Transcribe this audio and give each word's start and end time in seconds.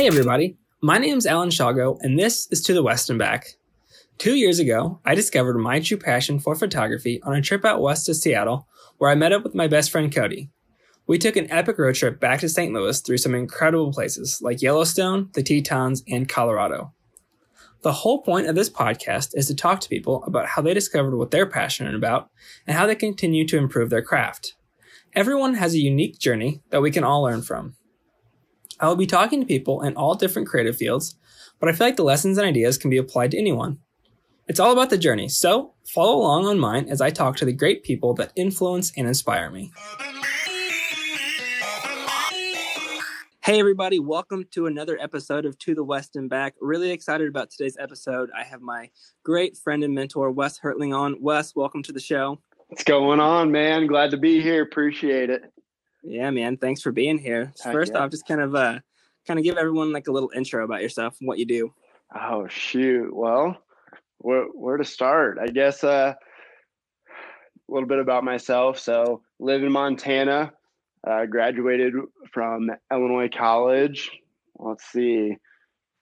Hey, 0.00 0.06
everybody. 0.06 0.56
My 0.80 0.96
name 0.96 1.18
is 1.18 1.26
Alan 1.26 1.50
Shago, 1.50 1.98
and 2.00 2.18
this 2.18 2.48
is 2.50 2.62
To 2.62 2.72
the 2.72 2.82
West 2.82 3.10
and 3.10 3.18
Back. 3.18 3.48
Two 4.16 4.34
years 4.34 4.58
ago, 4.58 4.98
I 5.04 5.14
discovered 5.14 5.58
my 5.58 5.78
true 5.78 5.98
passion 5.98 6.40
for 6.40 6.54
photography 6.54 7.20
on 7.22 7.36
a 7.36 7.42
trip 7.42 7.66
out 7.66 7.82
west 7.82 8.06
to 8.06 8.14
Seattle, 8.14 8.66
where 8.96 9.10
I 9.10 9.14
met 9.14 9.32
up 9.32 9.44
with 9.44 9.54
my 9.54 9.68
best 9.68 9.90
friend 9.90 10.10
Cody. 10.10 10.48
We 11.06 11.18
took 11.18 11.36
an 11.36 11.50
epic 11.50 11.78
road 11.78 11.96
trip 11.96 12.18
back 12.18 12.40
to 12.40 12.48
St. 12.48 12.72
Louis 12.72 12.98
through 12.98 13.18
some 13.18 13.34
incredible 13.34 13.92
places 13.92 14.40
like 14.40 14.62
Yellowstone, 14.62 15.28
the 15.34 15.42
Tetons, 15.42 16.02
and 16.08 16.26
Colorado. 16.26 16.94
The 17.82 17.92
whole 17.92 18.22
point 18.22 18.46
of 18.46 18.54
this 18.54 18.70
podcast 18.70 19.32
is 19.34 19.48
to 19.48 19.54
talk 19.54 19.80
to 19.80 19.88
people 19.90 20.24
about 20.24 20.46
how 20.46 20.62
they 20.62 20.72
discovered 20.72 21.18
what 21.18 21.30
they're 21.30 21.44
passionate 21.44 21.94
about 21.94 22.30
and 22.66 22.74
how 22.74 22.86
they 22.86 22.94
continue 22.94 23.46
to 23.48 23.58
improve 23.58 23.90
their 23.90 24.00
craft. 24.00 24.54
Everyone 25.12 25.56
has 25.56 25.74
a 25.74 25.78
unique 25.78 26.18
journey 26.18 26.62
that 26.70 26.80
we 26.80 26.90
can 26.90 27.04
all 27.04 27.22
learn 27.22 27.42
from. 27.42 27.74
I 28.82 28.88
will 28.88 28.96
be 28.96 29.06
talking 29.06 29.40
to 29.40 29.46
people 29.46 29.82
in 29.82 29.94
all 29.94 30.14
different 30.14 30.48
creative 30.48 30.74
fields, 30.74 31.14
but 31.58 31.68
I 31.68 31.72
feel 31.72 31.86
like 31.86 31.96
the 31.96 32.02
lessons 32.02 32.38
and 32.38 32.46
ideas 32.46 32.78
can 32.78 32.88
be 32.88 32.96
applied 32.96 33.30
to 33.32 33.38
anyone. 33.38 33.76
It's 34.48 34.58
all 34.58 34.72
about 34.72 34.88
the 34.88 34.96
journey, 34.96 35.28
so 35.28 35.74
follow 35.84 36.16
along 36.16 36.46
on 36.46 36.58
mine 36.58 36.88
as 36.88 37.02
I 37.02 37.10
talk 37.10 37.36
to 37.36 37.44
the 37.44 37.52
great 37.52 37.82
people 37.82 38.14
that 38.14 38.32
influence 38.36 38.90
and 38.96 39.06
inspire 39.06 39.50
me. 39.50 39.70
Hey, 43.44 43.60
everybody, 43.60 43.98
welcome 43.98 44.46
to 44.52 44.64
another 44.64 44.96
episode 44.98 45.44
of 45.44 45.58
To 45.58 45.74
the 45.74 45.84
West 45.84 46.16
and 46.16 46.30
Back. 46.30 46.54
Really 46.58 46.90
excited 46.90 47.28
about 47.28 47.50
today's 47.50 47.76
episode. 47.78 48.30
I 48.34 48.44
have 48.44 48.62
my 48.62 48.88
great 49.24 49.58
friend 49.58 49.84
and 49.84 49.94
mentor, 49.94 50.30
Wes 50.30 50.58
Hertling, 50.58 50.96
on. 50.96 51.16
Wes, 51.20 51.54
welcome 51.54 51.82
to 51.82 51.92
the 51.92 52.00
show. 52.00 52.40
What's 52.68 52.84
going 52.84 53.20
on, 53.20 53.52
man? 53.52 53.86
Glad 53.86 54.10
to 54.12 54.16
be 54.16 54.40
here. 54.40 54.62
Appreciate 54.62 55.28
it. 55.28 55.52
Yeah, 56.02 56.30
man. 56.30 56.56
Thanks 56.56 56.80
for 56.80 56.92
being 56.92 57.18
here. 57.18 57.52
First 57.62 57.94
off, 57.94 58.10
just 58.10 58.26
kind 58.26 58.40
of 58.40 58.54
uh 58.54 58.78
kind 59.26 59.38
of 59.38 59.44
give 59.44 59.56
everyone 59.56 59.92
like 59.92 60.08
a 60.08 60.12
little 60.12 60.30
intro 60.34 60.64
about 60.64 60.82
yourself 60.82 61.16
and 61.20 61.28
what 61.28 61.38
you 61.38 61.46
do. 61.46 61.72
Oh 62.14 62.48
shoot. 62.48 63.14
Well, 63.14 63.56
where 64.18 64.44
where 64.44 64.76
to 64.76 64.84
start? 64.84 65.38
I 65.40 65.48
guess 65.48 65.84
uh, 65.84 66.14
a 66.16 67.72
little 67.72 67.88
bit 67.88 67.98
about 67.98 68.24
myself. 68.24 68.78
So, 68.78 69.22
live 69.38 69.62
in 69.62 69.72
Montana. 69.72 70.52
Uh, 71.06 71.24
graduated 71.24 71.94
from 72.30 72.70
Illinois 72.92 73.30
College. 73.30 74.10
Let's 74.58 74.84
see. 74.84 75.36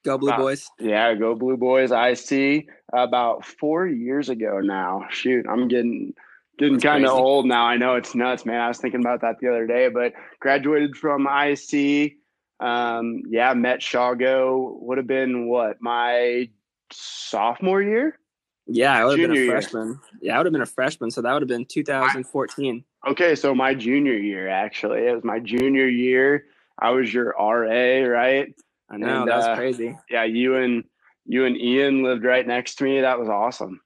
Go 0.04 0.18
Blue. 0.18 0.32
Boys. 0.32 0.68
Yeah, 0.80 1.14
go 1.14 1.34
Blue 1.34 1.56
Boys. 1.56 1.92
I 1.92 2.14
see. 2.14 2.66
About 2.92 3.44
four 3.44 3.86
years 3.86 4.28
ago 4.28 4.60
now. 4.60 5.06
Shoot, 5.10 5.46
I'm 5.48 5.68
getting 5.68 6.14
getting 6.58 6.80
kind 6.80 7.06
of 7.06 7.12
old 7.12 7.46
now. 7.46 7.64
I 7.64 7.76
know 7.76 7.94
it's 7.94 8.14
nuts, 8.14 8.44
man. 8.44 8.60
I 8.60 8.68
was 8.68 8.78
thinking 8.78 9.00
about 9.00 9.20
that 9.22 9.36
the 9.40 9.48
other 9.48 9.66
day. 9.66 9.88
But 9.88 10.12
graduated 10.40 10.96
from 10.96 11.26
IC. 11.26 12.14
Um, 12.60 13.22
yeah, 13.28 13.54
met 13.54 13.80
Shago. 13.80 14.78
Would 14.82 14.98
have 14.98 15.06
been 15.06 15.48
what 15.48 15.80
my 15.80 16.48
sophomore 16.92 17.82
year. 17.82 18.18
Yeah, 18.66 18.94
I 18.94 19.04
would 19.04 19.18
have 19.18 19.28
been 19.30 19.36
a 19.36 19.40
year. 19.40 19.50
freshman. 19.50 19.98
Yeah, 20.20 20.34
I 20.34 20.38
would 20.38 20.46
have 20.46 20.52
been 20.52 20.62
a 20.62 20.66
freshman, 20.66 21.10
so 21.10 21.22
that 21.22 21.32
would 21.32 21.40
have 21.42 21.48
been 21.48 21.64
2014. 21.64 22.84
Okay, 23.06 23.34
so 23.34 23.54
my 23.54 23.74
junior 23.74 24.16
year 24.16 24.48
actually. 24.48 25.06
It 25.06 25.14
was 25.14 25.24
my 25.24 25.38
junior 25.38 25.86
year. 25.86 26.44
I 26.78 26.90
was 26.90 27.12
your 27.12 27.34
RA, 27.38 28.06
right? 28.06 28.54
I 28.90 28.96
know 28.96 29.22
And, 29.22 29.30
that 29.30 29.50
uh, 29.50 29.56
crazy. 29.56 29.96
Yeah, 30.10 30.24
you 30.24 30.56
and 30.56 30.84
you 31.24 31.44
and 31.44 31.56
Ian 31.56 32.02
lived 32.02 32.24
right 32.24 32.46
next 32.46 32.76
to 32.76 32.84
me. 32.84 33.00
That 33.00 33.18
was 33.18 33.28
awesome. 33.28 33.80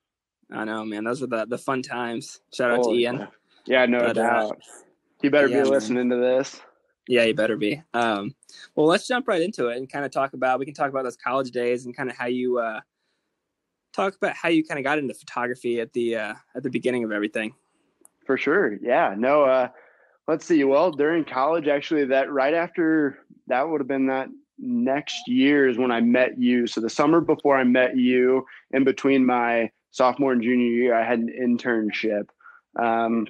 I 0.52 0.64
know, 0.64 0.84
man. 0.84 1.04
Those 1.04 1.20
were 1.20 1.26
the 1.26 1.46
the 1.46 1.58
fun 1.58 1.82
times. 1.82 2.40
Shout 2.52 2.70
out 2.70 2.84
to 2.84 2.90
Ian. 2.90 3.28
Yeah, 3.66 3.86
no 3.86 4.00
But, 4.00 4.18
uh, 4.18 4.22
doubt. 4.22 4.62
He 5.20 5.28
better 5.28 5.46
yeah, 5.46 5.58
be 5.58 5.62
man. 5.62 5.70
listening 5.70 6.10
to 6.10 6.16
this. 6.16 6.60
Yeah, 7.08 7.24
you 7.24 7.34
better 7.34 7.56
be. 7.56 7.82
Um, 7.94 8.34
well, 8.74 8.86
let's 8.86 9.06
jump 9.06 9.26
right 9.28 9.40
into 9.40 9.68
it 9.68 9.76
and 9.76 9.90
kind 9.90 10.04
of 10.04 10.10
talk 10.10 10.34
about. 10.34 10.58
We 10.58 10.64
can 10.64 10.74
talk 10.74 10.90
about 10.90 11.04
those 11.04 11.16
college 11.16 11.50
days 11.50 11.86
and 11.86 11.96
kind 11.96 12.10
of 12.10 12.16
how 12.16 12.26
you 12.26 12.58
uh, 12.58 12.80
talk 13.92 14.16
about 14.16 14.34
how 14.36 14.48
you 14.48 14.64
kind 14.64 14.78
of 14.78 14.84
got 14.84 14.98
into 14.98 15.14
photography 15.14 15.80
at 15.80 15.92
the 15.92 16.16
uh, 16.16 16.34
at 16.54 16.62
the 16.62 16.70
beginning 16.70 17.04
of 17.04 17.12
everything. 17.12 17.54
For 18.26 18.36
sure. 18.36 18.78
Yeah. 18.80 19.14
No, 19.16 19.44
uh 19.44 19.68
let's 20.28 20.46
see. 20.46 20.62
Well, 20.64 20.90
during 20.92 21.24
college 21.24 21.66
actually 21.68 22.04
that 22.06 22.30
right 22.30 22.54
after 22.54 23.18
that 23.48 23.68
would 23.68 23.80
have 23.80 23.88
been 23.88 24.06
that 24.06 24.28
next 24.58 25.26
year 25.26 25.68
is 25.68 25.78
when 25.78 25.90
I 25.90 26.00
met 26.00 26.38
you. 26.38 26.66
So 26.66 26.80
the 26.80 26.88
summer 26.90 27.20
before 27.20 27.56
I 27.56 27.64
met 27.64 27.96
you, 27.96 28.46
in 28.70 28.84
between 28.84 29.26
my 29.26 29.70
sophomore 29.92 30.32
and 30.32 30.42
junior 30.42 30.66
year, 30.66 30.94
I 30.94 31.06
had 31.06 31.20
an 31.20 31.30
internship 31.40 32.28
um, 32.78 33.26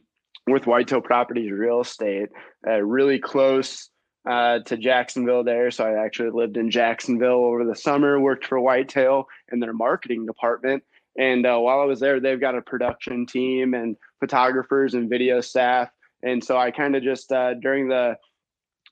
with 0.47 0.67
Whitetail 0.67 1.01
Properties 1.01 1.53
Real 1.53 1.81
Estate, 1.83 2.31
uh, 2.67 2.81
really 2.81 3.19
close 3.19 3.91
uh, 4.29 4.61
to 4.61 4.77
Jacksonville 4.77 5.45
there. 5.45 5.71
So 5.71 5.85
I 5.85 6.05
actually 6.05 6.31
lived 6.31 6.57
in 6.57 6.71
Jacksonville 6.71 7.45
over 7.45 7.65
the 7.65 7.75
summer, 7.75 8.19
worked 8.19 8.47
for 8.47 8.61
Whitetail 8.61 9.27
in 9.53 9.61
their 9.61 9.73
marketing 9.73 10.27
department. 10.27 10.83
And 11.19 11.45
uh, 11.45 11.59
while 11.59 11.81
I 11.81 11.85
was 11.85 12.01
there, 12.01 12.21
they've 12.21 12.41
got 12.41 12.57
a 12.57 12.63
production 12.63 13.27
team 13.27 13.75
and 13.75 13.97
photographers 14.21 14.95
and 14.95 15.11
video 15.11 15.41
staff. 15.41 15.91
And 16.23 16.43
so 16.43 16.57
I 16.57 16.71
kind 16.71 16.97
of 16.97 17.03
just 17.03 17.33
uh, 17.33 17.55
during 17.55 17.89
the 17.89 18.17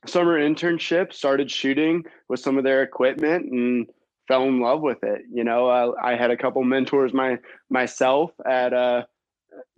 summer 0.05 0.39
internship 0.39 1.13
started 1.13 1.49
shooting 1.49 2.03
with 2.27 2.39
some 2.39 2.57
of 2.57 2.63
their 2.63 2.83
equipment 2.83 3.51
and 3.51 3.87
fell 4.27 4.43
in 4.43 4.59
love 4.59 4.81
with 4.81 5.03
it. 5.03 5.21
You 5.31 5.43
know, 5.43 5.67
uh, 5.67 5.91
I 6.01 6.15
had 6.15 6.31
a 6.31 6.37
couple 6.37 6.63
mentors 6.63 7.13
my 7.13 7.37
myself 7.69 8.31
at 8.45 8.73
uh, 8.73 9.03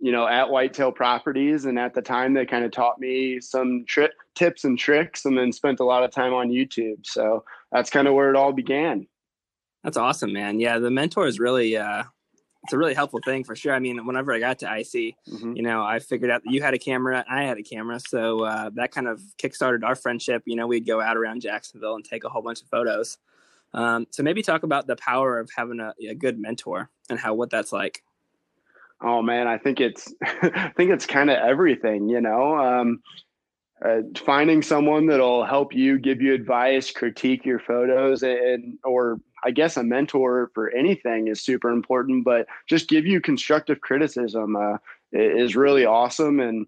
you 0.00 0.12
know 0.12 0.26
at 0.26 0.50
Whitetail 0.50 0.92
Properties, 0.92 1.64
and 1.64 1.78
at 1.78 1.94
the 1.94 2.02
time 2.02 2.34
they 2.34 2.46
kind 2.46 2.64
of 2.64 2.70
taught 2.70 2.98
me 3.00 3.40
some 3.40 3.84
tri- 3.86 4.10
tips 4.34 4.64
and 4.64 4.78
tricks, 4.78 5.24
and 5.24 5.36
then 5.36 5.52
spent 5.52 5.80
a 5.80 5.84
lot 5.84 6.04
of 6.04 6.10
time 6.10 6.32
on 6.34 6.48
YouTube. 6.50 7.04
So 7.06 7.44
that's 7.72 7.90
kind 7.90 8.06
of 8.08 8.14
where 8.14 8.30
it 8.30 8.36
all 8.36 8.52
began. 8.52 9.06
That's 9.82 9.96
awesome, 9.96 10.32
man. 10.32 10.60
Yeah, 10.60 10.78
the 10.78 10.90
mentor 10.90 11.26
is 11.26 11.38
really 11.38 11.76
uh, 11.76 12.04
it's 12.64 12.72
a 12.72 12.78
really 12.78 12.94
helpful 12.94 13.20
thing 13.24 13.44
for 13.44 13.54
sure. 13.54 13.74
I 13.74 13.78
mean, 13.78 14.06
whenever 14.06 14.32
I 14.32 14.38
got 14.38 14.58
to 14.60 14.66
IC, 14.66 15.14
Mhm. 15.30 15.54
you 15.56 15.62
know, 15.62 15.82
I 15.82 15.98
figured 15.98 16.30
out 16.30 16.42
that 16.44 16.50
you 16.50 16.62
had 16.62 16.72
a 16.72 16.78
camera, 16.78 17.22
I 17.28 17.42
had 17.42 17.58
a 17.58 17.62
camera, 17.62 18.00
so 18.00 18.44
uh, 18.44 18.70
that 18.76 18.90
kind 18.90 19.06
of 19.06 19.20
kickstarted 19.38 19.84
our 19.84 19.94
friendship. 19.94 20.42
You 20.46 20.56
know, 20.56 20.66
we'd 20.66 20.86
go 20.86 21.00
out 21.02 21.18
around 21.18 21.42
Jacksonville 21.42 21.94
and 21.96 22.04
take 22.04 22.24
a 22.24 22.28
whole 22.30 22.40
bunch 22.40 22.62
of 22.62 22.68
photos. 22.68 23.18
Um, 23.74 24.06
so 24.10 24.22
maybe 24.22 24.42
talk 24.42 24.62
about 24.62 24.86
the 24.86 24.96
power 24.96 25.38
of 25.38 25.50
having 25.54 25.80
a, 25.80 25.92
a 26.08 26.14
good 26.14 26.38
mentor 26.38 26.90
and 27.10 27.18
how 27.18 27.34
what 27.34 27.50
that's 27.50 27.72
like. 27.72 28.02
Oh 29.02 29.20
man, 29.20 29.46
I 29.46 29.58
think 29.58 29.80
it's 29.80 30.14
I 30.22 30.72
think 30.76 30.90
it's 30.90 31.06
kind 31.06 31.28
of 31.28 31.36
everything, 31.36 32.08
you 32.08 32.20
know. 32.20 32.56
Um, 32.56 33.02
uh, 33.84 34.00
finding 34.24 34.62
someone 34.62 35.06
that'll 35.06 35.44
help 35.44 35.74
you, 35.74 35.98
give 35.98 36.22
you 36.22 36.32
advice, 36.32 36.90
critique 36.90 37.44
your 37.44 37.58
photos, 37.58 38.22
and 38.22 38.78
or 38.84 39.20
I 39.44 39.50
guess 39.50 39.76
a 39.76 39.82
mentor 39.82 40.50
for 40.54 40.70
anything 40.70 41.28
is 41.28 41.42
super 41.42 41.70
important. 41.70 42.24
But 42.24 42.46
just 42.68 42.88
give 42.88 43.04
you 43.04 43.20
constructive 43.20 43.80
criticism 43.80 44.56
uh, 44.56 44.78
is 45.12 45.56
really 45.56 45.84
awesome, 45.84 46.38
and 46.40 46.66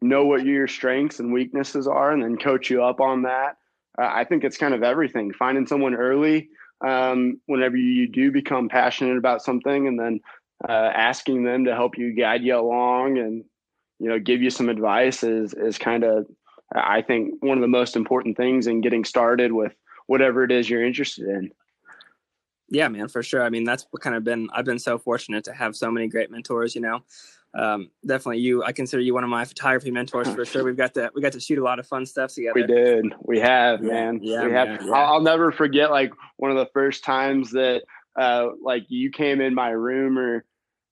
know 0.00 0.24
what 0.24 0.46
your 0.46 0.68
strengths 0.68 1.18
and 1.18 1.32
weaknesses 1.32 1.88
are, 1.88 2.12
and 2.12 2.22
then 2.22 2.38
coach 2.38 2.70
you 2.70 2.82
up 2.82 3.00
on 3.00 3.22
that. 3.22 3.56
Uh, 4.00 4.10
I 4.12 4.24
think 4.24 4.44
it's 4.44 4.56
kind 4.56 4.74
of 4.74 4.82
everything. 4.82 5.32
Finding 5.32 5.66
someone 5.66 5.94
early 5.94 6.50
um, 6.86 7.40
whenever 7.46 7.76
you 7.76 8.08
do 8.08 8.30
become 8.30 8.68
passionate 8.68 9.16
about 9.16 9.42
something, 9.42 9.86
and 9.86 9.98
then 9.98 10.20
uh, 10.68 10.90
asking 10.94 11.44
them 11.44 11.64
to 11.64 11.74
help 11.74 11.98
you 11.98 12.14
guide 12.14 12.42
you 12.42 12.58
along 12.58 13.18
and 13.18 13.44
you 13.98 14.08
know 14.08 14.18
give 14.18 14.42
you 14.42 14.50
some 14.50 14.68
advice 14.68 15.22
is 15.22 15.54
is 15.54 15.78
kind 15.78 16.04
of 16.04 16.26
I 16.74 17.02
think 17.02 17.34
one 17.40 17.58
of 17.58 17.62
the 17.62 17.68
most 17.68 17.96
important 17.96 18.36
things 18.36 18.66
in 18.66 18.80
getting 18.80 19.04
started 19.04 19.52
with 19.52 19.74
whatever 20.06 20.44
it 20.44 20.50
is 20.50 20.68
you're 20.68 20.84
interested 20.84 21.28
in. 21.28 21.52
Yeah, 22.68 22.88
man, 22.88 23.08
for 23.08 23.22
sure. 23.22 23.44
I 23.44 23.50
mean, 23.50 23.64
that's 23.64 23.86
what 23.90 24.02
kind 24.02 24.16
of 24.16 24.24
been. 24.24 24.48
I've 24.52 24.64
been 24.64 24.80
so 24.80 24.98
fortunate 24.98 25.44
to 25.44 25.52
have 25.52 25.76
so 25.76 25.90
many 25.90 26.08
great 26.08 26.30
mentors. 26.30 26.74
You 26.74 26.80
know, 26.80 27.04
um, 27.56 27.90
definitely 28.06 28.38
you. 28.40 28.62
I 28.62 28.72
consider 28.72 29.02
you 29.02 29.14
one 29.14 29.24
of 29.24 29.30
my 29.30 29.44
photography 29.44 29.90
mentors 29.90 30.28
for 30.28 30.44
sure. 30.44 30.62
We've 30.68 30.76
got 30.76 30.94
to 30.94 31.10
we 31.14 31.22
got 31.22 31.32
to 31.32 31.40
shoot 31.40 31.58
a 31.58 31.62
lot 31.64 31.78
of 31.78 31.86
fun 31.86 32.04
stuff 32.06 32.32
together. 32.34 32.52
We 32.54 32.66
did. 32.66 33.06
We 33.22 33.40
have, 33.40 33.82
Yeah, 33.82 33.90
man. 33.92 34.20
yeah, 34.22 34.44
we 34.44 34.52
have. 34.52 34.82
yeah. 34.82 34.92
I'll, 34.92 35.14
I'll 35.14 35.22
never 35.22 35.50
forget 35.52 35.90
like 35.90 36.12
one 36.36 36.50
of 36.50 36.56
the 36.56 36.68
first 36.74 37.02
times 37.04 37.50
that 37.52 37.82
uh, 38.18 38.48
like 38.62 38.84
you 38.88 39.10
came 39.10 39.40
in 39.40 39.54
my 39.54 39.70
room 39.70 40.18
or 40.18 40.44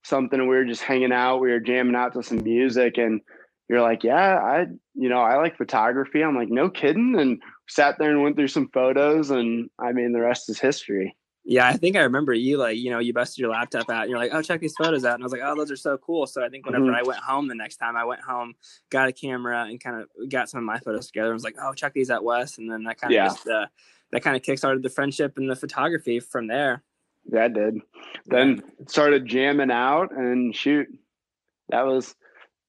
something 0.05 0.39
and 0.39 0.49
we 0.49 0.57
were 0.57 0.65
just 0.65 0.83
hanging 0.83 1.13
out. 1.13 1.39
We 1.39 1.51
were 1.51 1.61
jamming 1.61 1.97
out 1.97 2.13
to 2.15 2.23
some 2.23 2.43
music 2.43 2.99
and 2.99 3.21
you're 3.69 3.81
like, 3.81 4.05
yeah, 4.05 4.37
I, 4.37 4.67
you 4.95 5.09
know, 5.09 5.21
I 5.21 5.37
like 5.37 5.57
photography. 5.57 6.23
I'm 6.23 6.37
like, 6.37 6.51
no 6.51 6.69
kidding. 6.69 7.19
And 7.19 7.43
sat 7.69 7.97
there 7.99 8.11
and 8.11 8.23
went 8.23 8.37
through 8.37 8.49
some 8.49 8.69
photos 8.75 9.31
and 9.31 9.71
I 9.79 9.93
mean, 9.93 10.13
the 10.13 10.21
rest 10.21 10.51
is 10.51 10.59
history. 10.61 11.17
Yeah, 11.47 11.69
I 11.69 11.75
think 11.75 11.95
I 11.97 12.01
remember 12.01 12.33
you 12.33 12.57
like, 12.57 12.79
you 12.79 12.91
know, 12.91 13.01
you 13.01 13.13
busted 13.13 13.39
your 13.39 13.51
laptop 13.51 13.91
out 13.91 14.03
and 14.03 14.11
you're 14.11 14.19
like, 14.19 14.33
oh, 14.33 14.41
check 14.41 14.61
these 14.61 14.75
photos 14.77 15.05
out. 15.05 15.15
And 15.15 15.23
I 15.23 15.27
was 15.27 15.33
like, 15.33 15.43
oh, 15.45 15.55
those 15.55 15.71
are 15.71 15.77
so 15.77 15.99
cool. 15.99 16.27
So 16.27 16.43
I 16.43 16.49
think 16.49 16.65
whenever 16.65 16.87
Mhm. 16.87 16.95
I 16.95 17.03
went 17.03 17.19
home 17.19 17.49
the 17.49 17.55
next 17.55 17.77
time, 17.77 17.97
I 17.97 18.05
went 18.05 18.23
home, 18.23 18.55
got 18.89 19.09
a 19.09 19.13
camera 19.13 19.67
and 19.69 19.79
kind 19.79 20.01
of 20.01 20.31
got 20.31 20.49
some 20.49 20.59
of 20.59 20.65
my 20.65 20.79
photos 20.79 21.09
together. 21.09 21.29
I 21.31 21.35
was 21.35 21.45
like, 21.45 21.57
oh, 21.61 21.75
check 21.75 21.93
these 21.93 22.11
out, 22.11 22.25
Wes. 22.25 22.57
And 22.57 22.71
then 22.71 22.85
that 22.85 22.99
kind 22.99 23.13
of 23.13 23.17
Yeah. 23.17 23.29
just, 23.29 23.47
uh, 23.47 23.67
that 24.13 24.23
kind 24.23 24.37
of 24.37 24.43
kickstarted 24.43 24.83
the 24.83 24.89
friendship 24.89 25.37
and 25.37 25.51
the 25.51 25.57
photography 25.57 26.19
from 26.19 26.47
there. 26.47 26.83
Yeah, 27.31 27.45
I 27.45 27.49
did. 27.49 27.79
Then 28.27 28.63
started 28.87 29.27
jamming 29.27 29.71
out 29.71 30.13
and 30.13 30.57
shoot. 30.57 30.89
That 31.69 31.83
was 31.87 32.15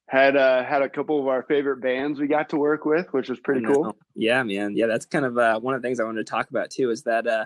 had 0.07 0.35
uh, 0.35 0.63
had 0.63 0.81
a 0.81 0.89
couple 0.89 1.19
of 1.19 1.27
our 1.27 1.43
favorite 1.43 1.77
bands 1.77 2.19
we 2.19 2.27
got 2.27 2.49
to 2.49 2.57
work 2.57 2.85
with, 2.85 3.11
which 3.13 3.29
was 3.29 3.39
pretty 3.39 3.65
cool. 3.65 3.97
Yeah, 4.15 4.43
man. 4.43 4.75
Yeah, 4.75 4.87
that's 4.87 5.05
kind 5.05 5.25
of 5.25 5.37
uh, 5.37 5.59
one 5.59 5.75
of 5.75 5.81
the 5.81 5.87
things 5.87 5.99
I 5.99 6.03
wanted 6.03 6.25
to 6.25 6.29
talk 6.31 6.49
about 6.49 6.69
too. 6.69 6.89
Is 6.91 7.03
that 7.03 7.25
uh, 7.25 7.45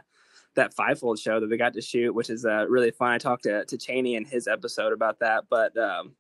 that 0.55 0.73
fivefold 0.73 1.19
show 1.19 1.39
that 1.39 1.49
we 1.49 1.57
got 1.57 1.73
to 1.73 1.81
shoot, 1.81 2.13
which 2.13 2.29
is 2.29 2.45
uh, 2.45 2.65
really 2.67 2.91
fun. 2.91 3.11
I 3.11 3.17
talked 3.17 3.43
to 3.43 3.65
to 3.65 3.77
Cheney 3.77 4.15
in 4.15 4.25
his 4.25 4.47
episode 4.47 4.93
about 4.93 5.19
that, 5.19 5.45
but 5.49 5.77
um, 5.77 6.13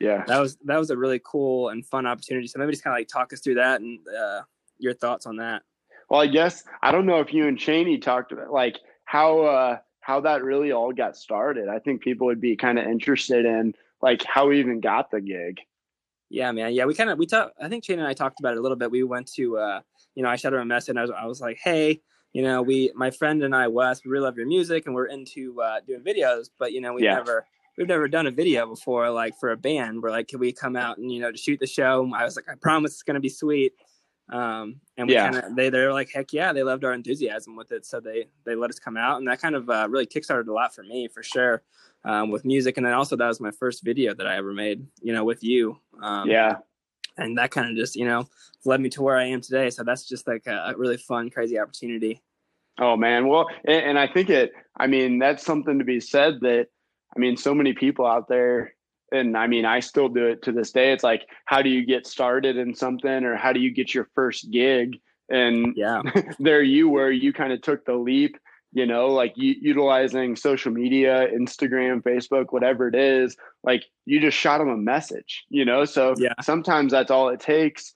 yeah, 0.00 0.24
that 0.26 0.40
was 0.40 0.56
that 0.64 0.78
was 0.78 0.90
a 0.90 0.96
really 0.96 1.20
cool 1.24 1.68
and 1.68 1.86
fun 1.86 2.06
opportunity. 2.06 2.46
So 2.46 2.58
maybe 2.58 2.72
just 2.72 2.84
kind 2.84 2.94
of 2.94 2.98
like 2.98 3.08
talk 3.08 3.32
us 3.32 3.40
through 3.40 3.56
that 3.56 3.80
and 3.80 3.98
uh, 4.08 4.42
your 4.78 4.94
thoughts 4.94 5.26
on 5.26 5.36
that. 5.36 5.62
Well, 6.10 6.20
I 6.20 6.26
guess 6.26 6.64
I 6.82 6.92
don't 6.92 7.06
know 7.06 7.20
if 7.20 7.32
you 7.32 7.46
and 7.46 7.58
Cheney 7.58 7.98
talked 7.98 8.32
about 8.32 8.52
like 8.52 8.78
how 9.04 9.42
uh, 9.42 9.78
how 10.00 10.20
that 10.20 10.42
really 10.42 10.72
all 10.72 10.92
got 10.92 11.16
started. 11.16 11.68
I 11.68 11.78
think 11.78 12.02
people 12.02 12.26
would 12.26 12.40
be 12.40 12.56
kind 12.56 12.78
of 12.78 12.86
interested 12.86 13.46
in 13.46 13.74
like 14.02 14.22
how 14.24 14.48
we 14.48 14.60
even 14.60 14.80
got 14.80 15.10
the 15.10 15.20
gig. 15.20 15.60
Yeah, 16.30 16.50
man. 16.52 16.72
Yeah, 16.72 16.84
we 16.86 16.94
kind 16.94 17.10
of 17.10 17.18
we 17.18 17.26
talked. 17.26 17.54
I 17.60 17.68
think 17.68 17.84
Cheney 17.84 18.00
and 18.00 18.08
I 18.08 18.14
talked 18.14 18.40
about 18.40 18.54
it 18.54 18.58
a 18.58 18.62
little 18.62 18.76
bit. 18.76 18.90
We 18.90 19.04
went 19.04 19.32
to 19.34 19.58
uh, 19.58 19.80
you 20.14 20.22
know 20.22 20.28
I 20.28 20.36
shot 20.36 20.52
her 20.52 20.58
a 20.58 20.64
message 20.64 20.90
and 20.90 20.98
I 20.98 21.02
was 21.02 21.10
I 21.10 21.26
was 21.26 21.40
like, 21.40 21.58
hey, 21.62 22.00
you 22.34 22.42
know, 22.42 22.60
we 22.60 22.92
my 22.94 23.10
friend 23.10 23.42
and 23.44 23.54
I, 23.54 23.68
Wes, 23.68 24.04
we 24.04 24.10
really 24.10 24.24
love 24.24 24.36
your 24.36 24.46
music 24.46 24.86
and 24.86 24.94
we're 24.94 25.06
into 25.06 25.62
uh, 25.62 25.80
doing 25.86 26.02
videos, 26.02 26.50
but 26.58 26.72
you 26.72 26.80
know, 26.80 26.92
we 26.92 27.04
yeah. 27.04 27.14
never 27.14 27.46
we've 27.78 27.88
never 27.88 28.08
done 28.08 28.26
a 28.26 28.30
video 28.30 28.66
before, 28.66 29.08
like 29.10 29.34
for 29.38 29.52
a 29.52 29.56
band. 29.56 30.02
We're 30.02 30.10
like, 30.10 30.28
can 30.28 30.40
we 30.40 30.52
come 30.52 30.76
out 30.76 30.98
and 30.98 31.10
you 31.10 31.20
know 31.20 31.30
to 31.30 31.38
shoot 31.38 31.60
the 31.60 31.66
show? 31.66 32.10
I 32.14 32.24
was 32.24 32.34
like, 32.36 32.48
I 32.50 32.56
promise 32.56 32.92
it's 32.92 33.04
gonna 33.04 33.20
be 33.20 33.28
sweet. 33.28 33.72
Um, 34.30 34.80
and 34.96 35.06
we 35.06 35.14
yeah. 35.14 35.30
kind 35.30 35.44
of 35.44 35.56
they 35.56 35.70
they're 35.70 35.92
like, 35.92 36.10
heck 36.12 36.32
yeah, 36.32 36.52
they 36.52 36.64
loved 36.64 36.84
our 36.84 36.92
enthusiasm 36.92 37.54
with 37.54 37.70
it, 37.70 37.86
so 37.86 38.00
they 38.00 38.26
they 38.44 38.56
let 38.56 38.68
us 38.68 38.80
come 38.80 38.96
out, 38.96 39.18
and 39.18 39.28
that 39.28 39.40
kind 39.40 39.54
of 39.54 39.70
uh, 39.70 39.86
really 39.88 40.06
kickstarted 40.06 40.48
a 40.48 40.52
lot 40.52 40.74
for 40.74 40.82
me 40.82 41.08
for 41.08 41.22
sure. 41.22 41.62
Um, 42.06 42.30
with 42.30 42.44
music, 42.44 42.76
and 42.76 42.84
then 42.84 42.92
also 42.92 43.16
that 43.16 43.28
was 43.28 43.40
my 43.40 43.50
first 43.52 43.82
video 43.82 44.12
that 44.12 44.26
I 44.26 44.36
ever 44.36 44.52
made, 44.52 44.86
you 45.00 45.14
know, 45.14 45.24
with 45.24 45.42
you. 45.42 45.78
Um, 46.02 46.28
yeah, 46.28 46.56
and 47.16 47.38
that 47.38 47.50
kind 47.50 47.70
of 47.70 47.76
just 47.76 47.96
you 47.96 48.06
know 48.06 48.28
led 48.64 48.80
me 48.80 48.88
to 48.90 49.02
where 49.02 49.16
I 49.16 49.26
am 49.26 49.40
today. 49.40 49.70
So 49.70 49.84
that's 49.84 50.06
just 50.06 50.26
like 50.26 50.46
a, 50.46 50.74
really 50.76 50.96
fun, 50.96 51.30
crazy 51.30 51.58
opportunity. 51.58 52.22
Oh 52.78 52.96
man, 52.96 53.28
well, 53.28 53.46
and, 53.64 53.84
and 53.84 53.98
I 53.98 54.06
think 54.06 54.30
it. 54.30 54.52
I 54.76 54.86
mean, 54.86 55.18
that's 55.18 55.44
something 55.44 55.78
to 55.78 55.84
be 55.84 56.00
said. 56.00 56.40
That 56.40 56.68
I 57.14 57.18
mean, 57.18 57.36
so 57.36 57.54
many 57.54 57.72
people 57.72 58.06
out 58.06 58.28
there 58.28 58.74
and 59.14 59.36
I 59.36 59.46
mean, 59.46 59.64
I 59.64 59.80
still 59.80 60.08
do 60.08 60.26
it 60.26 60.42
to 60.42 60.52
this 60.52 60.72
day. 60.72 60.92
It's 60.92 61.04
like, 61.04 61.28
how 61.44 61.62
do 61.62 61.68
you 61.68 61.86
get 61.86 62.06
started 62.06 62.56
in 62.56 62.74
something, 62.74 63.24
or 63.24 63.36
how 63.36 63.52
do 63.52 63.60
you 63.60 63.70
get 63.70 63.94
your 63.94 64.08
first 64.14 64.50
gig? 64.50 64.98
And 65.28 65.74
yeah, 65.76 66.02
there 66.40 66.62
you 66.62 66.88
were. 66.88 67.10
You 67.10 67.32
kind 67.32 67.52
of 67.52 67.62
took 67.62 67.84
the 67.84 67.94
leap. 67.94 68.36
You 68.74 68.86
know, 68.86 69.08
like 69.08 69.32
u- 69.36 69.56
utilizing 69.60 70.36
social 70.36 70.72
media, 70.72 71.28
Instagram, 71.32 72.02
Facebook, 72.02 72.46
whatever 72.50 72.88
it 72.88 72.94
is. 72.94 73.36
Like 73.62 73.84
you 74.04 74.20
just 74.20 74.36
shot 74.36 74.58
them 74.58 74.68
a 74.68 74.76
message. 74.76 75.44
You 75.48 75.64
know, 75.64 75.84
so 75.84 76.14
yeah. 76.18 76.34
sometimes 76.42 76.92
that's 76.92 77.10
all 77.10 77.30
it 77.30 77.40
takes 77.40 77.94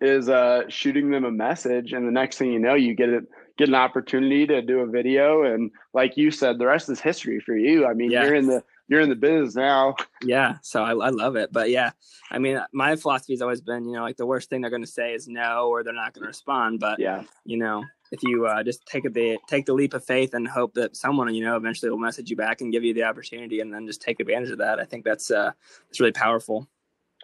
is 0.00 0.28
uh, 0.28 0.64
shooting 0.68 1.10
them 1.10 1.24
a 1.24 1.30
message, 1.30 1.92
and 1.92 2.06
the 2.06 2.12
next 2.12 2.36
thing 2.36 2.52
you 2.52 2.58
know, 2.58 2.74
you 2.74 2.94
get 2.94 3.08
it 3.08 3.24
get 3.56 3.68
an 3.68 3.74
opportunity 3.74 4.46
to 4.46 4.60
do 4.60 4.80
a 4.80 4.86
video 4.86 5.42
and 5.42 5.70
like 5.94 6.16
you 6.16 6.30
said 6.30 6.58
the 6.58 6.66
rest 6.66 6.90
is 6.90 7.00
history 7.00 7.40
for 7.40 7.56
you 7.56 7.86
i 7.86 7.94
mean 7.94 8.10
yeah. 8.10 8.22
you're 8.22 8.34
in 8.34 8.46
the 8.46 8.62
you're 8.88 9.00
in 9.00 9.08
the 9.08 9.16
biz 9.16 9.56
now. 9.56 9.96
Yeah, 10.22 10.56
so 10.62 10.82
I, 10.82 10.90
I 10.90 11.10
love 11.10 11.36
it. 11.36 11.52
But 11.52 11.70
yeah, 11.70 11.90
I 12.30 12.38
mean, 12.38 12.60
my 12.72 12.96
philosophy 12.96 13.32
has 13.32 13.42
always 13.42 13.60
been, 13.60 13.84
you 13.84 13.92
know, 13.92 14.02
like 14.02 14.16
the 14.16 14.26
worst 14.26 14.48
thing 14.48 14.60
they're 14.60 14.70
going 14.70 14.84
to 14.84 14.88
say 14.88 15.14
is 15.14 15.28
no, 15.28 15.68
or 15.68 15.82
they're 15.82 15.92
not 15.92 16.14
going 16.14 16.22
to 16.22 16.28
respond. 16.28 16.80
But 16.80 16.98
yeah, 16.98 17.24
you 17.44 17.56
know, 17.56 17.84
if 18.12 18.22
you 18.22 18.46
uh, 18.46 18.62
just 18.62 18.86
take 18.86 19.12
the 19.12 19.38
take 19.48 19.66
the 19.66 19.74
leap 19.74 19.94
of 19.94 20.04
faith 20.04 20.34
and 20.34 20.46
hope 20.46 20.74
that 20.74 20.96
someone 20.96 21.34
you 21.34 21.44
know 21.44 21.56
eventually 21.56 21.90
will 21.90 21.98
message 21.98 22.30
you 22.30 22.36
back 22.36 22.60
and 22.60 22.72
give 22.72 22.84
you 22.84 22.94
the 22.94 23.04
opportunity, 23.04 23.60
and 23.60 23.72
then 23.72 23.86
just 23.86 24.02
take 24.02 24.20
advantage 24.20 24.50
of 24.50 24.58
that, 24.58 24.78
I 24.78 24.84
think 24.84 25.04
that's 25.04 25.30
uh, 25.30 25.52
that's 25.88 26.00
really 26.00 26.12
powerful. 26.12 26.68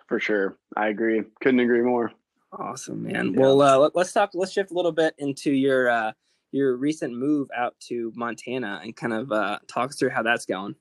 For 0.07 0.19
sure, 0.19 0.57
I 0.77 0.89
agree. 0.89 1.23
Couldn't 1.41 1.61
agree 1.61 1.83
more. 1.83 2.13
Awesome, 2.53 3.05
man. 3.05 3.33
Yeah. 3.33 3.41
Well, 3.41 3.63
uh, 3.63 3.79
let, 3.79 3.97
us 3.97 4.13
talk. 4.13 4.31
Let's 4.35 4.53
shift 4.53 4.73
a 4.73 4.75
little 4.75 4.93
bit 4.93 5.15
into 5.19 5.53
your 5.53 5.89
uh, 5.89 6.13
your 6.51 6.77
recent 6.77 7.15
move 7.15 7.49
out 7.57 7.75
to 7.81 8.13
Montana 8.15 8.81
and 8.83 8.95
kind 8.95 9.13
of 9.13 9.33
uh, 9.33 9.59
talk 9.69 9.91
us 9.91 9.97
through 9.97 10.11
how 10.11 10.23
that's 10.23 10.45
going. 10.45 10.75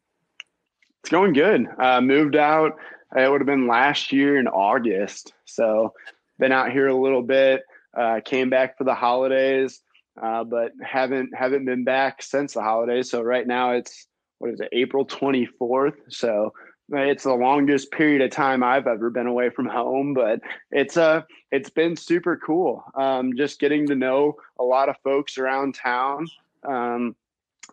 It's 1.04 1.10
going 1.10 1.34
good. 1.34 1.68
Uh, 1.80 2.02
moved 2.02 2.36
out. 2.36 2.78
It 3.16 3.30
would 3.30 3.42
have 3.42 3.48
been 3.48 3.68
last 3.68 4.12
year 4.12 4.38
in 4.38 4.48
August. 4.48 5.34
So 5.46 5.94
been 6.40 6.52
out 6.52 6.72
here 6.72 6.88
a 6.88 6.96
little 6.96 7.24
bit. 7.24 7.64
Uh, 7.98 8.22
came 8.24 8.50
back 8.50 8.78
for 8.78 8.86
the 8.86 8.96
holidays, 8.96 9.82
uh, 10.22 10.44
but 10.46 10.72
haven't 10.82 11.32
haven't 11.36 11.66
been 11.66 11.84
back 11.84 12.22
since 12.24 12.54
the 12.54 12.62
holidays. 12.62 13.10
So 13.10 13.22
right 13.22 13.46
now 13.46 13.72
it's 13.72 14.08
what 14.38 14.52
is 14.52 14.62
it, 14.62 14.70
April 14.72 15.04
twenty 15.04 15.46
fourth. 15.46 15.96
So 16.08 16.54
it's 16.90 17.24
the 17.24 17.34
longest 17.34 17.92
period 17.92 18.22
of 18.22 18.32
time 18.32 18.64
I've 18.64 18.88
ever 18.88 19.10
been 19.10 19.28
away 19.28 19.50
from 19.50 19.66
home, 19.66 20.14
but 20.14 20.40
it's 20.72 20.98
uh 20.98 21.24
it's 21.52 21.70
been 21.70 21.98
super 21.98 22.38
cool. 22.38 22.84
Um, 22.96 23.36
just 23.36 23.60
getting 23.60 23.88
to 23.88 23.96
know 23.96 24.36
a 24.58 24.64
lot 24.64 24.88
of 24.88 24.96
folks 25.04 25.38
around 25.38 25.76
town. 25.76 26.28
Um, 26.64 27.16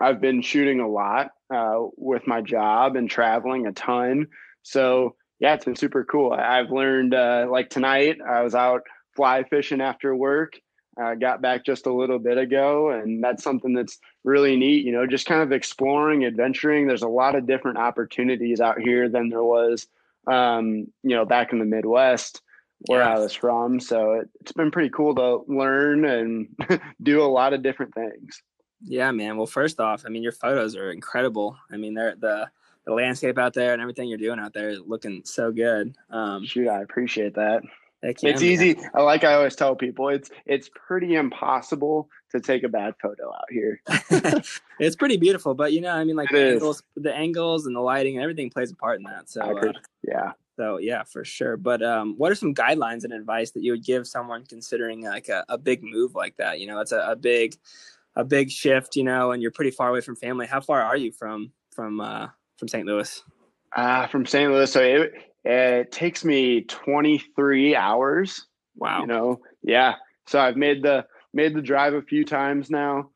I've 0.00 0.20
been 0.20 0.42
shooting 0.42 0.80
a 0.80 0.88
lot 0.88 1.30
uh, 1.52 1.86
with 1.96 2.26
my 2.26 2.40
job 2.40 2.96
and 2.96 3.10
traveling 3.10 3.66
a 3.66 3.72
ton. 3.72 4.28
So 4.62 5.16
yeah, 5.40 5.54
it's 5.54 5.64
been 5.64 5.76
super 5.76 6.04
cool. 6.04 6.32
I've 6.32 6.70
learned 6.70 7.14
uh, 7.14 7.46
like 7.50 7.70
tonight 7.70 8.18
I 8.26 8.42
was 8.42 8.54
out 8.54 8.82
fly 9.14 9.44
fishing 9.44 9.80
after 9.80 10.14
work. 10.14 10.54
I 10.98 11.12
uh, 11.12 11.14
got 11.14 11.40
back 11.40 11.64
just 11.64 11.86
a 11.86 11.92
little 11.92 12.18
bit 12.18 12.38
ago, 12.38 12.90
and 12.90 13.22
that's 13.22 13.44
something 13.44 13.72
that's 13.72 13.98
really 14.24 14.56
neat. 14.56 14.84
You 14.84 14.90
know, 14.90 15.06
just 15.06 15.26
kind 15.26 15.42
of 15.42 15.52
exploring, 15.52 16.24
adventuring. 16.24 16.88
There's 16.88 17.02
a 17.02 17.08
lot 17.08 17.36
of 17.36 17.46
different 17.46 17.78
opportunities 17.78 18.60
out 18.60 18.80
here 18.80 19.08
than 19.08 19.28
there 19.28 19.44
was, 19.44 19.86
um, 20.26 20.88
you 21.04 21.14
know, 21.14 21.24
back 21.24 21.52
in 21.52 21.60
the 21.60 21.64
Midwest 21.64 22.42
where 22.86 23.00
yeah. 23.00 23.14
I 23.14 23.18
was 23.18 23.32
from. 23.32 23.80
So 23.80 24.12
it, 24.14 24.28
it's 24.40 24.52
been 24.52 24.70
pretty 24.70 24.90
cool 24.90 25.14
to 25.14 25.52
learn 25.52 26.04
and 26.04 26.48
do 27.02 27.22
a 27.22 27.26
lot 27.26 27.52
of 27.52 27.62
different 27.62 27.94
things. 27.94 28.42
Yeah, 28.82 29.10
man. 29.10 29.36
Well, 29.36 29.46
first 29.46 29.80
off, 29.80 30.04
I 30.06 30.08
mean, 30.08 30.22
your 30.22 30.32
photos 30.32 30.76
are 30.76 30.90
incredible. 30.90 31.56
I 31.70 31.76
mean, 31.76 31.94
they're 31.94 32.14
the 32.16 32.50
the 32.84 32.94
landscape 32.94 33.36
out 33.36 33.52
there 33.52 33.74
and 33.74 33.82
everything 33.82 34.08
you're 34.08 34.16
doing 34.16 34.38
out 34.38 34.54
there 34.54 34.70
is 34.70 34.80
looking 34.80 35.22
so 35.24 35.52
good. 35.52 35.94
Um, 36.08 36.46
Shoot, 36.46 36.68
I 36.68 36.80
appreciate 36.80 37.34
that. 37.34 37.62
It's 38.02 38.42
easy. 38.42 38.78
Like 38.94 39.24
I 39.24 39.34
always 39.34 39.56
tell 39.56 39.74
people, 39.74 40.08
it's 40.08 40.30
it's 40.46 40.70
pretty 40.72 41.16
impossible 41.16 42.08
to 42.30 42.40
take 42.40 42.62
a 42.62 42.68
bad 42.68 42.94
photo 43.02 43.34
out 43.34 43.44
here. 43.50 43.82
it's 44.78 44.96
pretty 44.96 45.16
beautiful, 45.16 45.54
but 45.54 45.72
you 45.72 45.80
know, 45.80 45.90
I 45.90 46.04
mean, 46.04 46.14
like 46.14 46.30
the 46.30 46.52
angles, 46.52 46.82
the 46.96 47.12
angles, 47.12 47.66
and 47.66 47.74
the 47.74 47.80
lighting 47.80 48.14
and 48.14 48.22
everything 48.22 48.50
plays 48.50 48.70
a 48.70 48.76
part 48.76 48.98
in 48.98 49.04
that. 49.04 49.28
So, 49.28 49.40
uh, 49.40 49.72
yeah. 50.02 50.32
So 50.56 50.78
yeah, 50.78 51.02
for 51.02 51.24
sure. 51.24 51.56
But 51.56 51.82
um, 51.82 52.14
what 52.18 52.30
are 52.30 52.36
some 52.36 52.54
guidelines 52.54 53.04
and 53.04 53.12
advice 53.12 53.50
that 53.52 53.62
you 53.62 53.72
would 53.72 53.84
give 53.84 54.06
someone 54.06 54.44
considering 54.46 55.02
like 55.02 55.28
a, 55.28 55.44
a 55.48 55.58
big 55.58 55.82
move 55.82 56.14
like 56.14 56.36
that? 56.36 56.60
You 56.60 56.68
know, 56.68 56.80
it's 56.80 56.92
a, 56.92 57.00
a 57.00 57.16
big 57.16 57.56
a 58.18 58.24
big 58.24 58.50
shift, 58.50 58.96
you 58.96 59.04
know, 59.04 59.30
and 59.30 59.40
you're 59.40 59.52
pretty 59.52 59.70
far 59.70 59.88
away 59.88 60.00
from 60.02 60.16
family. 60.16 60.46
How 60.46 60.60
far 60.60 60.82
are 60.82 60.96
you 60.96 61.12
from 61.12 61.52
from 61.70 62.00
uh, 62.00 62.26
from 62.58 62.68
St. 62.68 62.84
Louis? 62.84 63.22
Uh, 63.74 64.06
from 64.08 64.26
St. 64.26 64.50
Louis, 64.50 64.70
so 64.70 64.82
it, 64.82 65.12
it 65.44 65.92
takes 65.92 66.24
me 66.24 66.62
23 66.62 67.76
hours. 67.76 68.46
Wow. 68.76 69.02
You 69.02 69.06
know, 69.06 69.40
yeah. 69.62 69.94
So 70.26 70.40
I've 70.40 70.56
made 70.56 70.82
the 70.82 71.06
made 71.32 71.54
the 71.54 71.62
drive 71.62 71.94
a 71.94 72.02
few 72.02 72.24
times 72.24 72.70
now, 72.70 73.10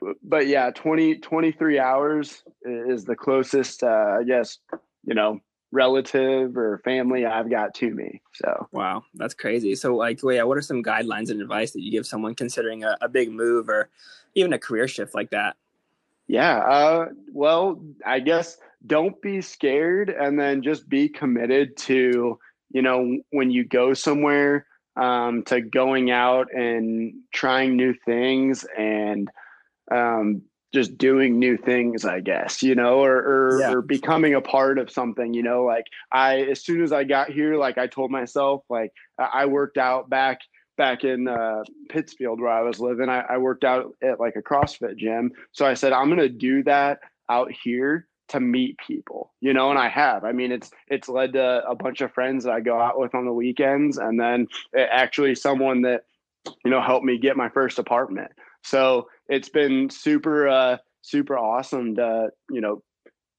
but, 0.00 0.16
but 0.22 0.46
yeah, 0.46 0.70
20 0.70 1.16
23 1.16 1.78
hours 1.78 2.44
is 2.62 3.04
the 3.04 3.16
closest. 3.16 3.82
Uh, 3.82 4.18
I 4.20 4.24
guess 4.24 4.58
you 5.04 5.14
know 5.14 5.40
relative 5.70 6.56
or 6.56 6.78
family 6.78 7.26
I've 7.26 7.50
got 7.50 7.74
to 7.74 7.90
me. 7.90 8.22
So 8.34 8.68
wow, 8.72 9.02
that's 9.14 9.34
crazy. 9.34 9.74
So 9.74 9.96
like, 9.96 10.20
yeah, 10.22 10.44
what 10.44 10.56
are 10.56 10.62
some 10.62 10.82
guidelines 10.82 11.30
and 11.30 11.42
advice 11.42 11.72
that 11.72 11.82
you 11.82 11.90
give 11.90 12.06
someone 12.06 12.34
considering 12.34 12.84
a, 12.84 12.96
a 13.00 13.08
big 13.08 13.30
move 13.30 13.68
or 13.68 13.90
even 14.38 14.52
a 14.52 14.58
career 14.58 14.88
shift 14.88 15.14
like 15.14 15.30
that? 15.30 15.56
Yeah, 16.26 16.58
uh, 16.58 17.08
well, 17.32 17.82
I 18.04 18.20
guess 18.20 18.58
don't 18.86 19.20
be 19.22 19.40
scared, 19.40 20.10
and 20.10 20.38
then 20.38 20.62
just 20.62 20.88
be 20.88 21.08
committed 21.08 21.76
to 21.78 22.38
you 22.70 22.82
know 22.82 23.18
when 23.30 23.50
you 23.50 23.64
go 23.64 23.94
somewhere 23.94 24.66
um, 24.96 25.42
to 25.44 25.60
going 25.60 26.10
out 26.10 26.52
and 26.52 27.14
trying 27.32 27.76
new 27.76 27.94
things 28.04 28.66
and 28.76 29.28
um, 29.90 30.42
just 30.74 30.98
doing 30.98 31.38
new 31.38 31.56
things, 31.56 32.04
I 32.04 32.20
guess, 32.20 32.62
you 32.62 32.74
know, 32.74 33.02
or 33.02 33.16
or, 33.16 33.60
yeah. 33.60 33.72
or, 33.72 33.80
becoming 33.80 34.34
a 34.34 34.40
part 34.40 34.78
of 34.78 34.90
something, 34.90 35.32
you 35.32 35.42
know, 35.42 35.64
like 35.64 35.86
I 36.12 36.42
as 36.42 36.62
soon 36.62 36.82
as 36.82 36.92
I 36.92 37.04
got 37.04 37.30
here, 37.30 37.56
like 37.56 37.78
I 37.78 37.86
told 37.86 38.10
myself, 38.10 38.64
like 38.68 38.92
I 39.18 39.46
worked 39.46 39.78
out 39.78 40.10
back 40.10 40.40
back 40.78 41.04
in 41.04 41.28
uh, 41.28 41.62
Pittsfield 41.90 42.40
where 42.40 42.50
I 42.50 42.62
was 42.62 42.80
living. 42.80 43.10
I, 43.10 43.20
I 43.20 43.36
worked 43.36 43.64
out 43.64 43.92
at 44.02 44.18
like 44.18 44.36
a 44.36 44.42
CrossFit 44.42 44.96
gym. 44.96 45.32
So 45.52 45.66
I 45.66 45.74
said, 45.74 45.92
I'm 45.92 46.08
gonna 46.08 46.30
do 46.30 46.62
that 46.62 47.00
out 47.28 47.52
here 47.52 48.06
to 48.28 48.40
meet 48.40 48.76
people, 48.86 49.32
you 49.40 49.52
know, 49.52 49.70
and 49.70 49.78
I 49.78 49.88
have. 49.88 50.24
I 50.24 50.32
mean, 50.32 50.52
it's 50.52 50.70
it's 50.86 51.08
led 51.08 51.34
to 51.34 51.62
a 51.68 51.74
bunch 51.74 52.00
of 52.00 52.12
friends 52.12 52.44
that 52.44 52.52
I 52.52 52.60
go 52.60 52.80
out 52.80 52.98
with 52.98 53.14
on 53.14 53.26
the 53.26 53.32
weekends, 53.32 53.98
and 53.98 54.18
then 54.18 54.46
actually 54.74 55.34
someone 55.34 55.82
that 55.82 56.04
you 56.64 56.70
know 56.70 56.80
helped 56.80 57.04
me 57.04 57.18
get 57.18 57.36
my 57.36 57.48
first 57.48 57.78
apartment. 57.78 58.30
So 58.62 59.08
it's 59.28 59.48
been 59.48 59.90
super 59.90 60.48
uh, 60.48 60.76
super 61.02 61.38
awesome 61.38 61.96
to 61.96 62.30
you 62.50 62.60
know 62.60 62.82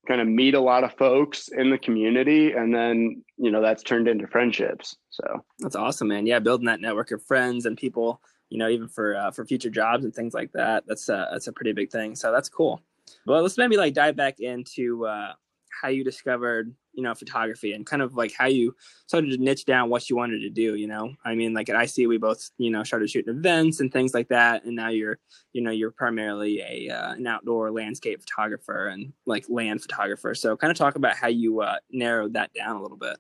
kind 0.10 0.22
of 0.22 0.28
meet 0.28 0.56
a 0.56 0.60
lot 0.60 0.84
of 0.84 0.92
folks 0.94 1.50
in 1.50 1.70
the 1.70 1.78
community 1.78 2.54
and 2.54 2.74
then 2.74 3.24
you 3.38 3.52
know 3.52 3.62
that's 3.62 3.84
turned 3.84 4.08
into 4.08 4.26
friendships 4.28 4.98
so. 5.12 5.46
That's 5.60 5.76
awesome 5.76 6.08
man. 6.08 6.26
Yeah 6.26 6.40
building 6.40 6.66
that 6.66 6.82
network 6.82 7.12
of 7.12 7.24
friends 7.24 7.68
and 7.68 7.78
people 7.78 8.20
you 8.50 8.58
know 8.58 8.70
even 8.70 8.88
for 8.88 9.16
uh, 9.16 9.30
for 9.30 9.46
future 9.46 9.70
jobs 9.70 10.04
and 10.06 10.14
things 10.14 10.34
like 10.34 10.52
that 10.54 10.84
that's 10.88 11.10
uh, 11.10 11.28
that's 11.32 11.48
a 11.48 11.54
pretty 11.54 11.74
big 11.74 11.92
thing 11.92 12.16
so 12.16 12.32
that's 12.32 12.50
cool. 12.50 12.82
Well 13.28 13.44
let's 13.44 13.58
maybe 13.58 13.78
like 13.78 13.94
dive 13.94 14.16
back 14.16 14.40
into 14.40 15.06
uh, 15.06 15.34
how 15.80 15.88
you 15.88 16.04
discovered 16.04 16.74
you 16.94 17.04
know 17.04 17.14
photography 17.14 17.74
and 17.74 17.86
kind 17.86 18.02
of 18.02 18.16
like 18.16 18.34
how 18.38 18.48
you 18.48 18.76
started 19.08 19.32
to 19.32 19.38
niche 19.38 19.66
down 19.66 19.90
what 19.90 20.10
you 20.10 20.16
wanted 20.16 20.40
to 20.40 20.50
do 20.50 20.76
you 20.76 20.88
know? 20.88 21.14
I 21.24 21.36
mean 21.36 21.54
like 21.54 21.70
at 21.70 21.82
ic 21.82 22.08
we 22.08 22.18
both 22.18 22.50
you 22.58 22.70
know 22.72 22.84
started 22.84 23.10
shooting 23.10 23.36
events 23.36 23.80
and 23.80 23.92
things 23.92 24.14
like 24.14 24.28
that 24.30 24.66
and 24.66 24.76
now 24.76 24.90
you're 24.90 25.20
you 25.54 25.62
know 25.62 25.72
you're 25.72 25.92
primarily 25.92 26.62
a 26.62 26.90
uh, 26.90 27.14
an 27.14 27.28
outdoor 27.28 27.72
landscape 27.72 28.22
photographer 28.22 28.88
and 28.88 29.14
like 29.26 29.46
land 29.50 29.82
photographer. 29.82 30.36
So 30.36 30.58
kind 30.58 30.72
of 30.72 30.78
talk 30.78 30.96
about 30.96 31.16
how 31.16 31.28
you 31.28 31.62
uh, 31.62 31.78
narrowed 31.92 32.34
that 32.34 32.54
down 32.54 32.76
a 32.76 32.82
little 32.82 32.98
bit. 32.98 33.18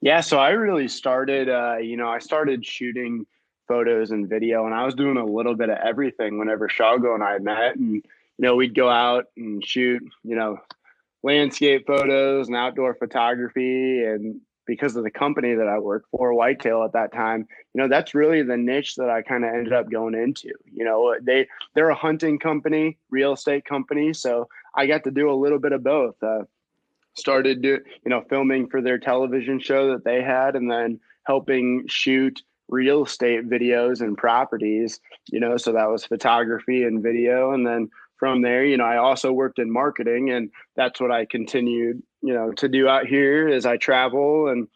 Yeah 0.00 0.20
so 0.20 0.38
i 0.38 0.50
really 0.50 0.88
started 0.88 1.48
uh, 1.48 1.76
you 1.76 1.96
know 1.96 2.08
i 2.08 2.18
started 2.18 2.64
shooting 2.64 3.26
photos 3.66 4.10
and 4.10 4.28
video 4.28 4.66
and 4.66 4.74
i 4.74 4.84
was 4.84 4.94
doing 4.94 5.16
a 5.16 5.24
little 5.24 5.54
bit 5.54 5.70
of 5.70 5.78
everything 5.78 6.38
whenever 6.38 6.68
shago 6.68 7.14
and 7.14 7.24
i 7.24 7.38
met 7.38 7.76
and 7.76 7.94
you 7.94 8.02
know 8.38 8.54
we'd 8.54 8.74
go 8.74 8.90
out 8.90 9.26
and 9.36 9.64
shoot 9.64 10.02
you 10.22 10.36
know 10.36 10.58
landscape 11.24 11.86
photos 11.86 12.48
and 12.48 12.56
outdoor 12.56 12.94
photography 12.94 14.04
and 14.04 14.40
because 14.66 14.96
of 14.96 15.04
the 15.04 15.10
company 15.10 15.54
that 15.54 15.68
I 15.68 15.78
worked 15.78 16.08
for, 16.10 16.32
Whitetail 16.32 16.84
at 16.84 16.92
that 16.92 17.12
time, 17.12 17.46
you 17.74 17.80
know, 17.80 17.88
that's 17.88 18.14
really 18.14 18.42
the 18.42 18.56
niche 18.56 18.94
that 18.96 19.10
I 19.10 19.22
kind 19.22 19.44
of 19.44 19.52
ended 19.52 19.72
up 19.72 19.90
going 19.90 20.14
into. 20.14 20.50
You 20.72 20.84
know, 20.84 21.14
they 21.20 21.46
they're 21.74 21.90
a 21.90 21.94
hunting 21.94 22.38
company, 22.38 22.98
real 23.10 23.34
estate 23.34 23.64
company, 23.64 24.12
so 24.14 24.48
I 24.74 24.86
got 24.86 25.04
to 25.04 25.10
do 25.10 25.30
a 25.30 25.34
little 25.34 25.58
bit 25.58 25.72
of 25.72 25.82
both. 25.82 26.14
Uh, 26.22 26.44
started 27.16 27.62
do 27.62 27.78
you 28.04 28.10
know 28.10 28.24
filming 28.28 28.68
for 28.68 28.80
their 28.80 28.98
television 28.98 29.60
show 29.60 29.92
that 29.92 30.04
they 30.04 30.22
had, 30.22 30.56
and 30.56 30.70
then 30.70 31.00
helping 31.26 31.84
shoot 31.86 32.42
real 32.68 33.04
estate 33.04 33.48
videos 33.48 34.00
and 34.00 34.16
properties. 34.16 35.00
You 35.30 35.40
know, 35.40 35.56
so 35.56 35.72
that 35.72 35.90
was 35.90 36.06
photography 36.06 36.84
and 36.84 37.02
video, 37.02 37.52
and 37.52 37.66
then 37.66 37.90
from 38.16 38.42
there, 38.42 38.64
you 38.64 38.76
know, 38.76 38.84
I 38.84 38.96
also 38.96 39.32
worked 39.32 39.58
in 39.58 39.72
marketing 39.72 40.30
and 40.30 40.50
that's 40.76 41.00
what 41.00 41.10
I 41.10 41.26
continued, 41.26 42.02
you 42.22 42.32
know, 42.32 42.52
to 42.52 42.68
do 42.68 42.88
out 42.88 43.06
here 43.06 43.48
as 43.48 43.66
I 43.66 43.76
travel 43.76 44.48
and 44.48 44.68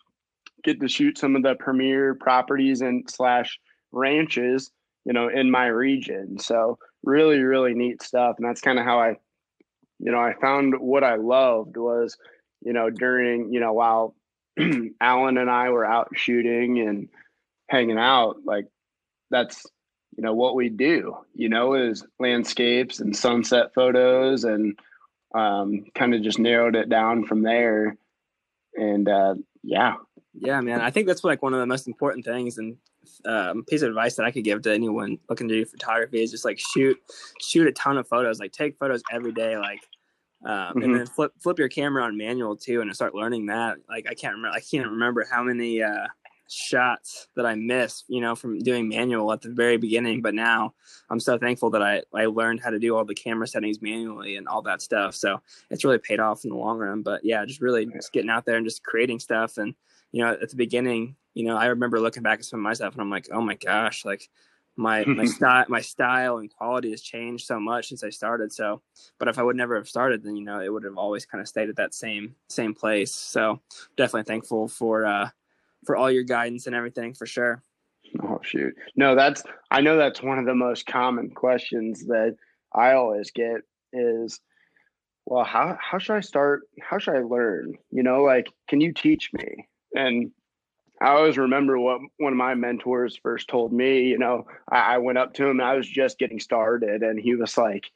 get 0.64 0.80
to 0.80 0.88
shoot 0.88 1.18
some 1.18 1.36
of 1.36 1.42
the 1.42 1.54
premier 1.54 2.14
properties 2.14 2.80
and 2.80 3.08
slash 3.08 3.58
ranches, 3.92 4.70
you 5.04 5.12
know, 5.12 5.28
in 5.28 5.50
my 5.50 5.66
region. 5.66 6.38
So 6.38 6.78
really, 7.04 7.40
really 7.40 7.74
neat 7.74 8.02
stuff. 8.02 8.36
And 8.38 8.46
that's 8.46 8.60
kind 8.60 8.78
of 8.78 8.84
how 8.84 9.00
I, 9.00 9.16
you 9.98 10.12
know, 10.12 10.18
I 10.18 10.34
found 10.40 10.74
what 10.78 11.04
I 11.04 11.16
loved 11.16 11.76
was, 11.76 12.16
you 12.60 12.72
know, 12.72 12.90
during, 12.90 13.52
you 13.52 13.60
know, 13.60 13.72
while 13.72 14.14
Alan 15.00 15.38
and 15.38 15.50
I 15.50 15.70
were 15.70 15.86
out 15.86 16.08
shooting 16.14 16.80
and 16.80 17.08
hanging 17.68 17.98
out, 17.98 18.36
like 18.44 18.66
that's 19.30 19.64
you 20.18 20.24
know 20.24 20.34
what 20.34 20.56
we 20.56 20.68
do 20.68 21.16
you 21.32 21.48
know 21.48 21.74
is 21.74 22.04
landscapes 22.18 22.98
and 22.98 23.16
sunset 23.16 23.72
photos 23.72 24.42
and 24.42 24.76
um, 25.34 25.84
kind 25.94 26.14
of 26.14 26.22
just 26.22 26.38
narrowed 26.38 26.76
it 26.76 26.88
down 26.88 27.24
from 27.24 27.42
there. 27.42 27.96
And 28.74 29.08
uh, 29.08 29.34
yeah. 29.62 29.94
Yeah 30.34 30.60
man. 30.60 30.80
I 30.80 30.90
think 30.90 31.06
that's 31.06 31.24
like 31.24 31.42
one 31.42 31.54
of 31.54 31.60
the 31.60 31.66
most 31.66 31.86
important 31.86 32.24
things 32.24 32.58
and 32.58 32.76
um, 33.24 33.64
piece 33.64 33.80
of 33.80 33.88
advice 33.88 34.16
that 34.16 34.26
i 34.26 34.30
could 34.30 34.44
give 34.44 34.60
to 34.60 34.72
anyone 34.72 35.18
looking 35.30 35.48
to 35.48 35.54
do 35.54 35.64
photography 35.64 36.22
is 36.22 36.30
just 36.30 36.44
like 36.44 36.58
shoot 36.58 36.94
shoot 37.40 37.66
a 37.66 37.72
ton 37.72 37.96
of 37.96 38.06
photos 38.06 38.38
like 38.38 38.52
take 38.52 38.76
photos 38.76 39.02
every 39.10 39.32
day 39.32 39.56
like 39.56 39.80
um, 40.44 40.52
mm-hmm. 40.52 40.82
and 40.82 40.94
then 40.94 41.06
flip 41.06 41.32
flip 41.42 41.58
your 41.58 41.70
camera 41.70 42.04
on 42.04 42.18
manual 42.18 42.54
too 42.54 42.82
and 42.82 42.94
start 42.94 43.14
learning 43.14 43.46
that. 43.46 43.78
Like 43.88 44.06
i 44.10 44.14
can't 44.14 44.34
remember 44.34 44.54
i 44.54 44.60
can't 44.60 44.90
remember 44.90 45.26
how 45.28 45.42
many 45.42 45.82
uh 45.82 46.06
shots 46.48 47.28
that 47.36 47.46
I 47.46 47.54
missed, 47.54 48.04
you 48.08 48.20
know, 48.20 48.34
from 48.34 48.58
doing 48.58 48.88
manual 48.88 49.32
at 49.32 49.42
the 49.42 49.50
very 49.50 49.76
beginning. 49.76 50.22
But 50.22 50.34
now 50.34 50.74
I'm 51.10 51.20
so 51.20 51.38
thankful 51.38 51.70
that 51.70 51.82
I, 51.82 52.02
I 52.14 52.26
learned 52.26 52.60
how 52.60 52.70
to 52.70 52.78
do 52.78 52.96
all 52.96 53.04
the 53.04 53.14
camera 53.14 53.46
settings 53.46 53.82
manually 53.82 54.36
and 54.36 54.48
all 54.48 54.62
that 54.62 54.82
stuff. 54.82 55.14
So 55.14 55.40
it's 55.70 55.84
really 55.84 55.98
paid 55.98 56.20
off 56.20 56.44
in 56.44 56.50
the 56.50 56.56
long 56.56 56.78
run. 56.78 57.02
But 57.02 57.24
yeah, 57.24 57.44
just 57.44 57.60
really 57.60 57.86
just 57.86 58.12
getting 58.12 58.30
out 58.30 58.44
there 58.44 58.56
and 58.56 58.66
just 58.66 58.82
creating 58.82 59.20
stuff. 59.20 59.58
And, 59.58 59.74
you 60.12 60.24
know, 60.24 60.32
at 60.32 60.50
the 60.50 60.56
beginning, 60.56 61.16
you 61.34 61.44
know, 61.44 61.56
I 61.56 61.66
remember 61.66 62.00
looking 62.00 62.22
back 62.22 62.40
at 62.40 62.44
some 62.44 62.60
of 62.60 62.64
my 62.64 62.72
stuff 62.72 62.94
and 62.94 63.02
I'm 63.02 63.10
like, 63.10 63.28
oh 63.32 63.40
my 63.42 63.54
gosh, 63.54 64.04
like 64.04 64.28
my 64.78 65.04
my 65.04 65.24
style 65.26 65.66
my 65.68 65.80
style 65.80 66.38
and 66.38 66.50
quality 66.54 66.90
has 66.92 67.02
changed 67.02 67.46
so 67.46 67.60
much 67.60 67.88
since 67.88 68.02
I 68.02 68.10
started. 68.10 68.52
So, 68.52 68.80
but 69.18 69.28
if 69.28 69.38
I 69.38 69.42
would 69.42 69.56
never 69.56 69.76
have 69.76 69.88
started, 69.88 70.22
then 70.22 70.36
you 70.36 70.44
know 70.44 70.60
it 70.60 70.72
would 70.72 70.84
have 70.84 70.96
always 70.96 71.26
kind 71.26 71.42
of 71.42 71.48
stayed 71.48 71.68
at 71.68 71.76
that 71.76 71.94
same 71.94 72.36
same 72.48 72.74
place. 72.74 73.14
So, 73.14 73.60
definitely 73.96 74.32
thankful 74.32 74.68
for 74.68 75.04
uh, 75.04 75.30
for 75.84 75.96
all 75.96 76.10
your 76.10 76.24
guidance 76.24 76.66
and 76.66 76.74
everything 76.74 77.14
for 77.14 77.26
sure. 77.26 77.62
Oh 78.22 78.40
shoot. 78.42 78.74
No, 78.96 79.14
that's 79.14 79.42
I 79.70 79.80
know 79.80 79.96
that's 79.96 80.22
one 80.22 80.38
of 80.38 80.46
the 80.46 80.54
most 80.54 80.86
common 80.86 81.30
questions 81.30 82.06
that 82.06 82.36
I 82.72 82.92
always 82.92 83.30
get 83.30 83.62
is 83.92 84.40
well, 85.26 85.44
how 85.44 85.76
how 85.80 85.98
should 85.98 86.16
I 86.16 86.20
start? 86.20 86.62
How 86.80 86.98
should 86.98 87.16
I 87.16 87.20
learn? 87.20 87.74
You 87.90 88.02
know, 88.02 88.22
like 88.22 88.48
can 88.68 88.80
you 88.80 88.92
teach 88.92 89.30
me? 89.32 89.68
And 89.94 90.30
I 91.00 91.10
always 91.10 91.38
remember 91.38 91.78
what 91.78 92.00
one 92.18 92.32
of 92.32 92.36
my 92.36 92.54
mentors 92.54 93.16
first 93.22 93.48
told 93.48 93.72
me, 93.72 94.02
you 94.02 94.18
know, 94.18 94.46
I, 94.70 94.94
I 94.94 94.98
went 94.98 95.18
up 95.18 95.34
to 95.34 95.46
him 95.46 95.60
I 95.60 95.74
was 95.74 95.88
just 95.88 96.18
getting 96.18 96.40
started 96.40 97.02
and 97.02 97.20
he 97.20 97.34
was 97.34 97.56
like, 97.56 97.90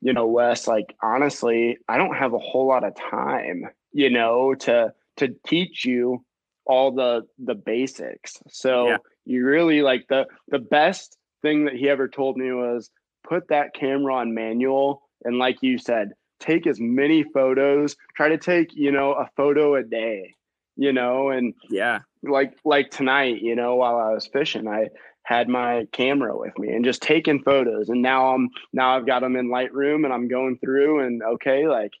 you 0.00 0.12
know, 0.12 0.26
Wes, 0.26 0.66
like 0.66 0.94
honestly, 1.02 1.78
I 1.88 1.96
don't 1.96 2.16
have 2.16 2.34
a 2.34 2.38
whole 2.38 2.66
lot 2.66 2.84
of 2.84 2.94
time, 2.96 3.64
you 3.92 4.10
know, 4.10 4.54
to 4.54 4.92
to 5.18 5.34
teach 5.46 5.84
you 5.84 6.24
all 6.68 6.92
the 6.92 7.26
the 7.38 7.54
basics. 7.54 8.38
So 8.48 8.88
yeah. 8.88 8.96
you 9.24 9.44
really 9.44 9.82
like 9.82 10.06
the 10.08 10.26
the 10.48 10.58
best 10.58 11.16
thing 11.42 11.64
that 11.64 11.74
he 11.74 11.88
ever 11.88 12.08
told 12.08 12.36
me 12.36 12.52
was 12.52 12.90
put 13.28 13.48
that 13.48 13.74
camera 13.74 14.14
on 14.16 14.34
manual 14.34 15.02
and 15.24 15.38
like 15.38 15.58
you 15.62 15.78
said, 15.78 16.12
take 16.40 16.66
as 16.66 16.78
many 16.80 17.24
photos, 17.24 17.96
try 18.16 18.28
to 18.28 18.38
take, 18.38 18.74
you 18.74 18.92
know, 18.92 19.12
a 19.12 19.28
photo 19.36 19.74
a 19.74 19.82
day, 19.82 20.34
you 20.76 20.92
know, 20.92 21.30
and 21.30 21.54
yeah. 21.70 22.00
Like 22.22 22.54
like 22.64 22.90
tonight, 22.90 23.40
you 23.42 23.54
know, 23.54 23.76
while 23.76 23.96
I 23.96 24.12
was 24.12 24.26
fishing, 24.26 24.66
I 24.66 24.88
had 25.22 25.48
my 25.48 25.86
camera 25.92 26.36
with 26.36 26.58
me 26.58 26.68
and 26.70 26.84
just 26.84 27.02
taking 27.02 27.42
photos 27.42 27.90
and 27.90 28.02
now 28.02 28.34
I'm 28.34 28.48
now 28.72 28.96
I've 28.96 29.06
got 29.06 29.20
them 29.20 29.36
in 29.36 29.50
Lightroom 29.50 30.04
and 30.04 30.12
I'm 30.12 30.26
going 30.26 30.58
through 30.58 31.06
and 31.06 31.22
okay, 31.22 31.68
like 31.68 31.92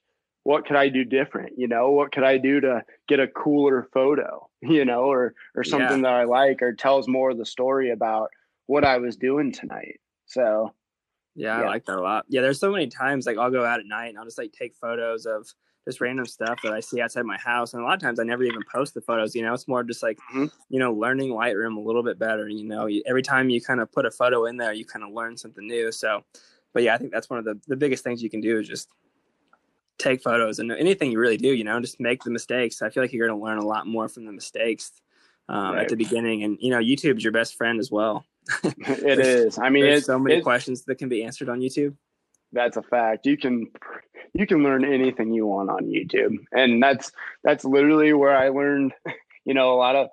what 0.42 0.66
could 0.66 0.76
I 0.76 0.88
do 0.88 1.04
different? 1.04 1.58
You 1.58 1.68
know, 1.68 1.90
what 1.90 2.10
could 2.10 2.24
I 2.24 2.38
do 2.38 2.60
to 2.62 2.82
get 3.06 3.20
a 3.20 3.28
cooler 3.28 3.86
photo? 3.92 4.47
You 4.60 4.84
know, 4.84 5.02
or 5.02 5.34
or 5.54 5.62
something 5.62 5.98
yeah. 5.98 6.10
that 6.10 6.14
I 6.14 6.24
like, 6.24 6.62
or 6.62 6.72
tells 6.72 7.06
more 7.06 7.30
of 7.30 7.38
the 7.38 7.46
story 7.46 7.90
about 7.90 8.30
what 8.66 8.84
I 8.84 8.98
was 8.98 9.16
doing 9.16 9.52
tonight. 9.52 10.00
So, 10.26 10.74
yeah, 11.34 11.60
yeah, 11.60 11.64
I 11.64 11.68
like 11.68 11.84
that 11.86 11.96
a 11.96 12.00
lot. 12.00 12.24
Yeah, 12.28 12.40
there's 12.40 12.58
so 12.58 12.72
many 12.72 12.88
times 12.88 13.24
like 13.24 13.38
I'll 13.38 13.50
go 13.50 13.64
out 13.64 13.80
at 13.80 13.86
night 13.86 14.08
and 14.08 14.18
I'll 14.18 14.24
just 14.24 14.38
like 14.38 14.52
take 14.52 14.74
photos 14.74 15.26
of 15.26 15.46
just 15.88 16.02
random 16.02 16.26
stuff 16.26 16.58
that 16.62 16.72
I 16.72 16.80
see 16.80 17.00
outside 17.00 17.24
my 17.24 17.38
house, 17.38 17.72
and 17.72 17.82
a 17.82 17.86
lot 17.86 17.94
of 17.94 18.00
times 18.00 18.20
I 18.20 18.24
never 18.24 18.44
even 18.44 18.62
post 18.70 18.94
the 18.94 19.00
photos. 19.00 19.34
You 19.34 19.42
know, 19.42 19.54
it's 19.54 19.66
more 19.66 19.82
just 19.82 20.02
like 20.02 20.18
mm-hmm. 20.30 20.46
you 20.68 20.78
know 20.78 20.92
learning 20.92 21.30
Lightroom 21.30 21.76
a 21.76 21.80
little 21.80 22.02
bit 22.02 22.18
better. 22.18 22.48
You 22.48 22.64
know, 22.64 22.88
every 23.06 23.22
time 23.22 23.48
you 23.48 23.60
kind 23.62 23.80
of 23.80 23.90
put 23.90 24.04
a 24.04 24.10
photo 24.10 24.44
in 24.46 24.56
there, 24.58 24.72
you 24.72 24.84
kind 24.84 25.04
of 25.04 25.12
learn 25.12 25.36
something 25.36 25.66
new. 25.66 25.90
So, 25.90 26.24
but 26.74 26.82
yeah, 26.82 26.94
I 26.94 26.98
think 26.98 27.10
that's 27.10 27.30
one 27.30 27.38
of 27.38 27.44
the 27.44 27.58
the 27.68 27.76
biggest 27.76 28.04
things 28.04 28.22
you 28.22 28.28
can 28.28 28.40
do 28.40 28.58
is 28.58 28.68
just 28.68 28.88
take 29.98 30.22
photos 30.22 30.58
and 30.58 30.72
anything 30.72 31.10
you 31.10 31.18
really 31.18 31.36
do, 31.36 31.48
you 31.48 31.64
know, 31.64 31.80
just 31.80 32.00
make 32.00 32.22
the 32.22 32.30
mistakes. 32.30 32.82
I 32.82 32.90
feel 32.90 33.02
like 33.02 33.12
you're 33.12 33.26
going 33.26 33.38
to 33.38 33.44
learn 33.44 33.58
a 33.58 33.66
lot 33.66 33.86
more 33.86 34.08
from 34.08 34.24
the 34.24 34.32
mistakes 34.32 34.92
um, 35.48 35.74
right. 35.74 35.82
at 35.82 35.88
the 35.88 35.96
beginning. 35.96 36.44
And, 36.44 36.56
you 36.60 36.70
know, 36.70 36.78
YouTube's 36.78 37.22
your 37.22 37.32
best 37.32 37.56
friend 37.56 37.80
as 37.80 37.90
well. 37.90 38.24
it 38.64 39.18
is. 39.18 39.58
I 39.58 39.68
mean, 39.68 39.84
there's 39.84 40.06
so 40.06 40.18
many 40.18 40.40
questions 40.40 40.84
that 40.84 40.96
can 40.96 41.08
be 41.08 41.24
answered 41.24 41.48
on 41.48 41.60
YouTube. 41.60 41.94
That's 42.52 42.76
a 42.76 42.82
fact. 42.82 43.26
You 43.26 43.36
can, 43.36 43.66
you 44.32 44.46
can 44.46 44.62
learn 44.62 44.84
anything 44.84 45.32
you 45.32 45.46
want 45.46 45.70
on 45.70 45.84
YouTube. 45.84 46.36
And 46.52 46.82
that's, 46.82 47.12
that's 47.42 47.64
literally 47.64 48.12
where 48.12 48.36
I 48.36 48.48
learned, 48.48 48.94
you 49.44 49.54
know, 49.54 49.74
a 49.74 49.76
lot 49.76 49.96
of, 49.96 50.08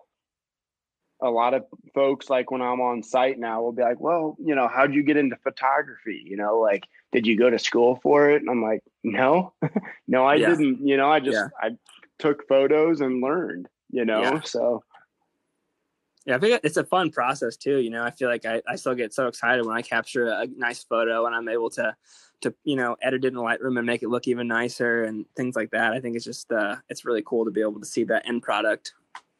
a 1.21 1.29
lot 1.29 1.53
of 1.53 1.63
folks 1.93 2.29
like 2.29 2.51
when 2.51 2.61
I'm 2.61 2.81
on 2.81 3.01
site 3.01 3.39
now 3.39 3.61
will 3.61 3.71
be 3.71 3.83
like, 3.83 4.01
well, 4.01 4.35
you 4.37 4.53
know, 4.53 4.67
how'd 4.67 4.93
you 4.93 5.01
get 5.01 5.15
into 5.15 5.37
photography? 5.37 6.21
You 6.25 6.35
know, 6.35 6.59
like, 6.59 6.83
did 7.15 7.25
you 7.25 7.37
go 7.37 7.49
to 7.49 7.57
school 7.57 7.97
for 8.03 8.29
it? 8.29 8.41
And 8.41 8.49
I'm 8.49 8.61
like, 8.61 8.83
no, 9.01 9.53
no, 10.07 10.25
I 10.25 10.35
yeah. 10.35 10.49
didn't. 10.49 10.85
You 10.85 10.97
know, 10.97 11.09
I 11.09 11.21
just, 11.21 11.37
yeah. 11.37 11.47
I 11.61 11.77
took 12.19 12.45
photos 12.45 12.99
and 12.99 13.21
learned, 13.21 13.69
you 13.89 14.03
know, 14.03 14.21
yeah. 14.21 14.41
so. 14.41 14.83
Yeah, 16.25 16.35
I 16.35 16.39
think 16.39 16.59
it's 16.63 16.75
a 16.75 16.83
fun 16.83 17.11
process 17.11 17.55
too. 17.55 17.77
You 17.77 17.89
know, 17.89 18.03
I 18.03 18.11
feel 18.11 18.27
like 18.27 18.45
I, 18.45 18.61
I 18.67 18.75
still 18.75 18.95
get 18.95 19.13
so 19.13 19.27
excited 19.27 19.65
when 19.65 19.77
I 19.77 19.81
capture 19.81 20.27
a 20.27 20.45
nice 20.57 20.83
photo 20.83 21.25
and 21.25 21.33
I'm 21.33 21.47
able 21.47 21.69
to, 21.71 21.95
to, 22.41 22.53
you 22.65 22.75
know, 22.75 22.97
edit 23.01 23.23
it 23.23 23.29
in 23.29 23.35
the 23.35 23.41
Lightroom 23.41 23.77
and 23.77 23.85
make 23.85 24.03
it 24.03 24.09
look 24.09 24.27
even 24.27 24.47
nicer 24.47 25.03
and 25.03 25.25
things 25.37 25.55
like 25.55 25.71
that. 25.71 25.93
I 25.93 26.01
think 26.01 26.17
it's 26.17 26.25
just, 26.25 26.51
uh, 26.51 26.75
it's 26.89 27.05
really 27.05 27.23
cool 27.25 27.45
to 27.45 27.51
be 27.51 27.61
able 27.61 27.79
to 27.79 27.85
see 27.85 28.03
that 28.05 28.27
end 28.27 28.43
product. 28.43 28.93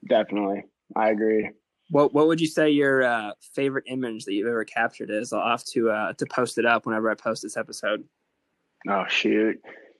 Definitely. 0.08 0.63
I 0.96 1.10
agree. 1.10 1.50
What 1.89 2.13
What 2.13 2.27
would 2.27 2.42
you 2.42 2.48
say 2.48 2.70
your 2.70 3.04
uh, 3.04 3.32
favorite 3.54 3.86
image 3.88 4.25
that 4.25 4.34
you've 4.34 4.48
ever 4.48 4.65
captured 4.65 5.10
is? 5.10 5.32
I'll 5.34 5.50
have 5.50 5.63
to 5.65 5.89
uh, 5.89 6.13
to 6.13 6.25
post 6.25 6.58
it 6.58 6.65
up 6.65 6.86
whenever 6.86 7.10
I 7.10 7.15
post 7.15 7.44
this 7.44 7.58
episode. 7.58 8.04
Oh 8.88 9.06
shoot, 9.08 9.60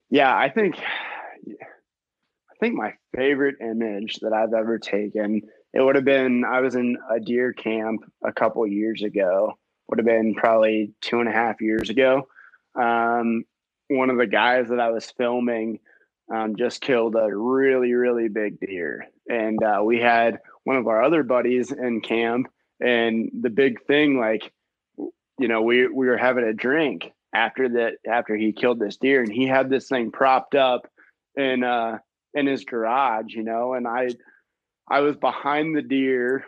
Yeah, 0.10 0.36
I 0.36 0.50
think 0.50 0.77
I 0.77 2.56
think 2.60 2.75
my 2.75 2.94
favorite 3.15 3.56
image 3.62 4.18
that 4.22 4.34
I've 4.34 4.54
ever 4.54 4.80
taken 4.80 5.42
it 5.75 5.82
would 5.82 5.96
have 5.96 6.06
been 6.06 6.46
I 6.46 6.62
was 6.62 6.75
in 6.75 6.98
a 7.12 7.20
deer 7.20 7.54
camp 7.54 8.10
a 8.24 8.32
couple 8.32 8.65
years 8.65 9.04
ago. 9.04 9.58
Would 9.89 10.00
have 10.00 10.06
been 10.06 10.34
probably 10.34 10.94
two 11.01 11.20
and 11.20 11.30
a 11.30 11.34
half 11.34 11.62
years 11.62 11.89
ago. 11.89 12.27
Um, 12.74 13.44
one 13.89 14.10
of 14.10 14.18
the 14.18 14.25
guys 14.25 14.70
that 14.70 14.80
I 14.80 14.89
was 14.89 15.12
filming 15.12 15.80
um, 16.34 16.56
just 16.56 16.82
killed 16.82 17.15
a 17.15 17.27
really 17.36 17.94
really 17.94 18.30
big 18.30 18.60
deer, 18.60 19.06
and 19.30 19.62
uh, 19.62 19.82
we 19.84 20.00
had 20.00 20.39
one 20.65 20.75
of 20.75 20.88
our 20.88 21.01
other 21.01 21.24
buddies 21.24 21.72
in 21.72 22.01
camp. 22.01 22.48
And 22.81 23.31
the 23.41 23.50
big 23.50 23.81
thing, 23.86 24.19
like, 24.19 24.51
you 25.39 25.48
know, 25.48 25.62
we 25.62 25.88
we 25.88 26.07
were 26.07 26.17
having 26.17 26.43
a 26.43 26.53
drink 26.53 27.12
after 27.34 27.69
that 27.69 27.93
after 28.05 28.36
he 28.36 28.51
killed 28.51 28.79
this 28.79 28.98
deer, 28.98 29.22
and 29.22 29.31
he 29.31 29.48
had 29.48 29.69
this 29.69 29.88
thing 29.88 30.12
propped 30.12 30.55
up 30.55 30.88
in 31.38 31.63
uh 31.63 32.00
in 32.34 32.48
his 32.48 32.65
garage, 32.65 33.34
you 33.34 33.43
know, 33.43 33.74
and 33.74 33.88
I 33.88 34.10
I 34.89 35.00
was 35.00 35.15
behind 35.15 35.75
the 35.75 35.81
deer 35.81 36.43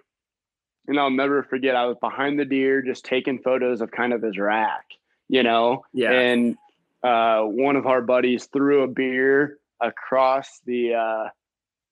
and 0.87 0.99
I'll 0.99 1.09
never 1.09 1.43
forget 1.43 1.75
I 1.75 1.85
was 1.85 1.97
behind 1.99 2.39
the 2.39 2.45
deer 2.45 2.81
just 2.81 3.05
taking 3.05 3.39
photos 3.39 3.81
of 3.81 3.91
kind 3.91 4.13
of 4.13 4.21
his 4.21 4.37
rack, 4.37 4.85
you 5.27 5.43
know. 5.43 5.83
Yeah. 5.93 6.11
And 6.11 6.55
uh, 7.03 7.41
one 7.41 7.75
of 7.75 7.85
our 7.85 8.01
buddies 8.01 8.45
threw 8.45 8.83
a 8.83 8.87
beer 8.87 9.57
across 9.81 10.61
the 10.65 10.93
uh, 10.95 11.29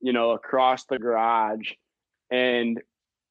you 0.01 0.13
know, 0.13 0.31
across 0.31 0.85
the 0.85 0.99
garage 0.99 1.71
and 2.31 2.81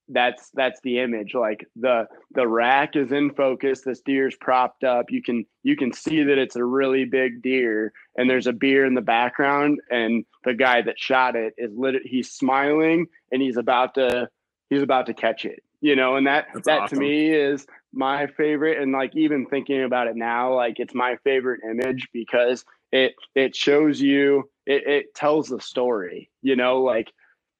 that's 0.08 0.50
that's 0.52 0.80
the 0.82 0.98
image 0.98 1.34
like 1.34 1.66
the 1.76 2.06
the 2.34 2.46
rack 2.46 2.94
is 2.94 3.10
in 3.10 3.32
focus 3.32 3.80
this 3.80 4.00
deer's 4.00 4.36
propped 4.36 4.84
up 4.84 5.06
you 5.08 5.22
can 5.22 5.46
you 5.62 5.76
can 5.76 5.92
see 5.92 6.22
that 6.22 6.36
it's 6.36 6.56
a 6.56 6.64
really 6.64 7.06
big 7.06 7.40
deer 7.40 7.90
and 8.16 8.28
there's 8.28 8.46
a 8.46 8.52
beer 8.52 8.84
in 8.84 8.94
the 8.94 9.00
background 9.00 9.80
and 9.90 10.24
the 10.44 10.52
guy 10.52 10.82
that 10.82 10.98
shot 10.98 11.36
it 11.36 11.54
is 11.56 11.72
lit 11.74 11.94
he's 12.04 12.30
smiling 12.30 13.06
and 13.32 13.40
he's 13.40 13.56
about 13.56 13.94
to 13.94 14.28
he's 14.68 14.82
about 14.82 15.06
to 15.06 15.14
catch 15.14 15.46
it 15.46 15.62
you 15.80 15.96
know 15.96 16.16
and 16.16 16.26
that 16.26 16.46
That's 16.52 16.66
that 16.66 16.80
awesome. 16.80 16.98
to 16.98 17.04
me 17.04 17.30
is 17.30 17.66
my 17.92 18.26
favorite 18.26 18.82
and 18.82 18.92
like 18.92 19.16
even 19.16 19.46
thinking 19.46 19.84
about 19.84 20.06
it 20.06 20.16
now 20.16 20.54
like 20.54 20.80
it's 20.80 20.94
my 20.94 21.16
favorite 21.24 21.60
image 21.68 22.08
because 22.12 22.64
it 22.92 23.14
it 23.34 23.56
shows 23.56 24.02
you 24.02 24.50
it, 24.66 24.86
it 24.86 25.14
tells 25.14 25.48
the 25.48 25.60
story 25.60 26.30
you 26.42 26.56
know 26.56 26.82
like 26.82 27.10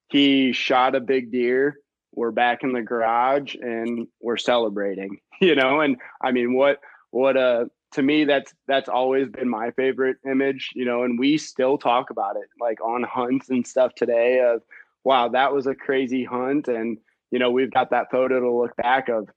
he 0.07 0.51
shot 0.53 0.95
a 0.95 0.99
big 0.99 1.31
deer. 1.31 1.77
We're 2.13 2.31
back 2.31 2.63
in 2.63 2.71
the 2.71 2.81
garage 2.81 3.55
and 3.55 4.07
we're 4.21 4.37
celebrating 4.37 5.19
you 5.41 5.55
know? 5.55 5.81
And 5.81 5.97
i 6.21 6.31
mean 6.31 6.53
what 6.53 6.79
what 7.11 7.37
uh 7.37 7.65
to 7.93 8.01
me 8.01 8.25
that's 8.25 8.53
that's 8.67 8.89
always 8.89 9.29
been 9.29 9.49
my 9.49 9.71
favorite 9.71 10.17
image 10.29 10.71
you 10.75 10.85
know? 10.85 11.03
And 11.03 11.19
we 11.19 11.37
still 11.37 11.77
talk 11.77 12.09
about 12.09 12.35
it 12.35 12.49
like 12.59 12.81
on 12.81 13.03
hunts 13.03 13.49
and 13.49 13.65
stuff 13.65 13.93
today 13.95 14.41
of 14.41 14.61
wow 15.03 15.29
that 15.29 15.53
was 15.53 15.67
a 15.67 15.75
crazy 15.75 16.23
hunt. 16.23 16.67
And 16.67 16.97
you 17.31 17.39
know 17.39 17.51
we've 17.51 17.71
got 17.71 17.89
that 17.89 18.11
photo 18.11 18.39
to 18.39 18.51
look 18.51 18.75
back 18.77 19.09
of 19.09 19.27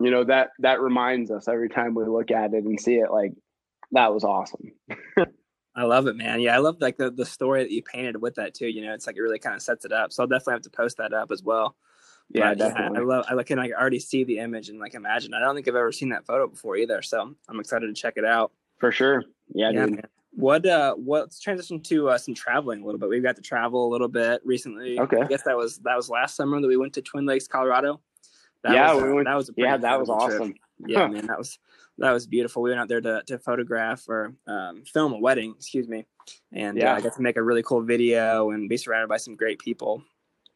you 0.00 0.10
know 0.10 0.24
that 0.24 0.50
that 0.58 0.80
reminds 0.80 1.30
us 1.30 1.46
every 1.46 1.68
time 1.68 1.94
we 1.94 2.04
look 2.04 2.30
at 2.30 2.52
it 2.52 2.64
and 2.64 2.80
see 2.80 2.96
it 2.96 3.10
like 3.10 3.32
that 3.92 4.12
was 4.12 4.24
awesome 4.24 4.72
I 5.74 5.84
love 5.84 6.06
it, 6.06 6.16
man. 6.16 6.40
Yeah, 6.40 6.54
I 6.54 6.58
love 6.58 6.76
like 6.80 6.98
the, 6.98 7.10
the 7.10 7.24
story 7.24 7.62
that 7.62 7.70
you 7.70 7.82
painted 7.82 8.20
with 8.20 8.34
that 8.34 8.54
too. 8.54 8.68
You 8.68 8.84
know, 8.84 8.92
it's 8.92 9.06
like 9.06 9.16
it 9.16 9.22
really 9.22 9.38
kind 9.38 9.56
of 9.56 9.62
sets 9.62 9.84
it 9.84 9.92
up. 9.92 10.12
So 10.12 10.22
I'll 10.22 10.26
definitely 10.26 10.54
have 10.54 10.62
to 10.62 10.70
post 10.70 10.98
that 10.98 11.12
up 11.14 11.30
as 11.30 11.42
well. 11.42 11.76
yeah 12.28 12.50
But, 12.50 12.58
definitely 12.58 12.98
I 12.98 13.02
love. 13.02 13.24
I 13.28 13.42
can 13.42 13.58
like 13.58 13.72
already 13.72 13.98
see 13.98 14.24
the 14.24 14.38
image 14.38 14.68
and 14.68 14.78
like 14.78 14.94
imagine. 14.94 15.32
I 15.34 15.40
don't 15.40 15.54
think 15.54 15.68
I've 15.68 15.74
ever 15.74 15.92
seen 15.92 16.10
that 16.10 16.26
photo 16.26 16.46
before 16.46 16.76
either. 16.76 17.00
So 17.02 17.34
I'm 17.48 17.60
excited 17.60 17.86
to 17.86 17.94
check 17.94 18.14
it 18.16 18.24
out. 18.24 18.52
for 18.78 18.92
sure 18.92 19.24
yeah, 19.54 19.72
dude 19.72 19.90
man. 19.92 20.02
What 20.34 20.64
uh 20.66 20.94
what 20.94 21.20
let's 21.22 21.40
transition 21.40 21.80
to 21.84 22.08
uh, 22.08 22.18
some 22.18 22.34
traveling 22.34 22.82
a 22.82 22.86
little 22.86 22.98
bit. 22.98 23.08
We've 23.10 23.22
got 23.22 23.36
to 23.36 23.42
travel 23.42 23.86
a 23.86 23.90
little 23.90 24.08
bit 24.08 24.40
recently. 24.44 24.98
Okay. 24.98 25.20
I 25.20 25.26
guess 25.26 25.42
that 25.42 25.56
was 25.56 25.78
that 25.80 25.94
was 25.94 26.08
last 26.08 26.36
summer 26.36 26.60
that 26.60 26.66
we 26.66 26.78
went 26.78 26.94
to 26.94 27.02
Twin 27.02 27.26
Lakes, 27.26 27.46
Colorado. 27.46 28.00
That 28.62 28.74
yeah 28.74 28.94
was, 28.94 29.02
uh, 29.02 29.06
we 29.06 29.12
went, 29.12 29.26
that 29.26 29.34
was 29.34 29.48
a 29.50 29.52
yeah 29.56 29.76
that 29.76 30.00
was 30.00 30.08
incredible 30.08 30.46
trip. 30.46 30.56
Yeah, 30.86 31.06
man, 31.08 31.26
that 31.26 31.38
was 31.38 31.58
that 31.98 32.12
was 32.12 32.26
beautiful. 32.26 32.62
We 32.62 32.70
went 32.70 32.80
out 32.80 32.88
there 32.88 33.00
to, 33.00 33.22
to 33.26 33.38
photograph 33.38 34.08
or 34.08 34.34
um, 34.46 34.82
film 34.84 35.12
a 35.12 35.18
wedding, 35.18 35.54
excuse 35.56 35.86
me, 35.88 36.06
and 36.52 36.76
yeah, 36.76 36.84
Yeah. 36.84 36.92
uh, 36.94 36.96
I 36.96 37.00
got 37.00 37.14
to 37.16 37.22
make 37.22 37.36
a 37.36 37.42
really 37.42 37.62
cool 37.62 37.82
video 37.82 38.50
and 38.50 38.68
be 38.68 38.76
surrounded 38.76 39.08
by 39.08 39.18
some 39.18 39.36
great 39.36 39.58
people. 39.58 40.02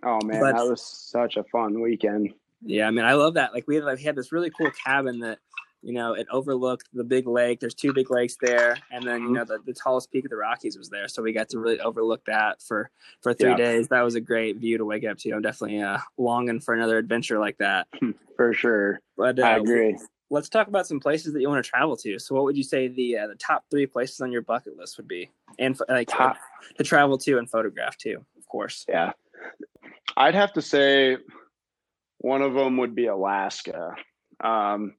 oh 0.02 0.18
man 0.24 0.40
But- 0.40 0.56
that 0.56 0.66
was 0.68 0.82
such 0.82 1.36
a 1.36 1.44
fun 1.44 1.80
weekend 1.80 2.32
Yeah, 2.62 2.88
I 2.88 2.90
mean, 2.90 3.04
I 3.04 3.12
love 3.14 3.34
that. 3.34 3.52
Like 3.54 3.68
we 3.68 3.76
had, 3.76 3.84
like, 3.84 3.98
we 3.98 4.04
had 4.04 4.16
this 4.16 4.32
really 4.32 4.50
cool 4.50 4.70
cabin 4.84 5.20
that, 5.20 5.38
you 5.82 5.92
know, 5.92 6.14
it 6.14 6.26
overlooked 6.32 6.88
the 6.94 7.04
big 7.04 7.26
lake. 7.28 7.60
There's 7.60 7.74
two 7.74 7.92
big 7.92 8.10
lakes 8.10 8.36
there, 8.40 8.76
and 8.90 9.06
then 9.06 9.22
you 9.22 9.28
Mhm. 9.28 9.34
know 9.34 9.44
the, 9.44 9.58
the 9.66 9.74
tallest 9.74 10.10
peak 10.10 10.24
of 10.24 10.30
the 10.30 10.36
Rockies 10.36 10.76
was 10.76 10.88
there, 10.88 11.06
so 11.06 11.22
we 11.22 11.32
got 11.32 11.48
to 11.50 11.60
really 11.60 11.78
overlook 11.80 12.24
that 12.24 12.60
for 12.62 12.90
for 13.22 13.34
three 13.34 13.50
Yeah. 13.50 13.56
days. 13.56 13.88
That 13.88 14.00
was 14.02 14.14
a 14.16 14.20
great 14.20 14.56
view 14.56 14.78
to 14.78 14.84
wake 14.86 15.04
up 15.04 15.18
to. 15.18 15.30
I'm 15.32 15.42
definitely 15.42 15.80
uh, 15.82 15.98
longing 16.18 16.60
for 16.60 16.74
another 16.74 16.96
adventure 16.98 17.38
like 17.38 17.58
that. 17.58 17.86
for 18.36 18.52
sure 18.52 19.00
But 19.16 19.38
uh, 19.38 19.42
i 19.44 19.56
agree 19.58 19.96
Let's 20.28 20.48
talk 20.48 20.66
about 20.66 20.86
some 20.86 20.98
places 20.98 21.32
that 21.32 21.40
you 21.40 21.48
want 21.48 21.64
to 21.64 21.70
travel 21.70 21.96
to. 21.98 22.18
So, 22.18 22.34
what 22.34 22.44
would 22.44 22.56
you 22.56 22.64
say 22.64 22.88
the 22.88 23.18
uh, 23.18 23.26
the 23.28 23.36
top 23.36 23.64
three 23.70 23.86
places 23.86 24.20
on 24.20 24.32
your 24.32 24.42
bucket 24.42 24.76
list 24.76 24.96
would 24.96 25.08
be, 25.08 25.30
and 25.58 25.78
like 25.88 26.08
Top- 26.08 26.36
to 26.76 26.84
travel 26.84 27.16
to 27.18 27.38
and 27.38 27.48
photograph 27.48 27.96
to, 27.98 28.14
of 28.14 28.46
course. 28.48 28.84
Yeah. 28.88 29.12
I'd 30.16 30.34
have 30.34 30.52
to 30.54 30.62
say 30.62 31.18
one 32.18 32.42
of 32.42 32.54
them 32.54 32.78
would 32.78 32.94
be 32.94 33.06
Alaska. 33.06 33.94
Um, 34.42 34.94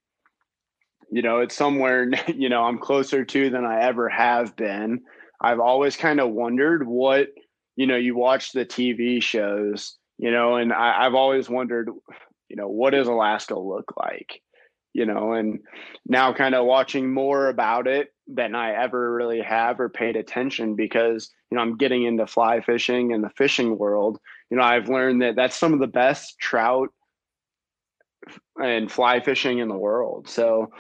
you 1.09 1.21
know, 1.21 1.39
it's 1.39 1.55
somewhere, 1.55 2.09
you 2.27 2.49
know, 2.49 2.63
I'm 2.63 2.79
closer 2.79 3.25
to 3.25 3.49
than 3.49 3.65
I 3.65 3.81
ever 3.81 4.09
have 4.09 4.55
been. 4.55 5.01
I've 5.41 5.59
always 5.59 5.95
kind 5.95 6.19
of 6.19 6.31
wondered 6.31 6.85
what, 6.85 7.29
you 7.75 7.87
know, 7.87 7.95
you 7.95 8.15
watch 8.15 8.51
the 8.51 8.65
TV 8.65 9.21
shows, 9.21 9.97
you 10.17 10.31
know, 10.31 10.55
and 10.55 10.73
I, 10.73 11.05
I've 11.05 11.13
always 11.13 11.47
wondered, 11.49 11.89
you 12.49 12.55
know, 12.55 12.67
what 12.67 12.91
does 12.91 13.07
Alaska 13.07 13.57
look 13.57 13.93
like? 13.97 14.41
You 14.97 15.05
know, 15.05 15.33
and 15.33 15.59
now 16.07 16.33
kind 16.33 16.55
of 16.55 16.65
watching 16.65 17.13
more 17.13 17.49
about 17.49 17.85
it 17.85 18.13
than 18.27 18.55
I 18.55 18.73
ever 18.73 19.13
really 19.13 19.41
have 19.41 19.79
or 19.79 19.89
paid 19.89 20.15
attention 20.15 20.75
because, 20.75 21.29
you 21.51 21.55
know, 21.55 21.61
I'm 21.61 21.77
getting 21.77 22.03
into 22.03 22.25
fly 22.25 22.61
fishing 22.61 23.13
and 23.13 23.23
the 23.23 23.29
fishing 23.29 23.77
world. 23.77 24.17
You 24.49 24.57
know, 24.57 24.63
I've 24.63 24.89
learned 24.89 25.21
that 25.21 25.35
that's 25.35 25.55
some 25.55 25.73
of 25.73 25.79
the 25.79 25.85
best 25.85 26.39
trout 26.39 26.89
and 28.55 28.91
fly 28.91 29.19
fishing 29.19 29.59
in 29.59 29.67
the 29.67 29.77
world. 29.77 30.27
So, 30.27 30.71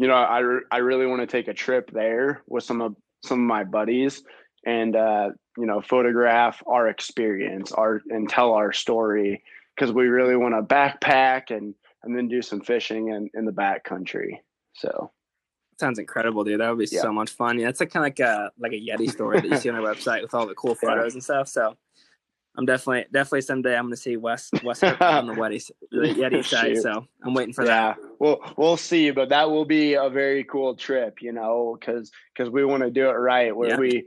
you 0.00 0.08
know, 0.08 0.14
I, 0.16 0.42
I 0.72 0.78
really 0.78 1.06
want 1.06 1.20
to 1.22 1.26
take 1.28 1.46
a 1.46 1.54
trip 1.54 1.92
there 1.92 2.42
with 2.48 2.64
some 2.64 2.80
of 2.80 2.96
some 3.24 3.38
of 3.38 3.46
my 3.46 3.62
buddies 3.62 4.24
and 4.66 4.96
uh, 4.96 5.30
you 5.56 5.66
know 5.66 5.80
photograph 5.80 6.62
our 6.66 6.88
experience, 6.88 7.72
our 7.72 8.00
and 8.08 8.28
tell 8.28 8.52
our 8.54 8.72
story 8.72 9.42
because 9.76 9.92
we 9.92 10.08
really 10.08 10.36
want 10.36 10.54
to 10.54 10.74
backpack 10.74 11.56
and 11.56 11.74
and 12.02 12.16
then 12.16 12.28
do 12.28 12.42
some 12.42 12.60
fishing 12.60 13.08
in 13.08 13.28
in 13.34 13.44
the 13.44 13.52
back 13.52 13.84
country. 13.84 14.42
So 14.74 15.10
Sounds 15.80 16.00
incredible, 16.00 16.42
dude. 16.42 16.58
That 16.60 16.70
would 16.70 16.78
be 16.78 16.88
Yeah. 16.90 17.02
so 17.02 17.12
much 17.12 17.30
fun. 17.30 17.56
Yeah, 17.58 17.66
that's 17.66 17.78
like 17.78 17.90
kind 17.92 18.02
of 18.04 18.06
like 18.06 18.18
a 18.20 18.50
like 18.58 18.72
a 18.72 18.80
Yeti 18.84 19.08
story 19.10 19.40
that 19.40 19.48
you 19.48 19.56
see 19.58 19.68
on 19.68 19.76
our 19.76 19.82
website 19.94 20.22
with 20.22 20.34
all 20.34 20.46
the 20.46 20.54
cool 20.54 20.76
Yeah. 20.82 20.88
photos 20.88 21.14
and 21.14 21.22
stuff. 21.22 21.46
So 21.48 21.76
I'm 22.56 22.66
definitely 22.66 23.04
definitely 23.12 23.42
someday 23.42 23.76
I'm 23.76 23.84
going 23.84 23.92
to 23.94 23.96
see 24.00 24.16
Wes 24.16 24.50
Wes 24.64 24.82
on 24.82 25.26
the 25.28 25.34
Yeti 25.34 25.70
the 25.92 25.98
Yeti 26.18 26.44
side. 26.44 26.78
So 26.78 27.06
I'm 27.24 27.32
waiting 27.32 27.54
for 27.54 27.64
yeah, 27.64 27.94
that. 27.94 27.98
we'll 28.18 28.40
we'll 28.56 28.76
see, 28.76 29.12
but 29.12 29.28
that 29.28 29.48
will 29.50 29.64
be 29.64 29.94
a 29.94 30.10
very 30.10 30.42
cool 30.42 30.74
trip, 30.74 31.22
you 31.22 31.32
know, 31.32 31.76
because 31.78 32.10
because 32.36 32.50
we 32.50 32.64
want 32.64 32.82
to 32.82 32.90
do 32.90 33.08
it 33.08 33.12
right. 33.12 33.54
Where 33.56 33.68
Yeah. 33.70 33.76
we 33.78 34.04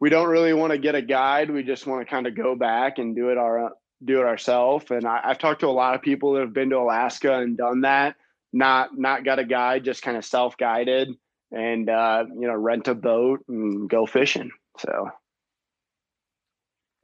we 0.00 0.10
don't 0.10 0.28
really 0.28 0.52
want 0.52 0.72
to 0.72 0.78
get 0.78 0.94
a 0.94 1.00
guide. 1.00 1.50
We 1.50 1.62
just 1.62 1.86
want 1.86 2.06
to 2.06 2.10
kind 2.10 2.26
of 2.26 2.36
go 2.36 2.54
back 2.54 2.98
and 2.98 3.16
do 3.16 3.30
it 3.30 3.38
our 3.38 3.72
do 4.04 4.20
it 4.20 4.26
ourselves. 4.26 4.86
And 4.90 5.06
I, 5.06 5.20
I've 5.24 5.38
talked 5.38 5.60
to 5.60 5.68
a 5.68 5.70
lot 5.70 5.94
of 5.94 6.02
people 6.02 6.32
that 6.34 6.40
have 6.40 6.52
been 6.52 6.70
to 6.70 6.78
Alaska 6.78 7.38
and 7.38 7.56
done 7.56 7.82
that. 7.82 8.16
Not 8.52 8.96
not 8.96 9.24
got 9.24 9.38
a 9.38 9.44
guide, 9.44 9.84
just 9.84 10.02
kind 10.02 10.16
of 10.16 10.24
self 10.24 10.56
guided, 10.56 11.10
and 11.52 11.90
uh, 11.90 12.24
you 12.28 12.46
know 12.46 12.54
rent 12.54 12.88
a 12.88 12.94
boat 12.94 13.44
and 13.48 13.88
go 13.90 14.06
fishing. 14.06 14.50
So 14.78 15.10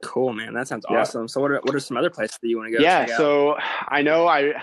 Cool, 0.03 0.33
man. 0.33 0.53
That 0.53 0.67
sounds 0.67 0.85
Yeah. 0.89 1.01
awesome. 1.01 1.27
So 1.27 1.39
what 1.41 1.51
are 1.51 1.61
what 1.63 1.75
are 1.75 1.79
some 1.79 1.97
other 1.97 2.09
places 2.09 2.37
that 2.41 2.47
you 2.47 2.57
want 2.57 2.67
to 2.67 2.73
go? 2.77 2.79
yeah 2.83 3.05
check 3.05 3.11
out? 3.13 3.17
so 3.17 3.55
i 3.87 4.01
know 4.01 4.27
i 4.27 4.53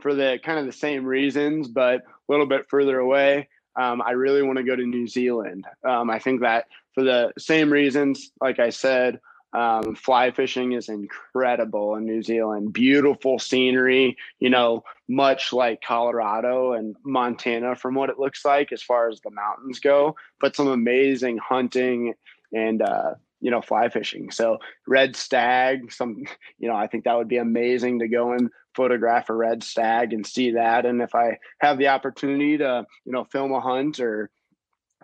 for 0.00 0.14
the 0.14 0.38
kind 0.44 0.58
of 0.58 0.66
the 0.66 0.72
same 0.72 1.04
reasons 1.04 1.68
but 1.68 1.96
a 2.00 2.02
little 2.28 2.46
bit 2.46 2.68
further 2.68 2.98
away 2.98 3.48
um, 3.80 4.02
i 4.02 4.10
really 4.10 4.42
want 4.42 4.58
to 4.58 4.64
go 4.64 4.74
to 4.76 4.84
new 4.84 5.06
zealand 5.06 5.64
um, 5.88 6.10
i 6.10 6.18
think 6.18 6.40
that 6.40 6.66
for 6.94 7.04
the 7.04 7.32
same 7.38 7.72
reasons 7.72 8.32
like 8.40 8.58
i 8.58 8.68
said 8.68 9.18
um, 9.54 9.94
fly 9.94 10.30
fishing 10.30 10.72
is 10.72 10.88
incredible 10.88 11.94
in 11.96 12.04
new 12.04 12.22
zealand 12.22 12.72
beautiful 12.72 13.38
scenery 13.38 14.16
you 14.38 14.50
know 14.50 14.82
much 15.08 15.52
like 15.52 15.82
colorado 15.82 16.72
and 16.72 16.96
montana 17.04 17.76
from 17.76 17.94
what 17.94 18.10
it 18.10 18.18
looks 18.18 18.44
like 18.44 18.72
as 18.72 18.82
far 18.82 19.08
as 19.08 19.20
the 19.20 19.30
mountains 19.30 19.80
go 19.80 20.14
but 20.40 20.56
some 20.56 20.68
amazing 20.68 21.38
hunting 21.38 22.14
and 22.52 22.82
uh, 22.82 23.14
you 23.40 23.50
know 23.50 23.60
fly 23.60 23.88
fishing 23.88 24.30
so 24.30 24.58
red 24.86 25.14
stag 25.16 25.92
some 25.92 26.24
you 26.58 26.68
know, 26.68 26.76
I 26.76 26.86
think 26.86 27.04
that 27.04 27.16
would 27.16 27.28
be 27.28 27.38
amazing 27.38 27.98
to 27.98 28.08
go 28.08 28.32
and 28.32 28.48
photograph 28.74 29.28
a 29.28 29.34
red 29.34 29.62
stag 29.62 30.12
and 30.12 30.26
see 30.26 30.52
that. 30.52 30.86
And 30.86 31.02
if 31.02 31.14
I 31.14 31.38
have 31.60 31.78
the 31.78 31.88
opportunity 31.88 32.58
to, 32.58 32.86
you 33.04 33.12
know, 33.12 33.24
film 33.24 33.52
a 33.52 33.60
hunt 33.60 34.00
or 34.00 34.30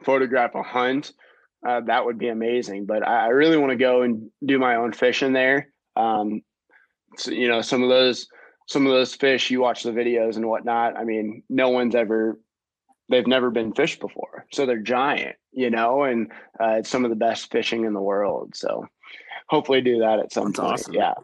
photograph 0.05 0.55
a 0.55 0.63
hunt, 0.63 1.13
uh, 1.67 1.81
that 1.83 2.05
would 2.05 2.19
be 2.19 2.29
amazing. 2.29 2.87
But 2.87 3.07
I, 3.07 3.27
I 3.27 3.29
really 3.29 3.57
want 3.57 3.71
to 3.71 3.77
go 3.77 4.03
and 4.03 4.31
do 4.45 4.59
my 4.59 4.77
own 4.77 4.93
fishing 4.93 5.33
there. 5.33 5.69
Um, 5.97 6.43
so, 7.17 7.31
you 7.31 7.49
know, 7.49 7.63
some 7.63 7.83
of 7.83 7.89
those 7.89 8.29
some 8.67 8.87
of 8.87 8.93
those 8.93 9.15
fish 9.15 9.51
you 9.51 9.61
watch 9.61 9.83
the 9.83 9.91
videos 9.91 10.37
and 10.37 10.47
whatnot. 10.47 10.97
I 10.97 11.05
mean, 11.05 11.43
no 11.49 11.71
one's 11.71 11.95
ever 11.95 12.39
they've 13.09 13.27
never 13.27 13.51
been 13.51 13.73
fished 13.73 14.01
before, 14.01 14.47
so 14.53 14.67
they're 14.67 14.79
giant, 14.79 15.37
you 15.53 15.71
know, 15.71 16.05
and 16.05 16.31
uh, 16.61 16.77
it's 16.79 16.91
some 16.91 17.05
of 17.05 17.11
the 17.11 17.17
best 17.17 17.51
fishing 17.51 17.85
in 17.85 17.95
the 17.95 18.03
world. 18.03 18.55
So 18.55 18.87
hopefully, 19.49 19.81
do 19.81 20.01
that 20.01 20.19
at 20.19 20.33
some 20.33 20.53
That's 20.53 20.59
point. 20.59 20.73
awesome. 20.73 20.95
Yeah. 20.95 21.15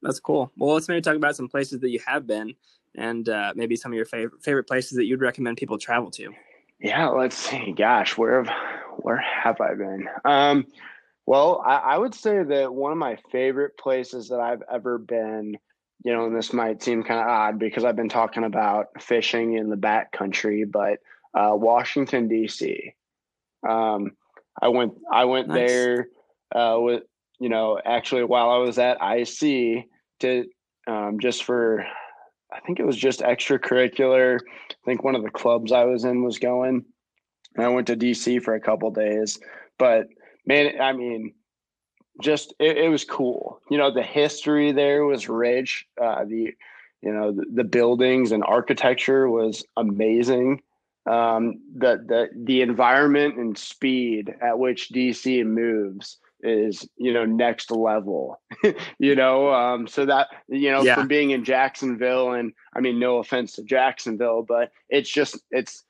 That's 0.00 0.20
cool. 0.20 0.52
Well, 0.56 0.74
let's 0.74 0.88
maybe 0.88 1.00
talk 1.00 1.16
about 1.16 1.36
some 1.36 1.48
places 1.48 1.80
that 1.80 1.90
you 1.90 2.00
have 2.06 2.26
been, 2.26 2.54
and 2.94 3.28
uh, 3.28 3.52
maybe 3.56 3.76
some 3.76 3.92
of 3.92 3.96
your 3.96 4.06
favorite 4.06 4.42
favorite 4.42 4.64
places 4.66 4.96
that 4.96 5.06
you'd 5.06 5.20
recommend 5.20 5.56
people 5.56 5.76
travel 5.78 6.10
to. 6.12 6.32
Yeah, 6.80 7.08
let's 7.08 7.36
see. 7.36 7.72
Gosh, 7.72 8.16
where 8.16 8.42
have 8.44 8.54
where 8.98 9.16
have 9.16 9.60
I 9.60 9.74
been? 9.74 10.08
Um, 10.24 10.66
well, 11.26 11.62
I, 11.64 11.76
I 11.76 11.98
would 11.98 12.14
say 12.14 12.42
that 12.42 12.72
one 12.72 12.92
of 12.92 12.98
my 12.98 13.18
favorite 13.30 13.76
places 13.76 14.28
that 14.28 14.40
I've 14.40 14.62
ever 14.72 14.98
been, 14.98 15.58
you 16.04 16.12
know, 16.12 16.26
and 16.26 16.36
this 16.36 16.52
might 16.52 16.82
seem 16.82 17.02
kind 17.02 17.20
of 17.20 17.26
odd 17.26 17.58
because 17.58 17.84
I've 17.84 17.96
been 17.96 18.08
talking 18.08 18.44
about 18.44 18.88
fishing 19.00 19.54
in 19.54 19.68
the 19.70 19.76
back 19.76 20.12
country, 20.12 20.64
but 20.64 21.00
uh, 21.34 21.54
Washington 21.54 22.28
D.C. 22.28 22.94
Um, 23.68 24.12
I 24.60 24.68
went 24.68 24.94
I 25.12 25.24
went 25.24 25.48
Nice. 25.48 25.56
there 25.68 26.08
uh, 26.54 26.76
with 26.78 27.02
you 27.40 27.48
know 27.48 27.80
actually 27.84 28.24
while 28.24 28.50
I 28.50 28.58
was 28.58 28.78
at 28.78 28.98
IC 29.02 29.86
to 30.20 30.46
um, 30.86 31.18
just 31.20 31.44
for 31.44 31.86
I 32.52 32.60
think 32.60 32.80
it 32.80 32.86
was 32.86 32.96
just 32.96 33.20
extracurricular. 33.20 34.38
I 34.70 34.74
think 34.84 35.04
one 35.04 35.14
of 35.14 35.22
the 35.22 35.30
clubs 35.30 35.72
I 35.72 35.84
was 35.84 36.04
in 36.04 36.22
was 36.22 36.38
going. 36.38 36.84
And 37.54 37.64
I 37.64 37.68
went 37.68 37.86
to 37.88 37.96
DC 37.96 38.42
for 38.42 38.54
a 38.54 38.60
couple 38.60 38.90
days, 38.90 39.38
but 39.78 40.08
man, 40.46 40.80
I 40.80 40.92
mean, 40.92 41.34
just 42.22 42.54
it, 42.58 42.76
it 42.76 42.88
was 42.88 43.04
cool. 43.04 43.60
You 43.70 43.78
know, 43.78 43.92
the 43.92 44.02
history 44.02 44.72
there 44.72 45.04
was 45.04 45.28
rich. 45.28 45.86
Uh, 46.00 46.24
the 46.24 46.54
you 47.02 47.12
know 47.12 47.32
the, 47.32 47.44
the 47.52 47.64
buildings 47.64 48.32
and 48.32 48.44
architecture 48.44 49.28
was 49.28 49.64
amazing. 49.76 50.62
Um, 51.06 51.60
the 51.76 52.04
the 52.06 52.28
the 52.44 52.60
environment 52.60 53.36
and 53.36 53.56
speed 53.56 54.34
at 54.42 54.58
which 54.58 54.90
DC 54.90 55.44
moves 55.46 56.18
is 56.42 56.88
you 56.96 57.12
know 57.12 57.24
next 57.24 57.70
level 57.70 58.40
you 58.98 59.14
know 59.16 59.52
um 59.52 59.86
so 59.88 60.06
that 60.06 60.28
you 60.48 60.70
know 60.70 60.82
Yeah. 60.82 60.94
from 60.94 61.08
being 61.08 61.30
in 61.30 61.44
jacksonville 61.44 62.32
and 62.32 62.52
i 62.74 62.80
mean 62.80 62.98
no 62.98 63.18
offense 63.18 63.52
to 63.54 63.62
jacksonville 63.64 64.42
but 64.46 64.70
it's 64.88 65.10
just 65.10 65.38
it's 65.50 65.84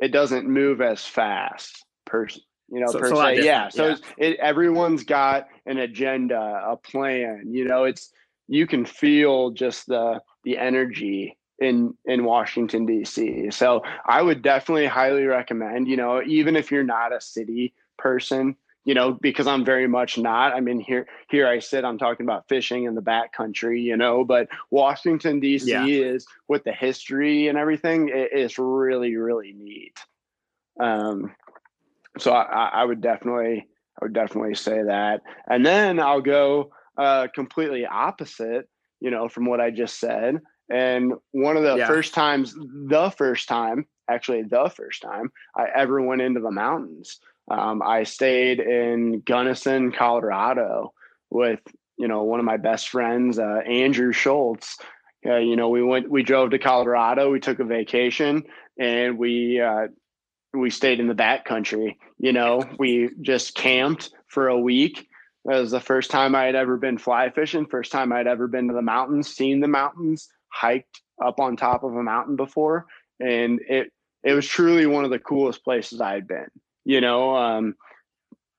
it 0.00 0.08
doesn't 0.08 0.46
move 0.46 0.80
as 0.82 1.04
fast 1.04 1.84
per 2.04 2.26
you 2.68 2.80
know 2.80 2.86
So- 2.88 2.98
per 2.98 3.14
se 3.14 3.44
yeah 3.44 3.68
so 3.68 3.88
yeah. 3.88 3.96
It, 4.18 4.36
everyone's 4.40 5.04
got 5.04 5.48
an 5.66 5.78
agenda 5.78 6.62
a 6.66 6.76
plan 6.76 7.44
you 7.50 7.64
know 7.64 7.84
it's 7.84 8.12
you 8.46 8.66
can 8.66 8.84
feel 8.84 9.50
just 9.50 9.86
the 9.86 10.20
the 10.44 10.58
energy 10.58 11.38
in 11.60 11.94
in 12.04 12.24
Washington 12.24 12.84
D.C. 12.84 13.50
So 13.52 13.82
I 14.04 14.20
would 14.20 14.42
definitely 14.42 14.86
highly 14.86 15.24
recommend. 15.24 15.86
You 15.88 15.96
know, 15.96 16.20
even 16.26 16.56
if 16.56 16.70
you're 16.72 16.82
not 16.84 17.14
a 17.14 17.20
city 17.20 17.72
person, 17.96 18.56
you 18.84 18.94
know, 18.94 19.12
because 19.12 19.46
I'm 19.46 19.64
very 19.64 19.88
much 19.88 20.18
not. 20.18 20.52
I 20.52 20.60
mean, 20.60 20.80
here 20.80 21.06
here 21.30 21.46
I 21.48 21.58
sit. 21.58 21.84
I'm 21.84 21.98
talking 21.98 22.26
about 22.26 22.48
fishing 22.48 22.84
in 22.84 22.94
the 22.94 23.02
back 23.02 23.32
country, 23.32 23.80
you 23.80 23.96
know, 23.96 24.24
but 24.24 24.48
Washington 24.70 25.40
D.C. 25.40 25.70
Yeah. 25.70 25.86
is 26.02 26.26
with 26.48 26.64
the 26.64 26.72
history 26.72 27.48
and 27.48 27.58
everything. 27.58 28.08
It, 28.08 28.30
it's 28.32 28.58
really 28.58 29.16
really 29.16 29.52
neat. 29.52 29.98
Um, 30.80 31.34
so 32.18 32.32
I, 32.32 32.42
I 32.42 32.68
I 32.80 32.84
would 32.84 33.00
definitely 33.00 33.66
I 34.00 34.04
would 34.04 34.12
definitely 34.14 34.54
say 34.54 34.82
that, 34.82 35.22
and 35.48 35.64
then 35.64 35.98
I'll 36.00 36.20
go 36.22 36.70
uh, 36.98 37.28
completely 37.34 37.86
opposite. 37.86 38.68
You 39.00 39.10
know, 39.10 39.28
from 39.28 39.46
what 39.46 39.60
I 39.60 39.70
just 39.70 39.98
said. 40.00 40.40
And 40.70 41.12
one 41.32 41.58
of 41.58 41.62
the 41.62 41.76
Yeah. 41.76 41.86
first 41.86 42.14
times, 42.14 42.54
the 42.54 43.12
first 43.18 43.48
time, 43.48 43.86
actually 44.08 44.44
the 44.44 44.70
first 44.74 45.02
time 45.02 45.30
I 45.54 45.66
ever 45.74 46.00
went 46.00 46.22
into 46.22 46.40
the 46.40 46.50
mountains, 46.50 47.20
um, 47.50 47.82
I 47.82 48.04
stayed 48.04 48.60
in 48.60 49.20
Gunnison, 49.20 49.92
Colorado 49.92 50.92
with, 51.30 51.60
you 51.98 52.08
know, 52.08 52.22
one 52.22 52.40
of 52.40 52.46
my 52.46 52.56
best 52.56 52.88
friends, 52.88 53.38
uh, 53.38 53.60
Andrew 53.66 54.12
Schultz. 54.12 54.78
Uh, 55.26 55.36
you 55.36 55.56
know, 55.56 55.68
we 55.68 55.82
went, 55.82 56.10
we 56.10 56.22
drove 56.22 56.50
to 56.50 56.58
Colorado, 56.58 57.30
we 57.30 57.40
took 57.40 57.58
a 57.58 57.64
vacation 57.64 58.42
and 58.78 59.18
we, 59.18 59.60
uh, 59.60 59.88
we 60.52 60.70
stayed 60.70 61.00
in 61.00 61.08
the 61.08 61.14
back 61.14 61.44
country. 61.44 61.98
You 62.18 62.32
know, 62.32 62.62
we 62.78 63.10
just 63.20 63.54
camped 63.54 64.10
for 64.28 64.48
a 64.48 64.58
week. 64.58 65.08
That 65.44 65.60
was 65.60 65.70
the 65.70 65.80
first 65.80 66.10
time 66.10 66.34
I 66.34 66.44
had 66.44 66.54
ever 66.54 66.76
been 66.76 66.98
fly 66.98 67.30
fishing, 67.30 67.66
first 67.66 67.92
time 67.92 68.12
I'd 68.12 68.26
ever 68.26 68.48
been 68.48 68.68
to 68.68 68.74
the 68.74 68.82
mountains, 68.82 69.34
seen 69.34 69.60
the 69.60 69.68
mountains, 69.68 70.28
hiked 70.48 71.02
up 71.24 71.38
on 71.38 71.56
top 71.56 71.84
of 71.84 71.94
a 71.94 72.02
mountain 72.02 72.36
before. 72.36 72.86
And 73.20 73.60
it 73.68 73.92
it 74.22 74.32
was 74.32 74.46
truly 74.46 74.86
one 74.86 75.04
of 75.04 75.10
the 75.10 75.18
coolest 75.18 75.62
places 75.62 76.00
I 76.00 76.14
had 76.14 76.26
been. 76.26 76.48
You 76.84 77.00
know, 77.00 77.36
um, 77.36 77.76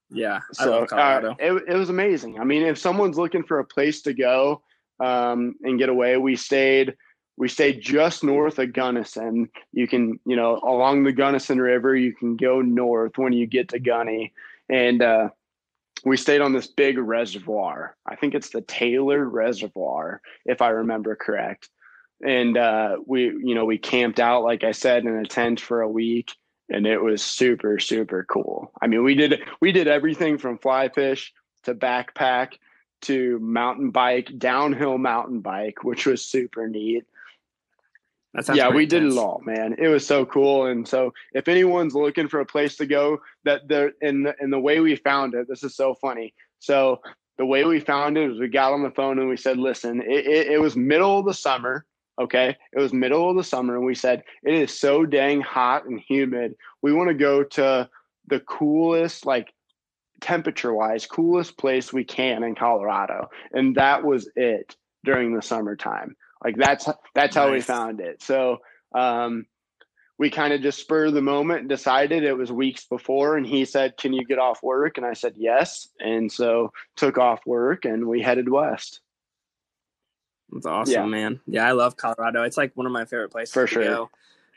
Yeah, 0.10 0.42
I 0.60 0.64
so 0.64 0.84
uh, 0.86 1.36
it, 1.40 1.64
it 1.68 1.76
was 1.76 1.90
amazing. 1.90 2.40
I 2.40 2.44
mean, 2.44 2.64
if 2.64 2.78
someone's 2.78 3.18
looking 3.18 3.44
for 3.44 3.60
a 3.60 3.66
place 3.66 4.02
to 4.04 4.14
go 4.14 4.62
um, 5.00 5.56
and 5.64 5.80
get 5.80 5.90
away, 5.90 6.18
we 6.18 6.36
stayed 6.36 6.96
we 7.38 7.50
stayed 7.50 7.82
just 7.82 8.24
north 8.24 8.60
of 8.60 8.72
Gunnison. 8.72 9.50
You 9.74 9.88
can, 9.88 10.20
you 10.26 10.36
know, 10.36 10.60
along 10.64 11.04
the 11.04 11.12
Gunnison 11.12 11.60
River, 11.60 11.96
you 11.96 12.14
can 12.14 12.38
go 12.38 12.62
north 12.62 13.18
when 13.18 13.34
you 13.34 13.46
get 13.46 13.70
to 13.70 13.80
Gunny, 13.80 14.32
and 14.70 15.02
uh, 15.02 15.30
we 16.06 16.18
stayed 16.18 16.42
on 16.42 16.54
this 16.54 16.68
big 16.68 16.98
reservoir. 16.98 17.98
I 18.06 18.16
think 18.16 18.36
it's 18.36 18.50
the 18.50 18.62
Taylor 18.62 19.28
Reservoir, 19.28 20.22
if 20.46 20.62
I 20.62 20.70
remember 20.70 21.16
correct. 21.16 21.70
And 22.26 22.58
uh, 22.58 22.98
we, 23.06 23.24
you 23.24 23.56
know, 23.56 23.66
we 23.66 23.78
camped 23.78 24.20
out, 24.20 24.44
like 24.44 24.64
I 24.64 24.72
said, 24.72 25.04
in 25.04 25.16
a 25.18 25.26
tent 25.26 25.60
for 25.60 25.82
a 25.82 25.90
week, 25.90 26.32
and 26.70 26.86
it 26.88 27.02
was 27.02 27.22
super, 27.22 27.80
super 27.80 28.26
cool. 28.30 28.72
I 28.82 28.88
mean, 28.88 29.04
we 29.04 29.16
did 29.16 29.42
we 29.60 29.72
did 29.72 29.88
everything 29.88 30.38
from 30.38 30.58
fly 30.58 30.90
fish 30.90 31.34
to 31.64 31.76
backpack 31.76 32.54
to 33.02 33.40
mountain 33.40 33.92
bike, 33.92 34.32
downhill 34.38 34.98
mountain 34.98 35.42
bike, 35.42 35.84
which 35.84 36.06
was 36.06 36.24
super 36.24 36.68
neat 36.68 37.06
yeah, 38.54 38.70
we 38.70 38.86
did 38.86 39.04
it 39.04 39.18
all, 39.18 39.42
man. 39.46 39.76
It 39.78 39.88
was 39.88 40.06
so 40.06 40.26
cool. 40.26 40.66
And 40.66 40.88
so, 40.88 41.14
if 41.34 41.48
anyone's 41.48 41.96
looking 41.96 42.28
for 42.28 42.40
a 42.40 42.46
place 42.46 42.76
to 42.78 42.86
go, 42.86 43.22
that 43.44 43.68
the 43.68 43.94
in 44.02 44.24
the 44.24 44.36
in 44.42 44.50
the 44.50 44.60
way 44.60 44.80
we 44.80 44.96
found 44.96 45.34
it, 45.34 45.48
this 45.48 45.64
is 45.64 45.76
so 45.76 45.96
funny. 45.96 46.34
So 46.60 47.02
the 47.38 47.46
way 47.46 47.64
we 47.64 47.80
found 47.80 48.18
it 48.18 48.28
was 48.28 48.40
we 48.40 48.48
got 48.48 48.74
on 48.74 48.84
the 48.84 48.92
phone 48.92 49.20
and 49.20 49.30
we 49.30 49.38
said, 49.38 49.58
"Listen, 49.58 50.02
it, 50.02 50.26
it, 50.26 50.48
it 50.54 50.62
was 50.62 50.76
middle 50.76 51.20
of 51.20 51.26
the 51.26 51.34
summer. 51.34 51.86
Okay, 52.20 52.56
it 52.72 52.80
was 52.80 52.94
middle 52.94 53.30
of 53.30 53.36
the 53.36 53.44
summer, 53.44 53.76
and 53.76 53.86
we 53.86 53.96
said 53.96 54.24
it 54.44 54.54
is 54.54 54.78
so 54.78 55.06
dang 55.06 55.42
hot 55.42 55.86
and 55.86 56.00
humid. 56.00 56.56
We 56.82 56.94
want 56.94 57.10
to 57.10 57.16
go 57.16 57.44
to 57.44 57.90
the 58.28 58.40
coolest, 58.40 59.26
like 59.26 59.54
temperature 60.22 60.74
wise, 60.74 61.06
coolest 61.06 61.58
place 61.58 61.92
we 61.92 62.06
can 62.06 62.44
in 62.44 62.56
Colorado, 62.56 63.30
and 63.52 63.76
that 63.76 64.04
was 64.04 64.30
it 64.36 64.76
during 65.04 65.36
the 65.36 65.42
summertime. 65.42 66.16
Like 66.44 66.56
that's 66.58 66.88
that's 67.14 67.36
how 67.36 67.52
we 67.52 67.62
found 67.62 68.00
it. 68.00 68.22
So 68.22 68.60
um, 68.94 69.46
we 70.18 70.30
kind 70.30 70.54
of 70.54 70.62
just 70.62 70.80
spur 70.80 71.12
the 71.12 71.22
moment 71.22 71.62
and 71.62 71.70
decided 71.70 72.24
it 72.24 72.38
was 72.38 72.52
weeks 72.52 72.86
before, 72.86 73.36
and 73.36 73.46
he 73.46 73.66
said, 73.66 73.98
"Can 73.98 74.14
you 74.14 74.26
get 74.26 74.40
off 74.40 74.64
work?" 74.64 74.98
And 74.98 75.06
I 75.06 75.14
said, 75.14 75.34
"Yes." 75.36 75.88
And 76.00 76.32
so 76.32 76.72
took 76.96 77.18
off 77.18 77.42
work, 77.46 77.86
and 77.86 78.08
we 78.08 78.22
headed 78.22 78.50
west. 78.50 79.02
That's 80.56 80.66
awesome, 80.66 80.94
Yeah. 80.94 81.06
man. 81.06 81.40
Yeah, 81.46 81.68
I 81.68 81.74
love 81.74 81.98
Colorado. 81.98 82.44
It's 82.44 82.56
like 82.58 82.72
one 82.76 82.86
of 82.86 82.92
my 82.94 83.04
favorite 83.06 83.30
places 83.30 83.54
For 83.54 83.68
to 83.68 83.74
sure. 83.74 83.84
go. 83.84 84.10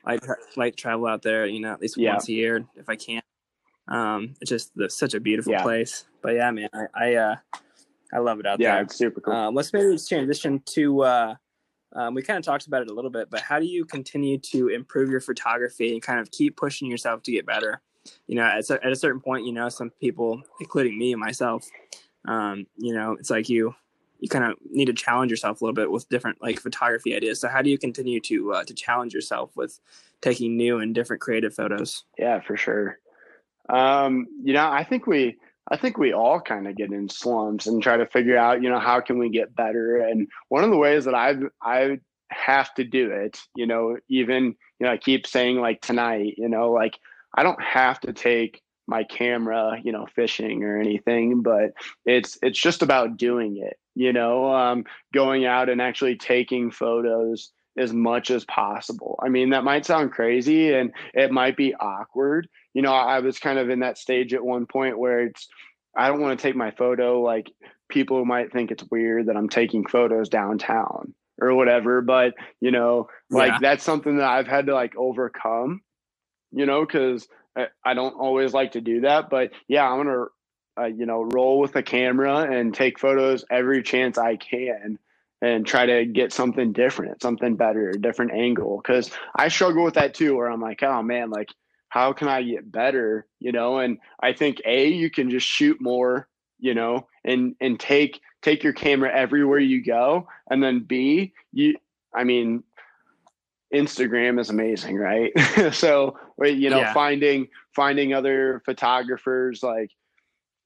I 0.07 0.19
like 0.57 0.77
travel 0.77 1.07
out 1.07 1.23
there, 1.23 1.45
you 1.47 1.61
know, 1.61 1.73
at 1.73 1.81
least 1.81 1.97
Yeah. 1.99 2.13
once 2.13 2.29
a 2.29 2.33
year 2.33 2.65
if 2.77 2.89
I 2.89 2.95
can. 2.97 3.21
Um, 3.89 4.35
it's 4.41 4.49
just 4.49 4.75
the, 4.77 4.89
such 4.89 5.15
a 5.15 5.21
beautiful 5.21 5.53
Yeah. 5.53 5.63
place. 5.63 6.05
But 6.23 6.35
yeah, 6.37 6.51
man, 6.53 6.69
I 6.73 6.87
I, 6.95 7.15
uh, 7.15 7.37
I 8.13 8.19
love 8.19 8.39
it 8.41 8.47
out 8.47 8.59
there. 8.59 8.69
Yeah, 8.69 8.81
it's 8.83 8.97
super 8.97 9.21
cool. 9.21 9.35
Um, 9.35 9.55
let's 9.55 9.73
maybe 9.73 9.99
transition 9.99 10.63
to. 10.67 11.03
Uh, 11.03 11.35
um, 11.95 12.15
we 12.15 12.23
kind 12.23 12.39
of 12.39 12.45
talked 12.45 12.67
about 12.67 12.83
it 12.83 12.91
a 12.91 12.95
little 12.95 13.11
bit, 13.11 13.29
but 13.31 13.41
how 13.41 13.59
do 13.59 13.67
you 13.67 13.85
continue 13.85 14.39
to 14.39 14.69
improve 14.69 15.11
your 15.11 15.21
photography 15.21 15.93
and 15.95 16.03
kind 16.03 16.21
of 16.21 16.31
keep 16.31 16.57
pushing 16.57 16.89
yourself 16.91 17.23
to 17.25 17.33
get 17.33 17.45
better? 17.47 17.81
You 18.27 18.37
know, 18.37 18.45
at, 18.45 18.69
a- 18.71 18.85
at 18.85 18.93
a 18.93 18.97
certain 18.97 19.21
point, 19.21 19.47
you 19.47 19.53
know, 19.53 19.69
some 19.71 19.91
people, 20.01 20.43
including 20.61 20.99
me 20.99 21.13
and 21.13 21.21
myself, 21.21 21.67
um, 22.27 22.67
you 22.77 22.95
know, 22.95 23.13
it's 23.19 23.31
like 23.31 23.49
you 23.49 23.75
you 24.19 24.29
kind 24.29 24.45
of 24.45 24.55
need 24.71 24.87
to 24.87 24.93
challenge 24.93 25.31
yourself 25.31 25.61
a 25.61 25.65
little 25.65 25.75
bit 25.75 25.91
with 25.91 26.09
different 26.09 26.43
like 26.43 26.61
photography 26.61 27.15
ideas. 27.15 27.41
So 27.41 27.49
how 27.49 27.63
do 27.63 27.71
you 27.71 27.79
continue 27.79 28.21
to 28.21 28.53
uh, 28.55 28.65
to 28.65 28.75
challenge 28.75 29.15
yourself 29.15 29.57
with 29.57 29.79
taking 30.21 30.57
new 30.57 30.79
and 30.79 30.95
different 30.95 31.23
creative 31.23 31.55
photos? 31.55 32.05
Yeah, 32.19 32.41
for 32.41 32.57
sure. 32.57 32.99
Um, 33.69 34.27
you 34.43 34.55
know, 34.55 34.69
I 34.69 34.85
think 34.85 35.07
we 35.07 35.39
I 35.71 35.77
think 35.77 35.99
we 35.99 36.13
all 36.13 36.41
kind 36.41 36.67
of 36.67 36.77
get 36.77 36.93
in 36.93 37.09
slumps 37.09 37.67
and 37.67 37.83
try 37.83 37.97
to 37.97 38.07
figure 38.07 38.37
out, 38.37 38.63
you 38.63 38.71
know, 38.71 38.81
how 38.81 39.01
can 39.01 39.19
we 39.19 39.29
get 39.29 39.55
better? 39.55 39.99
And 39.99 40.29
one 40.49 40.65
of 40.65 40.71
the 40.71 40.77
ways 40.77 41.05
that 41.05 41.15
I've 41.15 41.43
I 41.63 41.99
have 42.31 42.75
to 42.75 42.85
do 42.85 43.11
it, 43.11 43.39
you 43.55 43.67
know, 43.67 43.97
even 44.09 44.57
you 44.79 44.87
know, 44.87 44.93
I 44.93 44.97
keep 44.97 45.27
saying 45.27 45.61
like 45.61 45.81
tonight, 45.81 46.35
you 46.39 46.49
know, 46.49 46.73
like 46.73 46.99
I 47.37 47.43
don't 47.43 47.63
have 47.63 48.01
to 48.01 48.13
take 48.13 48.63
my 48.87 49.05
camera, 49.05 49.79
you 49.85 49.93
know, 49.93 50.07
fishing 50.17 50.65
or 50.65 50.79
anything, 50.79 51.43
but 51.43 51.73
it's 52.07 52.39
it's 52.43 52.59
just 52.59 52.83
about 52.83 53.19
doing 53.19 53.59
it, 53.59 53.77
you 53.99 54.13
know, 54.13 54.55
um, 54.55 54.85
going 55.13 55.45
out 55.45 55.69
and 55.69 55.83
actually 55.83 56.15
taking 56.15 56.71
photos 56.71 57.51
as 57.77 57.93
much 57.93 58.31
as 58.31 58.45
possible. 58.45 59.19
I 59.21 59.29
mean, 59.29 59.51
that 59.51 59.65
might 59.65 59.85
sound 59.85 60.13
crazy 60.13 60.73
and 60.73 60.93
it 61.15 61.33
might 61.33 61.57
be 61.57 61.75
awkward. 61.75 62.49
You 62.75 62.83
know, 62.83 62.93
I 62.93 63.19
was 63.19 63.41
kind 63.41 63.59
of 63.59 63.71
in 63.71 63.81
that 63.81 63.99
stage 63.99 64.33
at 64.33 64.45
one 64.45 64.67
point 64.67 65.01
where 65.01 65.27
it's 65.27 65.49
I 65.97 66.07
don't 66.07 66.21
want 66.21 66.39
to 66.39 66.41
take 66.41 66.55
my 66.55 66.71
photo 66.71 67.21
like 67.21 67.51
people 67.89 68.25
might 68.25 68.53
think 68.53 68.71
it's 68.71 68.85
weird 68.89 69.27
that 69.27 69.37
I'm 69.37 69.49
taking 69.49 69.85
photos 69.85 70.29
downtown 70.29 71.13
or 71.41 71.55
whatever, 71.55 72.01
but 72.01 72.35
you 72.61 72.71
know, 72.71 73.09
like 73.31 73.51
yeah. 73.51 73.59
that's 73.61 73.83
something 73.83 74.19
that 74.19 74.31
I've 74.31 74.47
had 74.47 74.67
to 74.67 74.75
like 74.75 74.97
overcome, 74.97 75.81
you 76.53 76.67
know, 76.67 76.87
cuz 76.87 77.27
I, 77.57 77.67
I 77.85 77.95
don't 77.95 78.15
always 78.15 78.55
like 78.55 78.73
to 78.73 78.81
do 78.81 79.01
that, 79.01 79.29
but 79.29 79.51
yeah, 79.67 79.91
I'm 79.91 80.05
going 80.05 80.07
to 80.07 80.29
uh, 80.79 80.85
you 80.85 81.07
know, 81.07 81.23
roll 81.23 81.59
with 81.59 81.73
the 81.73 81.83
camera 81.83 82.41
and 82.41 82.75
take 82.75 82.99
photos 82.99 83.45
every 83.51 83.83
chance 83.83 84.19
I 84.19 84.37
can 84.37 84.99
and 85.41 85.67
try 85.67 85.87
to 85.87 86.05
get 86.05 86.33
something 86.33 86.73
different, 86.73 87.23
something 87.23 87.57
better, 87.57 87.91
a 87.91 87.99
different 87.99 88.33
angle. 88.33 88.81
Cause 88.83 89.11
I 89.37 89.49
struggle 89.49 89.85
with 89.85 89.95
that 89.95 90.15
too, 90.15 90.37
where 90.37 90.51
I'm 90.51 90.61
like, 90.61 90.83
oh 90.83 91.03
man, 91.03 91.31
like, 91.31 91.51
how 91.89 92.13
can 92.13 92.29
I 92.29 92.43
get 92.43 92.71
better? 92.71 93.27
You 93.39 93.53
know, 93.53 93.79
and 93.79 93.99
I 94.21 94.33
think 94.33 94.61
A, 94.65 94.89
you 94.89 95.11
can 95.11 95.31
just 95.31 95.47
shoot 95.47 95.79
more, 95.81 96.29
you 96.59 96.75
know, 96.75 97.07
and 97.25 97.55
and 97.61 97.79
take 97.79 98.21
take 98.43 98.63
your 98.63 98.73
camera 98.73 99.11
everywhere 99.15 99.59
you 99.59 99.83
go. 99.83 100.29
And 100.51 100.63
then 100.63 100.81
B, 100.81 101.33
you 101.53 101.77
I 102.15 102.25
mean, 102.25 102.63
Instagram 103.73 104.41
is 104.41 104.51
amazing, 104.51 104.97
right? 104.97 105.33
so 105.73 106.19
you 106.43 106.71
know, 106.71 106.81
yeah. 106.81 106.93
finding 106.93 107.49
finding 107.75 108.13
other 108.13 108.63
photographers 108.65 109.63
like 109.63 109.91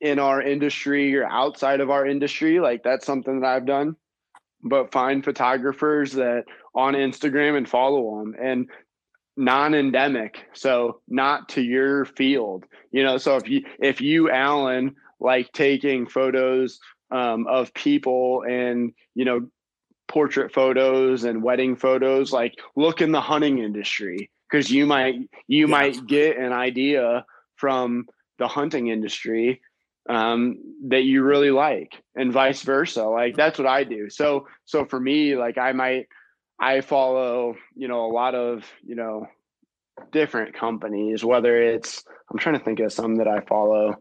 in 0.03 0.19
our 0.19 0.43
industry 0.43 1.17
or 1.17 1.25
outside 1.25 1.81
of 1.81 1.89
our 1.89 2.07
industry, 2.07 2.61
like 2.61 2.83
that's 2.83 3.07
something 3.07 3.41
that 3.41 3.47
I've 3.47 3.67
done 3.67 3.97
but 4.63 4.93
find 4.93 5.25
photographers 5.25 6.13
that 6.13 6.45
on 6.75 6.95
Instagram 6.95 7.57
and 7.57 7.69
follow 7.69 8.19
them 8.21 8.35
and 8.41 8.71
non-endemic 9.37 10.45
so 10.53 11.01
not 11.09 11.49
to 11.49 11.63
your 11.63 12.05
field 12.05 12.67
you 12.91 13.03
know 13.03 13.17
so 13.17 13.37
if 13.37 13.49
you 13.49 13.65
if 13.81 13.99
you 13.99 14.31
alan 14.31 14.95
like 15.21 15.51
taking 15.53 16.07
photos 16.07 16.79
um, 17.11 17.47
of 17.47 17.73
people 17.73 18.45
and 18.47 18.93
you 19.15 19.25
know 19.25 19.49
portrait 20.07 20.53
photos 20.53 21.25
and 21.25 21.43
wedding 21.43 21.75
photos 21.77 22.31
like 22.31 22.55
look 22.77 23.01
in 23.01 23.11
the 23.11 23.21
hunting 23.23 23.59
industry 23.59 24.31
because 24.51 24.71
you 24.71 24.85
might 24.85 25.15
you 25.47 25.67
yeah. 25.67 25.71
might 25.71 26.07
get 26.07 26.37
an 26.37 26.53
idea 26.53 27.25
from 27.57 28.07
the 28.37 28.47
hunting 28.47 28.89
industry 28.89 29.63
um, 30.09 30.59
that 30.89 31.05
you 31.05 31.23
really 31.23 31.51
like 31.51 32.03
and 32.15 32.33
vice 32.33 32.63
versa. 32.63 33.05
Like 33.05 33.37
that's 33.37 33.59
what 33.59 33.69
i 33.69 33.85
do. 33.85 34.11
So 34.11 34.47
so 34.65 34.85
for 34.85 34.99
me 34.99 35.37
like 35.37 35.59
i 35.59 35.73
might 35.73 36.09
i 36.61 36.81
follow 36.81 37.57
you 37.75 37.89
know 37.89 38.07
a 38.07 38.13
lot 38.13 38.35
of 38.35 38.65
you 38.85 38.95
know 38.95 39.27
different 40.11 40.55
companies 40.55 41.25
whether 41.25 41.61
it's 41.61 42.05
i'm 42.31 42.39
trying 42.39 42.59
to 42.59 42.65
think 42.65 42.81
of 42.81 42.93
some 42.93 43.17
that 43.17 43.29
i 43.29 43.41
follow 43.41 43.95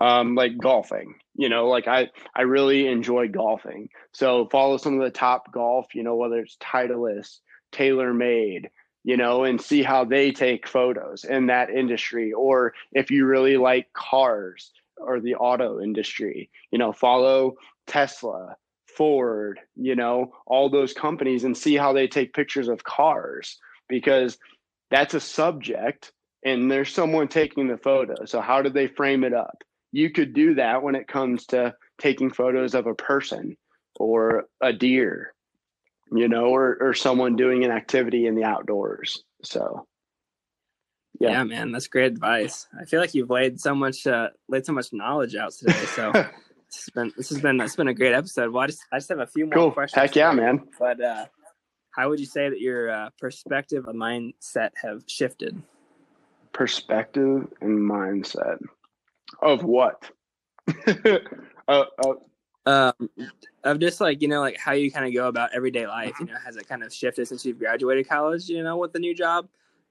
um 0.00 0.34
like 0.34 0.56
golfing 0.56 1.14
you 1.34 1.48
know 1.48 1.68
like 1.68 1.88
i 1.88 2.08
i 2.34 2.42
really 2.42 2.86
enjoy 2.86 3.28
golfing. 3.28 3.88
So 4.12 4.48
follow 4.50 4.76
some 4.76 4.98
of 4.98 5.04
the 5.04 5.10
top 5.10 5.52
golf 5.52 5.94
you 5.94 6.02
know 6.02 6.16
whether 6.16 6.38
it's 6.38 6.56
titleist 6.56 7.40
TaylorMade 7.72 8.66
you 9.04 9.16
know 9.16 9.44
and 9.44 9.60
see 9.60 9.82
how 9.82 10.04
they 10.04 10.30
take 10.30 10.68
photos 10.68 11.24
in 11.24 11.46
that 11.46 11.70
industry 11.70 12.32
or 12.32 12.74
if 12.92 13.10
you 13.10 13.26
really 13.26 13.56
like 13.56 13.92
cars 13.92 14.70
or 15.04 15.20
the 15.20 15.34
auto 15.34 15.80
industry. 15.80 16.50
You 16.70 16.78
know, 16.78 16.92
follow 16.92 17.54
Tesla, 17.86 18.56
Ford, 18.86 19.60
you 19.76 19.96
know, 19.96 20.32
all 20.46 20.68
those 20.68 20.92
companies 20.92 21.44
and 21.44 21.56
see 21.56 21.76
how 21.76 21.92
they 21.92 22.06
take 22.06 22.34
pictures 22.34 22.68
of 22.68 22.84
cars 22.84 23.58
because 23.88 24.38
that's 24.90 25.14
a 25.14 25.20
subject 25.20 26.12
and 26.44 26.70
there's 26.70 26.92
someone 26.92 27.28
taking 27.28 27.68
the 27.68 27.76
photo. 27.76 28.24
So 28.24 28.40
how 28.40 28.62
did 28.62 28.74
they 28.74 28.88
frame 28.88 29.24
it 29.24 29.32
up? 29.32 29.62
You 29.92 30.10
could 30.10 30.32
do 30.34 30.54
that 30.54 30.82
when 30.82 30.94
it 30.94 31.08
comes 31.08 31.46
to 31.46 31.74
taking 31.98 32.30
photos 32.30 32.74
of 32.74 32.86
a 32.86 32.94
person 32.94 33.56
or 33.96 34.44
a 34.60 34.72
deer, 34.72 35.34
you 36.10 36.28
know, 36.28 36.46
or 36.46 36.78
or 36.80 36.94
someone 36.94 37.36
doing 37.36 37.64
an 37.64 37.70
activity 37.70 38.26
in 38.26 38.34
the 38.34 38.44
outdoors. 38.44 39.22
So 39.42 39.86
yeah. 41.20 41.30
yeah, 41.30 41.44
man, 41.44 41.72
that's 41.72 41.86
great 41.86 42.06
advice. 42.06 42.66
I 42.78 42.84
feel 42.84 43.00
like 43.00 43.14
you've 43.14 43.30
laid 43.30 43.60
so 43.60 43.74
much 43.74 44.06
uh, 44.06 44.30
laid 44.48 44.66
so 44.66 44.72
much 44.72 44.92
knowledge 44.92 45.36
out 45.36 45.52
today. 45.52 45.72
So 45.72 46.12
this 46.12 46.84
has 46.84 46.88
been 46.94 47.12
this 47.16 47.28
has 47.28 47.40
been 47.40 47.60
it's 47.60 47.76
been 47.76 47.88
a 47.88 47.94
great 47.94 48.14
episode. 48.14 48.52
Well, 48.52 48.64
I 48.64 48.66
just 48.66 48.84
I 48.92 48.96
just 48.96 49.08
have 49.10 49.20
a 49.20 49.26
few 49.26 49.46
more 49.46 49.54
cool. 49.54 49.70
questions. 49.70 50.00
Heck 50.00 50.16
yeah, 50.16 50.32
man. 50.32 50.62
But 50.78 51.00
uh, 51.00 51.26
how 51.92 52.08
would 52.08 52.18
you 52.18 52.26
say 52.26 52.48
that 52.48 52.60
your 52.60 52.90
uh, 52.90 53.10
perspective 53.18 53.86
and 53.86 54.00
mindset 54.00 54.70
have 54.82 55.02
shifted? 55.06 55.62
Perspective 56.52 57.46
and 57.60 57.78
mindset 57.78 58.58
of 59.42 59.64
what? 59.64 60.10
uh, 60.86 61.18
uh, 61.68 62.14
um, 62.64 63.10
of 63.64 63.80
just 63.80 64.00
like 64.00 64.22
you 64.22 64.28
know 64.28 64.40
like 64.40 64.56
how 64.58 64.72
you 64.72 64.90
kind 64.90 65.06
of 65.06 65.12
go 65.12 65.28
about 65.28 65.50
everyday 65.54 65.86
life. 65.86 66.14
You 66.18 66.26
know, 66.26 66.36
has 66.44 66.56
it 66.56 66.66
kind 66.68 66.82
of 66.82 66.92
shifted 66.92 67.28
since 67.28 67.44
you've 67.44 67.58
graduated 67.58 68.08
college? 68.08 68.48
You 68.48 68.62
know, 68.62 68.76
with 68.76 68.92
the 68.92 68.98
new 68.98 69.14
job 69.14 69.46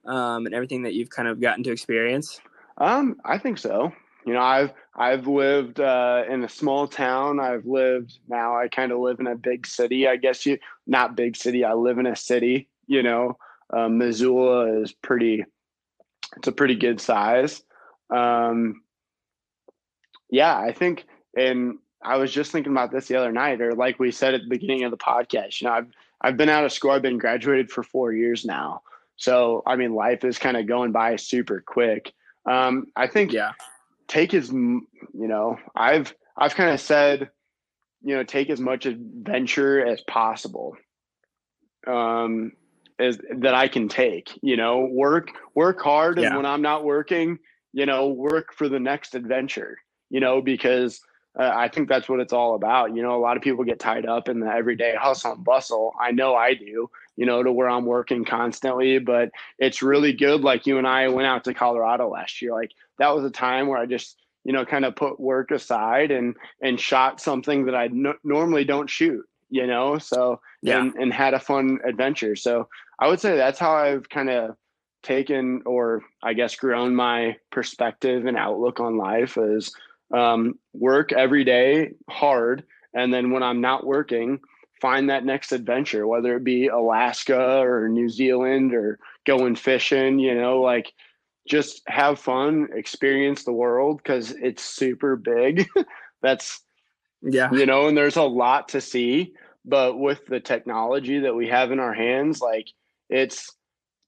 um, 0.06 0.46
and 0.46 0.56
everything 0.56 0.84
that 0.84 0.94
you've 0.94 1.10
kind 1.10 1.28
of 1.28 1.40
gotten 1.40 1.64
to 1.64 1.72
experience? 1.72 2.40
Um, 2.78 3.18
I 3.26 3.38
think 3.38 3.58
so. 3.58 3.92
You 4.26 4.34
know, 4.34 4.42
I've 4.42 4.74
I've 4.96 5.28
lived 5.28 5.80
uh, 5.80 6.24
in 6.30 6.44
a 6.44 6.50
small 6.50 6.88
town. 6.88 7.40
I've 7.40 7.66
lived 7.66 8.20
now. 8.28 8.58
I 8.58 8.68
kind 8.68 8.92
of 8.92 9.00
live 9.00 9.20
in 9.20 9.28
a 9.28 9.36
big 9.36 9.66
city. 9.66 10.08
I 10.08 10.16
guess 10.16 10.46
you 10.46 10.58
not 10.86 11.16
big 11.16 11.36
city. 11.36 11.64
I 11.64 11.74
live 11.74 11.98
in 11.98 12.06
a 12.06 12.16
city. 12.16 12.68
You 12.88 13.04
know, 13.04 13.38
um, 13.72 13.98
Missoula 13.98 14.82
is 14.82 14.92
pretty. 14.92 15.46
It's 16.38 16.48
a 16.48 16.52
pretty 16.52 16.76
good 16.76 17.02
size. 17.02 17.64
Um, 18.10 18.84
yeah, 20.30 20.58
I 20.58 20.72
think, 20.72 21.06
and 21.36 21.80
I 22.02 22.18
was 22.18 22.32
just 22.32 22.52
thinking 22.52 22.72
about 22.72 22.92
this 22.92 23.08
the 23.08 23.16
other 23.16 23.32
night, 23.32 23.62
or 23.62 23.74
like 23.74 24.00
we 24.00 24.12
said 24.12 24.34
at 24.34 24.42
the 24.42 24.50
beginning 24.50 24.84
of 24.84 24.92
the 24.92 24.98
podcast. 24.98 25.62
You 25.62 25.68
know, 25.68 25.74
I've 25.74 25.88
I've 26.22 26.38
been 26.38 26.50
out 26.50 26.64
of 26.64 26.72
school. 26.72 26.92
I've 26.92 27.02
been 27.02 27.18
graduated 27.18 27.72
for 27.72 27.84
four 27.84 28.14
years 28.14 28.46
now. 28.46 28.82
So, 29.22 29.62
I 29.68 29.76
mean, 29.76 29.94
life 29.94 30.24
is 30.24 30.40
kind 30.40 30.58
of 30.58 30.66
going 30.66 30.92
by 30.92 31.16
super 31.16 31.64
quick. 31.64 32.12
Um, 32.50 32.88
I 32.96 33.06
think, 33.06 33.32
yeah, 33.32 33.52
take 34.08 34.34
as, 34.34 34.50
you 34.50 34.88
know, 35.14 35.60
I've, 35.76 36.12
I've 36.36 36.56
kind 36.56 36.72
of 36.72 36.80
said, 36.80 37.30
you 38.02 38.16
know, 38.16 38.24
take 38.24 38.50
as 38.50 38.60
much 38.60 38.88
adventure 38.88 39.86
as 39.86 40.02
possible. 40.02 40.76
Um, 41.86 42.54
as 42.98 43.20
that 43.38 43.54
I 43.54 43.68
can 43.68 43.90
take, 43.90 44.40
you 44.42 44.58
know, 44.58 44.88
work, 44.92 45.30
work 45.54 45.80
hard. 45.82 46.18
And 46.18 46.38
when 46.38 46.46
I'm 46.48 46.64
not 46.64 46.84
working, 46.84 47.38
you 47.74 47.86
know, 47.86 48.08
work 48.08 48.54
for 48.56 48.70
the 48.70 48.80
next 48.80 49.14
adventure, 49.14 49.78
you 50.10 50.20
know, 50.20 50.42
because 50.42 51.00
uh, 51.40 51.52
I 51.54 51.70
think 51.70 51.88
that's 51.88 52.10
what 52.10 52.20
it's 52.20 52.34
all 52.34 52.56
about. 52.56 52.96
You 52.96 53.02
know, 53.02 53.16
a 53.16 53.22
lot 53.22 53.38
of 53.38 53.44
people 53.44 53.64
get 53.64 53.80
tied 53.80 54.06
up 54.06 54.28
in 54.28 54.42
the 54.42 54.48
everyday 54.48 54.96
hustle 54.96 55.34
and 55.34 55.44
bustle. 55.44 55.94
I 56.00 56.12
know 56.12 56.36
I 56.36 56.54
do, 56.54 56.90
you 57.16 57.26
know, 57.26 57.42
to 57.42 57.52
where 57.52 57.70
I'm 57.70 57.86
working 57.86 58.26
constantly, 58.26 59.00
but 59.00 59.30
it's 59.58 59.82
really 59.82 60.12
good. 60.12 60.42
Like 60.42 60.68
you 60.68 60.78
and 60.78 60.88
I 60.88 61.08
went 61.08 61.28
out 61.28 61.46
to 61.46 61.54
Colorado 61.54 62.10
last 62.10 62.42
year. 62.42 62.52
Like 62.52 62.72
that 63.00 63.16
was 63.16 63.24
a 63.24 63.30
time 63.30 63.68
where 63.68 63.80
I 63.80 63.86
just, 63.86 64.18
you 64.44 64.52
know, 64.52 64.66
kind 64.66 64.84
of 64.84 64.96
put 64.96 65.20
work 65.20 65.52
aside 65.52 66.12
and, 66.12 66.36
and 66.62 66.80
shot 66.80 67.22
something 67.22 67.66
that 67.66 67.76
I 67.76 67.88
no- 67.88 68.18
normally 68.26 68.66
don't 68.66 68.90
shoot, 68.90 69.26
you 69.50 69.68
know? 69.68 70.00
So, 70.00 70.42
yeah. 70.62 70.82
and, 70.82 70.94
and 70.96 71.14
had 71.14 71.34
a 71.34 71.40
fun 71.40 71.80
adventure. 71.86 72.36
So 72.36 72.68
I 73.00 73.08
would 73.08 73.22
say 73.22 73.38
that's 73.38 73.60
how 73.60 73.74
I've 73.74 74.10
kind 74.10 74.30
of 74.30 74.58
taken, 75.02 75.62
or 75.66 76.02
I 76.22 76.34
guess 76.34 76.56
grown 76.56 76.94
my 76.94 77.38
perspective 77.52 78.26
and 78.26 78.36
outlook 78.36 78.82
on 78.82 78.98
life 78.98 79.38
is, 79.38 79.74
um, 80.14 80.60
work 80.74 81.12
every 81.12 81.44
day 81.44 81.94
hard. 82.10 82.64
And 82.94 83.14
then 83.14 83.32
when 83.32 83.44
I'm 83.44 83.62
not 83.62 83.86
working, 83.86 84.40
find 84.82 85.10
that 85.10 85.24
next 85.24 85.52
adventure, 85.52 86.08
whether 86.08 86.36
it 86.36 86.44
be 86.44 86.68
Alaska 86.68 87.60
or 87.60 87.88
New 87.88 88.10
Zealand 88.10 88.74
or 88.74 89.00
going 89.26 89.56
fishing, 89.56 90.20
you 90.20 90.36
know, 90.36 90.60
like 90.62 90.92
just 91.48 91.82
have 91.88 92.20
fun, 92.20 92.68
experience 92.74 93.44
the 93.44 93.54
world 93.54 93.98
because 93.98 94.32
it's 94.32 94.64
super 94.64 95.16
big. 95.16 95.68
That's, 96.22 96.62
yeah, 97.22 97.52
you 97.52 97.66
know, 97.66 97.88
and 97.88 97.98
there's 97.98 98.18
a 98.18 98.24
lot 98.24 98.70
to 98.70 98.82
see. 98.82 99.34
But 99.64 100.00
with 100.00 100.26
the 100.26 100.40
technology 100.40 101.20
that 101.20 101.36
we 101.36 101.48
have 101.48 101.72
in 101.72 101.80
our 101.80 101.94
hands, 101.94 102.42
like 102.42 102.68
it's, 103.10 103.52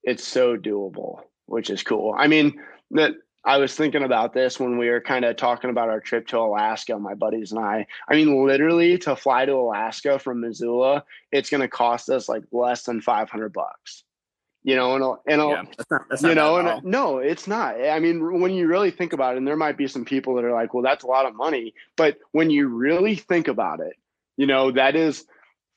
it's 0.04 0.28
so 0.28 0.58
doable, 0.58 1.20
which 1.46 1.70
is 1.70 1.84
cool. 1.84 2.16
I 2.18 2.28
mean, 2.28 2.60
that 2.92 3.14
I 3.46 3.58
was 3.58 3.76
thinking 3.76 4.04
about 4.04 4.34
this 4.34 4.60
when 4.60 4.78
we 4.78 4.90
were 4.90 5.02
kind 5.02 5.26
of 5.26 5.36
talking 5.36 5.70
about 5.70 5.90
our 5.90 6.00
trip 6.00 6.28
to 6.28 6.40
Alaska, 6.40 6.98
my 6.98 7.14
buddies 7.14 7.52
and 7.52 7.60
I. 7.60 7.86
I 8.08 8.16
mean, 8.16 8.46
literally 8.46 8.98
to 9.00 9.16
fly 9.16 9.46
to 9.46 9.54
Alaska 9.54 10.18
from 10.18 10.40
Missoula, 10.40 11.04
it's 11.32 11.50
going 11.50 11.62
to 11.62 11.68
cost 11.68 12.10
us 12.10 12.30
like 12.30 12.44
less 12.52 12.84
than 12.84 13.02
500 13.02 13.52
bucks. 13.52 14.04
you 14.64 14.78
know, 14.78 14.96
and, 14.96 15.04
and 15.28 15.50
Yeah, 15.50 15.64
that's 15.78 15.92
not, 15.92 16.02
that's 16.10 16.24
you 16.24 16.36
know, 16.36 16.56
and 16.56 16.84
no, 16.86 17.18
it's 17.18 17.48
not. 17.48 17.76
I 17.76 18.00
mean, 18.00 18.40
when 18.40 18.54
you 18.54 18.68
really 18.68 18.92
think 18.92 19.12
about 19.12 19.36
it, 19.36 19.40
and 19.40 19.48
there 19.48 19.58
might 19.58 19.78
be 19.78 19.88
some 19.88 20.06
people 20.06 20.36
that 20.36 20.46
are 20.46 20.54
like, 20.54 20.74
well, 20.74 20.84
that's 20.84 21.04
a 21.04 21.08
lot 21.08 21.26
of 21.26 21.36
money. 21.36 21.74
But 21.98 22.18
when 22.32 22.50
you 22.50 22.70
really 22.70 23.16
think 23.16 23.50
about 23.50 23.82
it, 23.82 23.98
you 24.38 24.48
know, 24.48 24.72
that 24.72 24.96
is 24.96 25.26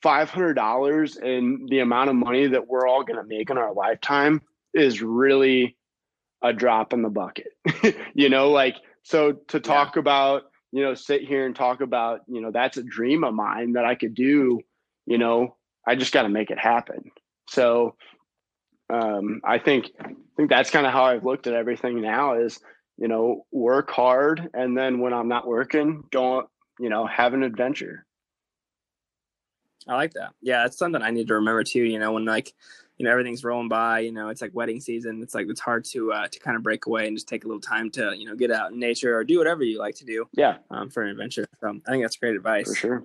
$500 0.04 1.20
and 1.20 1.68
the 1.68 1.80
amount 1.80 2.10
of 2.10 2.16
money 2.16 2.46
that 2.46 2.68
we're 2.68 2.86
all 2.86 3.02
going 3.02 3.18
to 3.18 3.26
make 3.26 3.50
in 3.50 3.58
our 3.58 3.72
lifetime 3.72 4.40
is 4.72 5.02
really 5.02 5.75
a 6.46 6.52
drop 6.52 6.92
in 6.92 7.02
the 7.02 7.08
bucket. 7.08 7.52
you 8.14 8.28
know, 8.28 8.50
like, 8.50 8.76
so 9.02 9.32
to 9.48 9.60
talk 9.60 9.96
about, 9.96 10.44
you 10.72 10.82
know, 10.82 10.94
sit 10.94 11.22
here 11.22 11.46
and 11.46 11.54
talk 11.54 11.80
about, 11.80 12.20
you 12.26 12.40
know, 12.40 12.50
that's 12.50 12.76
a 12.76 12.82
dream 12.82 13.24
of 13.24 13.34
mine 13.34 13.74
that 13.74 13.84
I 13.84 13.94
could 13.94 14.14
do, 14.14 14.60
you 15.06 15.18
know, 15.18 15.56
I 15.86 15.94
just 15.94 16.12
got 16.12 16.22
to 16.22 16.28
make 16.28 16.50
it 16.50 16.58
happen. 16.58 17.10
So, 17.48 17.96
um, 18.88 19.40
I 19.44 19.58
think 19.58 19.90
I 20.00 20.12
think 20.36 20.50
that's 20.50 20.70
kind 20.70 20.86
of 20.86 20.92
how 20.92 21.04
I've 21.04 21.24
looked 21.24 21.46
at 21.46 21.54
everything 21.54 22.00
now 22.00 22.34
is 22.34 22.60
you 22.98 23.08
know 23.08 23.44
work 23.50 23.90
hard 23.90 24.48
and 24.54 24.76
then 24.76 25.00
when 25.00 25.12
I'm 25.12 25.28
not 25.28 25.46
working, 25.46 26.04
go 26.10 26.48
you 26.78 26.88
know 26.88 27.06
have 27.06 27.34
an 27.34 27.42
adventure. 27.42 28.04
I 29.88 29.94
like 29.94 30.14
that. 30.14 30.32
Yeah, 30.40 30.66
it's 30.66 30.78
something 30.78 31.02
I 31.02 31.10
need 31.10 31.28
to 31.28 31.34
remember 31.34 31.64
too. 31.64 31.82
You 31.82 31.98
know, 31.98 32.12
when 32.12 32.24
like 32.24 32.52
you 32.98 33.04
know 33.04 33.10
everything's 33.10 33.44
rolling 33.44 33.68
by, 33.68 34.00
you 34.00 34.12
know, 34.12 34.28
it's 34.28 34.40
like 34.40 34.54
wedding 34.54 34.80
season. 34.80 35.22
It's 35.22 35.34
like 35.34 35.46
it's 35.48 35.60
hard 35.60 35.84
to 35.86 36.12
uh, 36.12 36.28
to 36.28 36.38
kind 36.38 36.56
of 36.56 36.62
break 36.62 36.86
away 36.86 37.06
and 37.06 37.16
just 37.16 37.28
take 37.28 37.44
a 37.44 37.46
little 37.46 37.60
time 37.60 37.90
to 37.92 38.14
you 38.16 38.26
know 38.26 38.34
get 38.34 38.50
out 38.50 38.72
in 38.72 38.78
nature 38.78 39.16
or 39.16 39.24
do 39.24 39.38
whatever 39.38 39.64
you 39.64 39.78
like 39.78 39.94
to 39.96 40.04
do. 40.04 40.26
Yeah, 40.32 40.58
um, 40.70 40.90
for 40.90 41.02
an 41.02 41.10
adventure. 41.10 41.46
So 41.60 41.78
I 41.86 41.90
think 41.90 42.04
that's 42.04 42.16
great 42.16 42.36
advice. 42.36 42.68
For 42.68 42.74
sure. 42.74 43.04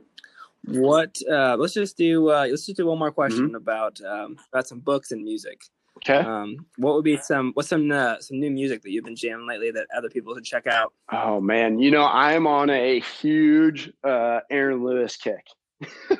What? 0.65 1.19
Uh, 1.30 1.58
let's 1.58 1.73
just 1.73 1.97
do. 1.97 2.30
Uh, 2.30 2.47
let's 2.49 2.65
just 2.65 2.77
do 2.77 2.86
one 2.86 2.99
more 2.99 3.12
question 3.12 3.47
mm-hmm. 3.47 3.56
about 3.56 3.99
um, 4.01 4.38
about 4.54 4.67
some 4.67 4.80
books 4.80 5.12
and 5.12 5.23
music. 5.23 5.62
Okay. 5.97 6.17
Um, 6.17 6.65
what 6.77 6.95
would 6.95 7.04
be 7.04 7.17
some 7.17 7.51
what's 7.54 7.69
some 7.69 7.91
uh, 7.91 8.19
some 8.19 8.39
new 8.39 8.49
music 8.49 8.82
that 8.84 8.91
you've 8.91 9.04
been 9.04 9.15
jamming 9.15 9.47
lately 9.47 9.71
that 9.71 9.88
other 9.95 10.10
people 10.10 10.34
should 10.36 10.45
check 10.45 10.67
out? 10.67 10.93
Oh 11.12 11.41
man, 11.41 11.80
you 11.80 11.91
know 11.91 12.06
I'm 12.06 12.47
on 12.47 12.69
a 12.69 12.99
huge 12.99 13.91
uh, 14.04 14.39
Aaron 14.49 14.84
Lewis 14.84 15.17
kick. 15.17 15.45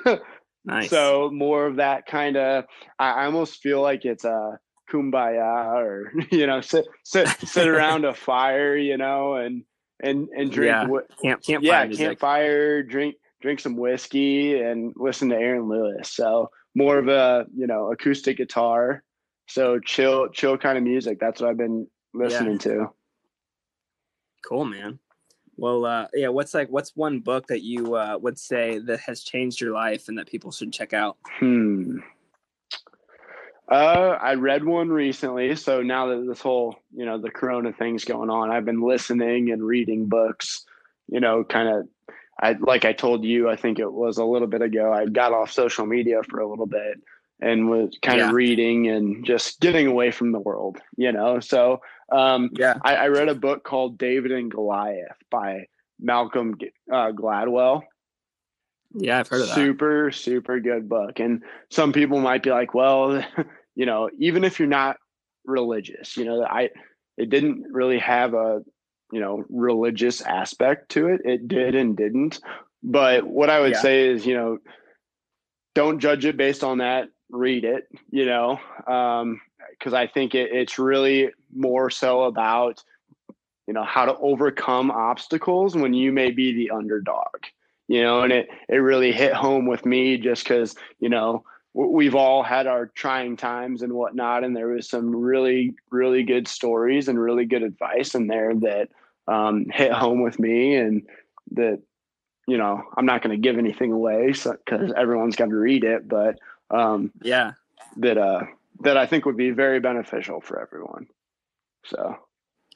nice. 0.66 0.90
So 0.90 1.30
more 1.32 1.66
of 1.66 1.78
that 1.78 2.06
kind 2.06 2.38
of. 2.38 2.66
I, 3.00 3.26
almost 3.26 3.62
feel 3.62 3.82
like 3.82 4.06
it's 4.06 4.26
a 4.26 4.60
kumbaya, 4.92 5.76
or 5.76 6.12
you 6.32 6.48
know, 6.48 6.62
sit 6.62 6.86
sit 7.04 7.28
sit 7.46 7.68
around 7.70 8.06
a 8.06 8.14
fire, 8.14 8.76
you 8.76 8.98
know, 8.98 9.36
and 9.36 9.64
and 10.02 10.30
and 10.36 10.52
drink. 10.52 10.72
Yeah. 10.72 10.88
Camp 11.22 11.44
campfire. 11.44 11.86
Yeah, 11.88 11.96
campfire. 11.96 12.84
Drink 12.84 13.16
drink 13.42 13.60
some 13.60 13.76
whiskey 13.76 14.60
and 14.62 14.94
listen 14.96 15.30
to 15.30 15.36
Aaron 15.36 15.68
Lewis. 15.68 16.12
So 16.12 16.50
more 16.76 16.98
of 16.98 17.08
a 17.08 17.46
you 17.56 17.68
know 17.68 17.92
acoustic 17.92 18.38
guitar. 18.38 19.04
So 19.48 19.80
chill 19.80 20.30
chill 20.30 20.58
kind 20.58 20.78
of 20.78 20.84
music. 20.84 21.20
That's 21.20 21.42
what 21.42 21.50
I've 21.50 21.58
been 21.58 21.88
listening 22.14 22.54
yeah. 22.54 22.60
to. 22.60 22.90
Cool, 24.48 24.66
man. 24.66 25.00
Well, 25.62 25.86
uh, 25.86 26.08
yeah. 26.16 26.30
What's 26.30 26.56
like? 26.56 26.70
What's 26.70 26.96
one 26.96 27.20
book 27.20 27.46
that 27.48 27.62
you 27.62 27.94
uh, 27.94 28.18
would 28.20 28.40
say 28.40 28.80
that 28.80 29.00
has 29.02 29.22
changed 29.22 29.62
your 29.62 29.74
life 29.74 30.08
and 30.08 30.18
that 30.18 30.26
people 30.26 30.52
should 30.52 30.74
check 30.74 30.92
out? 30.92 31.18
Hmm. 31.38 32.00
Uh, 33.70 34.18
I 34.20 34.34
read 34.34 34.64
one 34.64 34.90
recently. 34.90 35.56
So 35.56 35.84
now 35.84 36.08
that 36.08 36.26
this 36.28 36.42
whole, 36.42 36.78
you 36.92 37.06
know, 37.06 37.20
the 37.20 37.30
Corona 37.30 37.74
thing's 37.74 38.06
going 38.06 38.32
on, 38.32 38.50
I've 38.50 38.66
been 38.66 38.82
listening 38.82 39.52
and 39.52 39.62
reading 39.62 40.08
books. 40.08 40.66
You 41.08 41.20
know, 41.20 41.44
kind 41.44 41.70
of 41.70 41.88
I 42.42 42.54
like 42.54 42.84
I 42.84 42.94
told 42.94 43.24
you, 43.24 43.48
I 43.48 43.56
think 43.56 43.78
it 43.78 43.94
was 43.94 44.18
a 44.18 44.26
little 44.26 44.48
bit 44.48 44.64
ago. 44.64 44.92
I 44.92 45.06
got 45.06 45.32
off 45.32 45.52
social 45.52 45.86
media 45.86 46.24
for 46.28 46.40
a 46.40 46.50
little 46.50 46.66
bit 46.66 47.04
and 47.40 47.70
was 47.70 48.00
kind 48.02 48.18
yeah. 48.18 48.30
of 48.30 48.34
reading 48.34 48.88
and 48.88 49.24
just 49.24 49.60
getting 49.60 49.86
away 49.86 50.10
from 50.10 50.32
the 50.32 50.40
world, 50.40 50.80
you 50.98 51.12
know. 51.12 51.40
So 51.40 51.82
um, 52.12 52.50
yeah, 52.54 52.76
I, 52.84 52.96
I, 52.96 53.08
read 53.08 53.30
a 53.30 53.36
book 53.36 53.64
called 53.64 53.98
David 53.98 54.32
and 54.32 54.52
Goliath 54.52 55.18
by 55.30 55.66
Malcolm 56.00 56.56
uh, 56.92 57.12
Gladwell. 57.12 57.84
Yeah, 58.94 59.20
I've 59.20 59.28
heard 59.28 59.42
of 59.42 59.48
that. 59.48 59.56
Super, 59.56 60.12
super 60.12 60.60
good 60.60 60.90
book. 60.90 61.20
And 61.20 61.44
some 61.70 61.94
people 61.94 62.20
might 62.20 62.44
be 62.44 62.52
like, 62.52 62.74
well, 62.74 63.24
you 63.76 63.86
know, 63.86 64.10
even 64.20 64.44
if 64.44 64.60
you're 64.60 64.68
not 64.68 64.98
religious, 65.46 66.18
you 66.18 66.26
know, 66.26 66.44
I 66.44 66.70
it 67.18 67.30
didn't 67.30 67.66
really 67.72 68.00
have 68.00 68.34
a 68.34 68.62
you 69.12 69.20
know 69.20 69.44
religious 69.50 70.22
aspect 70.22 70.90
to 70.90 71.08
it 71.08 71.22
it 71.26 71.48
did 71.48 71.76
and 71.76 71.98
didn't 71.98 72.40
but 72.82 73.26
what 73.26 73.50
i 73.50 73.60
would 73.60 73.74
yeah. 73.74 73.82
say 73.82 74.08
is 74.08 74.26
you 74.26 74.34
know 74.34 74.58
don't 75.76 76.00
judge 76.00 76.26
it 76.26 76.38
based 76.38 76.64
on 76.64 76.80
that 76.80 77.10
read 77.30 77.64
it 77.64 77.84
you 78.10 78.26
know 78.26 78.60
because 78.78 79.94
um, 79.94 80.00
i 80.00 80.08
think 80.08 80.34
it, 80.34 80.52
it's 80.52 80.80
really 80.80 81.30
more 81.56 81.90
so 81.90 82.24
about 82.24 82.84
you 83.68 83.74
know 83.74 83.84
how 83.84 84.06
to 84.06 84.18
overcome 84.18 84.92
obstacles 84.92 85.76
when 85.76 85.94
you 85.94 86.12
may 86.12 86.32
be 86.32 86.54
the 86.54 86.72
underdog 86.72 87.46
you 87.88 88.02
know 88.02 88.22
and 88.22 88.34
it 88.34 88.50
it 88.70 88.78
really 88.78 89.12
hit 89.12 89.34
home 89.34 89.66
with 89.66 89.86
me 89.86 90.18
just 90.18 90.44
because 90.44 90.76
you 91.00 91.10
know 91.10 91.44
we've 91.74 92.16
all 92.16 92.44
had 92.44 92.68
our 92.68 92.88
trying 92.88 93.38
times 93.38 93.82
and 93.82 93.94
whatnot 93.94 94.44
and 94.44 94.56
there 94.56 94.68
was 94.68 94.90
some 94.90 95.16
really 95.16 95.74
really 95.90 96.24
good 96.24 96.48
stories 96.48 97.08
and 97.08 97.20
really 97.20 97.46
good 97.46 97.64
advice 97.64 98.14
in 98.14 98.28
there 98.28 98.54
that 98.56 98.90
um, 99.28 99.66
hit 99.72 99.92
home 99.92 100.22
with 100.22 100.40
me 100.40 100.76
and 100.76 101.04
that 101.52 101.82
you 102.48 102.58
know 102.58 102.82
i'm 102.98 103.06
not 103.06 103.22
going 103.22 103.36
to 103.36 103.42
give 103.42 103.58
anything 103.58 103.92
away 103.92 104.28
because 104.28 104.90
so, 104.90 104.94
everyone's 104.98 105.36
got 105.36 105.50
to 105.50 105.56
read 105.56 105.84
it 105.84 106.08
but 106.08 106.40
um, 106.72 107.12
yeah. 107.22 107.52
that 107.98 108.18
uh 108.18 108.42
that 108.82 108.98
i 108.98 109.06
think 109.06 109.26
would 109.26 109.38
be 109.38 109.52
very 109.52 109.80
beneficial 109.80 110.42
for 110.42 110.60
everyone 110.60 111.08
so 111.86 112.16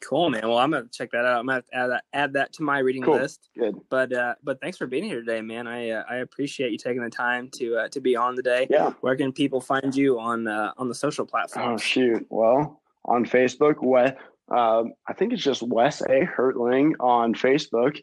cool 0.02 0.30
man 0.30 0.48
well 0.48 0.58
i'm 0.58 0.72
gonna 0.72 0.86
check 0.92 1.10
that 1.12 1.26
out 1.26 1.40
i'm 1.40 1.48
gonna 1.48 1.64
add 1.74 1.88
that, 1.88 2.04
add 2.14 2.34
that 2.34 2.54
to 2.54 2.64
my 2.64 2.80
reading 2.80 3.02
cool. 3.02 3.16
list 3.16 3.50
good 3.58 3.76
but 3.90 4.12
uh 4.12 4.36
but 4.44 4.60
thanks 4.62 4.78
for 4.78 4.88
being 4.88 5.04
here 5.04 5.20
today 5.20 5.42
man 5.42 5.68
i 5.68 5.90
uh, 5.90 6.04
i 6.10 6.18
appreciate 6.18 6.72
you 6.72 6.78
taking 6.78 7.02
the 7.02 7.10
time 7.10 7.50
to 7.50 7.76
uh, 7.78 7.88
to 7.88 8.02
be 8.02 8.16
on 8.16 8.36
today 8.36 8.68
yeah 8.70 8.92
where 9.02 9.16
can 9.16 9.32
people 9.32 9.62
find 9.62 9.96
you 9.96 10.20
on 10.20 10.48
uh 10.48 10.72
on 10.78 10.90
the 10.90 10.96
social 10.96 11.26
platforms 11.26 11.82
oh 11.82 11.84
shoot 11.84 12.26
well 12.30 12.82
on 13.06 13.26
facebook 13.26 13.82
what 13.82 14.18
um, 14.50 14.94
I 15.08 15.14
think 15.14 15.34
it's 15.34 15.44
just 15.44 15.64
Wes 15.64 16.02
A. 16.02 16.26
Hurtling 16.26 16.94
on 17.00 17.34
Facebook. 17.34 18.00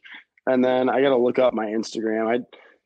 And 0.47 0.65
then 0.65 0.89
I 0.89 1.01
got 1.01 1.11
to 1.11 1.17
look 1.17 1.39
up 1.39 1.55
my 1.55 1.67
Instagram. 1.67 2.35
I 2.35 2.45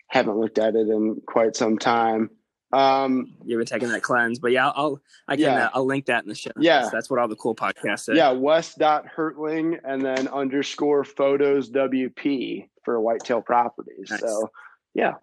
haven't 0.09 0.39
looked 0.39 0.59
at 0.59 0.77
it 0.77 0.89
in 0.89 1.21
quite 1.27 1.57
some 1.57 1.79
time. 1.79 2.31
Um, 2.73 3.35
You've 3.45 3.59
been 3.59 3.67
taking 3.67 3.89
that 3.91 4.03
cleanse, 4.03 4.39
but 4.39 4.53
yeah, 4.53 4.71
I'll, 4.71 5.01
I 5.29 5.37
can, 5.37 5.45
yeah. 5.45 5.67
uh, 5.67 5.71
I'll 5.75 5.87
link 5.87 6.07
that 6.07 6.25
in 6.25 6.29
the 6.29 6.35
show. 6.35 6.51
Yeah. 6.59 6.89
That's 6.93 7.09
what 7.09 7.21
all 7.21 7.29
the 7.29 7.37
cool 7.37 7.55
podcasts 7.55 8.01
say. 8.01 8.15
Yeah. 8.15 8.31
Wes 8.31 8.75
dot 8.75 9.07
Hurtling 9.07 9.79
and 9.85 10.05
then 10.05 10.29
underscore 10.29 11.05
photos 11.05 11.71
WP 11.71 12.69
for 12.85 13.01
whitetail 13.01 13.41
properties. 13.41 14.11
Nice. 14.11 14.21
So 14.21 14.51
yeah, 14.95 15.15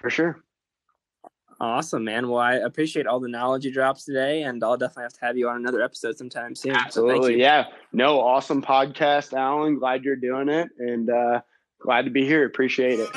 for 0.00 0.10
sure. 0.10 0.42
Awesome, 1.60 2.04
man. 2.04 2.28
Well, 2.28 2.40
I 2.40 2.54
appreciate 2.54 3.06
all 3.06 3.20
the 3.20 3.28
knowledge 3.28 3.66
you 3.66 3.72
dropped 3.72 4.06
today, 4.06 4.44
and 4.44 4.64
I'll 4.64 4.78
definitely 4.78 5.02
have 5.02 5.12
to 5.12 5.26
have 5.26 5.36
you 5.36 5.46
on 5.50 5.56
another 5.56 5.82
episode 5.82 6.16
sometime 6.16 6.54
soon. 6.54 6.74
Absolutely. 6.74 7.34
So 7.34 7.38
yeah. 7.38 7.66
No, 7.92 8.18
awesome 8.18 8.62
podcast, 8.62 9.34
Alan. 9.34 9.78
Glad 9.78 10.02
you're 10.02 10.16
doing 10.16 10.48
it 10.48 10.70
and 10.78 11.10
uh, 11.10 11.42
glad 11.82 12.06
to 12.06 12.10
be 12.10 12.24
here. 12.24 12.46
Appreciate 12.46 12.98
it. 12.98 13.10